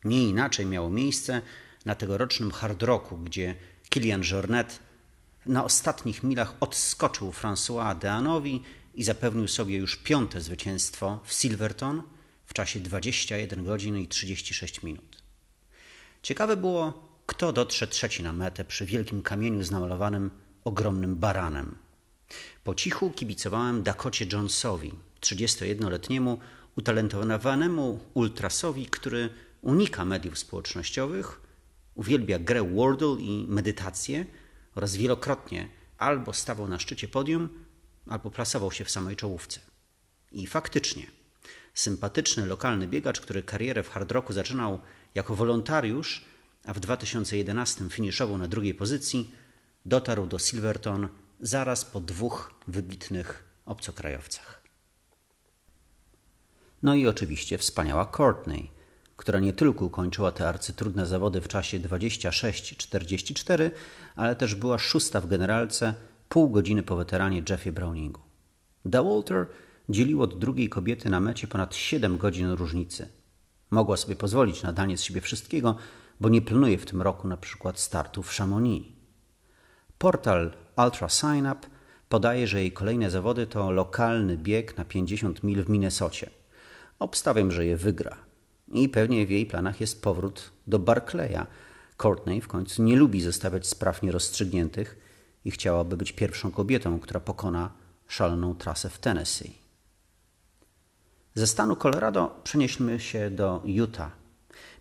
[0.04, 1.42] Nie inaczej miało miejsce
[1.86, 3.56] na tegorocznym Hard Rocku, gdzie
[3.90, 4.80] Kilian Jornet
[5.46, 8.64] na ostatnich milach odskoczył François Deanowi
[8.96, 12.04] i zapewnił sobie już piąte zwycięstwo w Silverton
[12.46, 15.24] w czasie 21 godzin i 36 minut.
[16.22, 20.32] Ciekawe było, kto dotrze trzeci na metę przy wielkim kamieniu z namalowanym
[20.64, 21.76] ogromnym baranem.
[22.64, 26.38] Po cichu kibicowałem Dakocie Jonesowi, 31-letniemu
[26.78, 29.30] utalentowanemu ultrasowi, który
[29.62, 31.42] unika mediów społecznościowych,
[31.96, 34.26] uwielbia grę Wordle i medytację
[34.76, 37.50] oraz wielokrotnie albo stawał na szczycie podium,
[38.08, 39.60] albo plasował się w samej czołówce.
[40.32, 41.08] I faktycznie,
[41.74, 44.80] sympatyczny lokalny biegacz, który karierę w hard rocku zaczynał
[45.16, 46.26] jako wolontariusz,
[46.66, 49.32] a w 2011 finiszował na drugiej pozycji,
[49.86, 51.08] dotarł do Silverton
[51.40, 54.63] zaraz po dwóch wybitnych obcokrajowcach.
[56.84, 58.72] No i oczywiście wspaniała Courtney,
[59.16, 63.72] która nie tylko ukończyła te arcytrudne zawody w czasie 26-44,
[64.16, 65.94] ale też była szósta w generalce
[66.30, 68.22] pół godziny po weteranie Jeffie Browningu.
[68.86, 69.48] Da Walter
[69.90, 73.08] dzielił od drugiej kobiety na mecie ponad 7 godzin różnicy.
[73.72, 75.76] Mogła sobie pozwolić na danie z siebie wszystkiego,
[76.20, 78.88] bo nie planuje w tym roku na przykład startu w Chamonix.
[79.98, 81.68] Portal Ultra Sign Up
[82.10, 86.30] podaje, że jej kolejne zawody to lokalny bieg na 50 mil w Minnesocie–
[87.04, 88.18] Obstawiam, że je wygra.
[88.68, 91.46] I pewnie w jej planach jest powrót do Barclaya.
[91.98, 94.98] Courtney w końcu nie lubi zostawiać spraw nierozstrzygniętych
[95.46, 97.72] i chciałaby być pierwszą kobietą, która pokona
[98.08, 99.58] szaloną trasę w Tennessee.
[101.36, 104.12] Ze stanu Colorado przenieśmy się do Utah.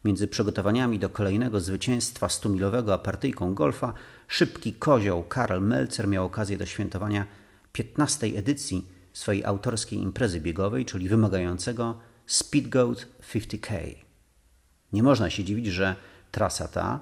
[0.04, 3.94] Między przygotowaniami do kolejnego zwycięstwa stumilowego partyjką golfa
[4.28, 7.26] szybki kozioł Karl Melzer miał okazję do świętowania
[7.72, 8.26] 15.
[8.26, 13.94] edycji swojej autorskiej imprezy biegowej, czyli wymagającego Speedgoat 50K.
[14.92, 15.96] Nie można się dziwić, że
[16.30, 17.00] trasa ta,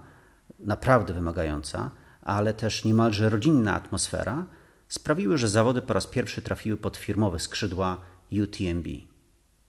[0.58, 1.90] naprawdę wymagająca,
[2.22, 4.46] ale też niemalże rodzinna atmosfera,
[4.88, 8.00] sprawiły, że zawody po raz pierwszy trafiły pod firmowe skrzydła
[8.42, 8.86] UTMB.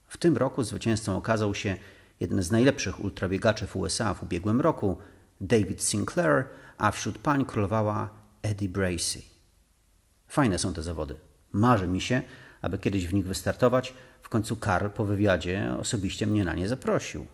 [0.08, 1.76] W tym roku zwycięzcą okazał się
[2.20, 4.98] jeden z najlepszych ultrabiegaczy w USA w ubiegłym roku,
[5.40, 6.44] David Sinclair,
[6.78, 8.10] a wśród pań królowała
[8.42, 9.22] Eddie Bracey.
[10.28, 11.16] Fajne są te zawody.
[11.52, 12.22] Marzy mi się,
[12.62, 13.94] aby kiedyś w nich wystartować.
[14.22, 17.26] W końcu Karl po wywiadzie osobiście mnie na nie zaprosił.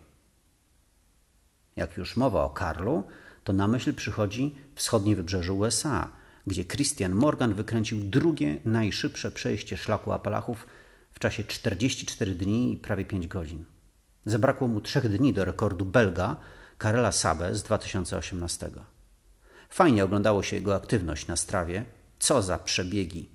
[1.75, 3.03] Jak już mowa o Karlu,
[3.43, 6.11] to na myśl przychodzi wschodnie wybrzeże USA,
[6.47, 10.67] gdzie Christian Morgan wykręcił drugie najszybsze przejście szlaku Apalachów
[11.11, 13.65] w czasie 44 dni i prawie 5 godzin.
[14.25, 16.35] Zabrakło mu trzech dni do rekordu Belga
[16.77, 18.69] Karela Sabe z 2018.
[19.69, 21.85] Fajnie oglądało się jego aktywność na strawie.
[22.19, 23.29] Co za przebiegi.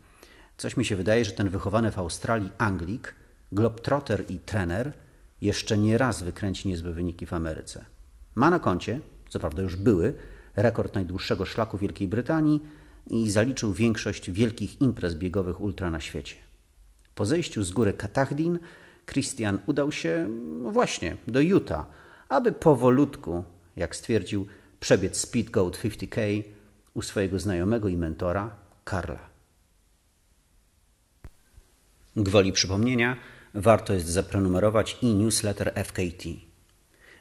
[0.57, 3.15] Coś mi się wydaje, że ten wychowany w Australii Anglik,
[3.53, 4.93] globtrotter i trener
[5.41, 7.85] jeszcze nie raz wykręci niezłe wyniki w Ameryce.
[8.35, 10.15] Ma na koncie, co prawda już były,
[10.57, 12.61] rekord najdłuższego szlaku Wielkiej Brytanii
[13.07, 16.35] i zaliczył większość wielkich imprez biegowych ultra na świecie.
[17.15, 18.59] Po zejściu z góry Katahdin
[19.07, 20.29] Christian udał się
[20.63, 21.87] no właśnie do Utah,
[22.29, 23.45] aby powolutku,
[23.77, 24.47] jak stwierdził,
[24.81, 26.43] przebiec Speed Goat 50K
[26.95, 28.51] u swojego znajomego i mentora
[28.85, 29.34] Karla.
[32.17, 33.17] Gwoli przypomnienia,
[33.55, 36.29] warto jest zaprenumerować i newsletter FKT,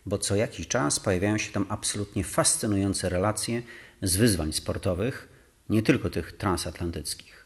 [0.05, 3.61] bo co jakiś czas pojawiają się tam absolutnie fascynujące relacje
[4.01, 5.29] z wyzwań sportowych,
[5.69, 7.45] nie tylko tych transatlantyckich.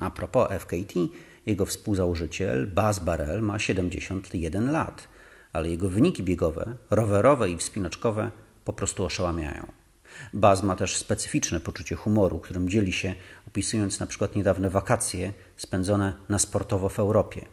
[0.00, 0.94] A propos FKT,
[1.46, 5.08] jego współzałożyciel Baz Barrel ma 71 lat,
[5.52, 8.30] ale jego wyniki biegowe, rowerowe i wspinaczkowe
[8.64, 9.77] po prostu oszałamiają.
[10.32, 13.14] Baz ma też specyficzne poczucie humoru, którym dzieli się,
[13.48, 17.46] opisując na przykład niedawne wakacje spędzone na sportowo w Europie.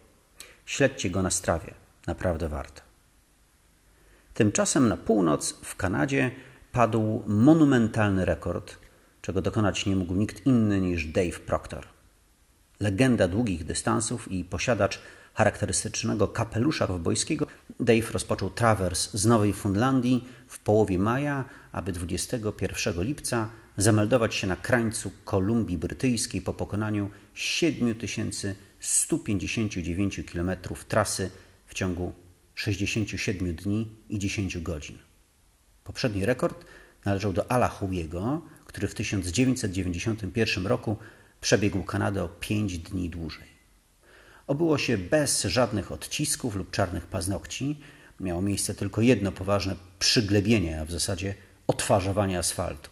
[0.65, 1.73] Śledźcie go na strawie,
[2.07, 2.81] naprawdę warto.
[4.33, 6.31] Tymczasem na północ w Kanadzie
[6.71, 8.77] padł monumentalny rekord,
[9.21, 11.85] czego dokonać nie mógł nikt inny niż Dave Proctor.
[12.79, 15.01] Legenda długich dystansów i posiadacz
[15.35, 17.47] charakterystycznego kapelusza kowbojskiego,
[17.79, 24.55] Dave rozpoczął trawers z Nowej Fundlandii w połowie maja, aby 21 lipca zameldować się na
[24.55, 30.51] krańcu Kolumbii Brytyjskiej po pokonaniu 7159 km
[30.87, 31.31] trasy
[31.65, 32.13] w ciągu
[32.55, 34.97] 67 dni i 10 godzin.
[35.83, 36.65] Poprzedni rekord
[37.05, 40.97] należał do Ala Huiego, który w 1991 roku
[41.41, 43.54] przebiegł Kanadę o 5 dni dłużej.
[44.47, 47.79] Obyło się bez żadnych odcisków lub czarnych paznokci.
[48.19, 51.35] Miało miejsce tylko jedno poważne przyglebienie, a w zasadzie
[51.67, 52.89] odtwarzowanie asfaltu.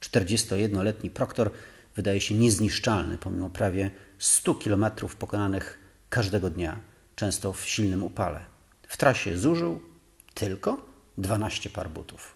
[0.00, 1.50] 41-letni Proktor
[1.96, 5.78] wydaje się niezniszczalny pomimo prawie 100 kilometrów pokonanych
[6.10, 6.80] każdego dnia,
[7.16, 8.44] często w silnym upale.
[8.88, 9.80] W trasie zużył
[10.34, 10.86] tylko
[11.18, 12.34] 12 par butów.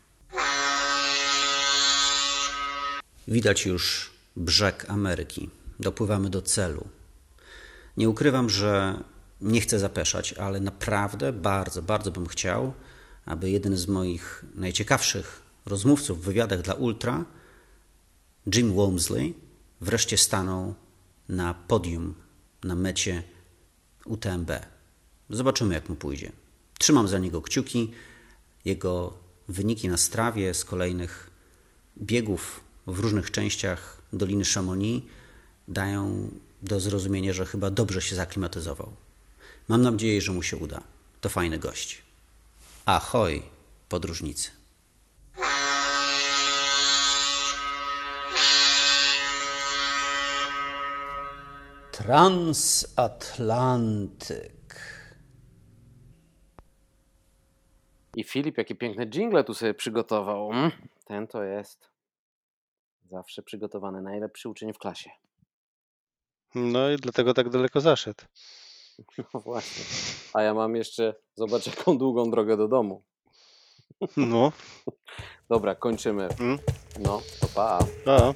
[3.28, 5.50] Widać już brzeg Ameryki.
[5.80, 6.88] Dopływamy do celu.
[8.00, 9.04] Nie ukrywam, że
[9.40, 12.72] nie chcę zapeszać, ale naprawdę bardzo, bardzo bym chciał,
[13.24, 17.24] aby jeden z moich najciekawszych rozmówców w wywiadach dla Ultra,
[18.54, 19.34] Jim Walmsley,
[19.80, 20.74] wreszcie stanął
[21.28, 22.14] na podium
[22.64, 23.22] na mecie
[24.04, 24.50] UTMB.
[25.30, 26.32] Zobaczymy, jak mu pójdzie.
[26.78, 27.90] Trzymam za niego kciuki.
[28.64, 29.18] Jego
[29.48, 31.30] wyniki na strawie z kolejnych
[31.98, 35.06] biegów w różnych częściach Doliny Chamonix
[35.68, 36.30] dają
[36.62, 38.92] do zrozumienia, że chyba dobrze się zaklimatyzował.
[39.68, 40.82] Mam nadzieję, że mu się uda.
[41.20, 42.02] To fajny gość.
[42.86, 43.42] Ahoj,
[43.88, 44.50] podróżnicy.
[51.92, 54.50] Transatlantyk.
[58.16, 60.52] I Filip, jakie piękne jingle tu sobie przygotował.
[60.52, 60.70] Mm,
[61.04, 61.90] ten to jest
[63.10, 65.10] zawsze przygotowany najlepszy uczeń w klasie.
[66.54, 68.24] No i dlatego tak daleko zaszedł.
[69.34, 69.84] No właśnie.
[70.32, 73.02] A ja mam jeszcze, zobacz jaką długą drogę do domu.
[74.16, 74.52] No.
[75.48, 76.28] Dobra, kończymy.
[76.40, 76.58] Mm.
[76.98, 77.78] No, to pa.
[78.04, 78.34] Pa.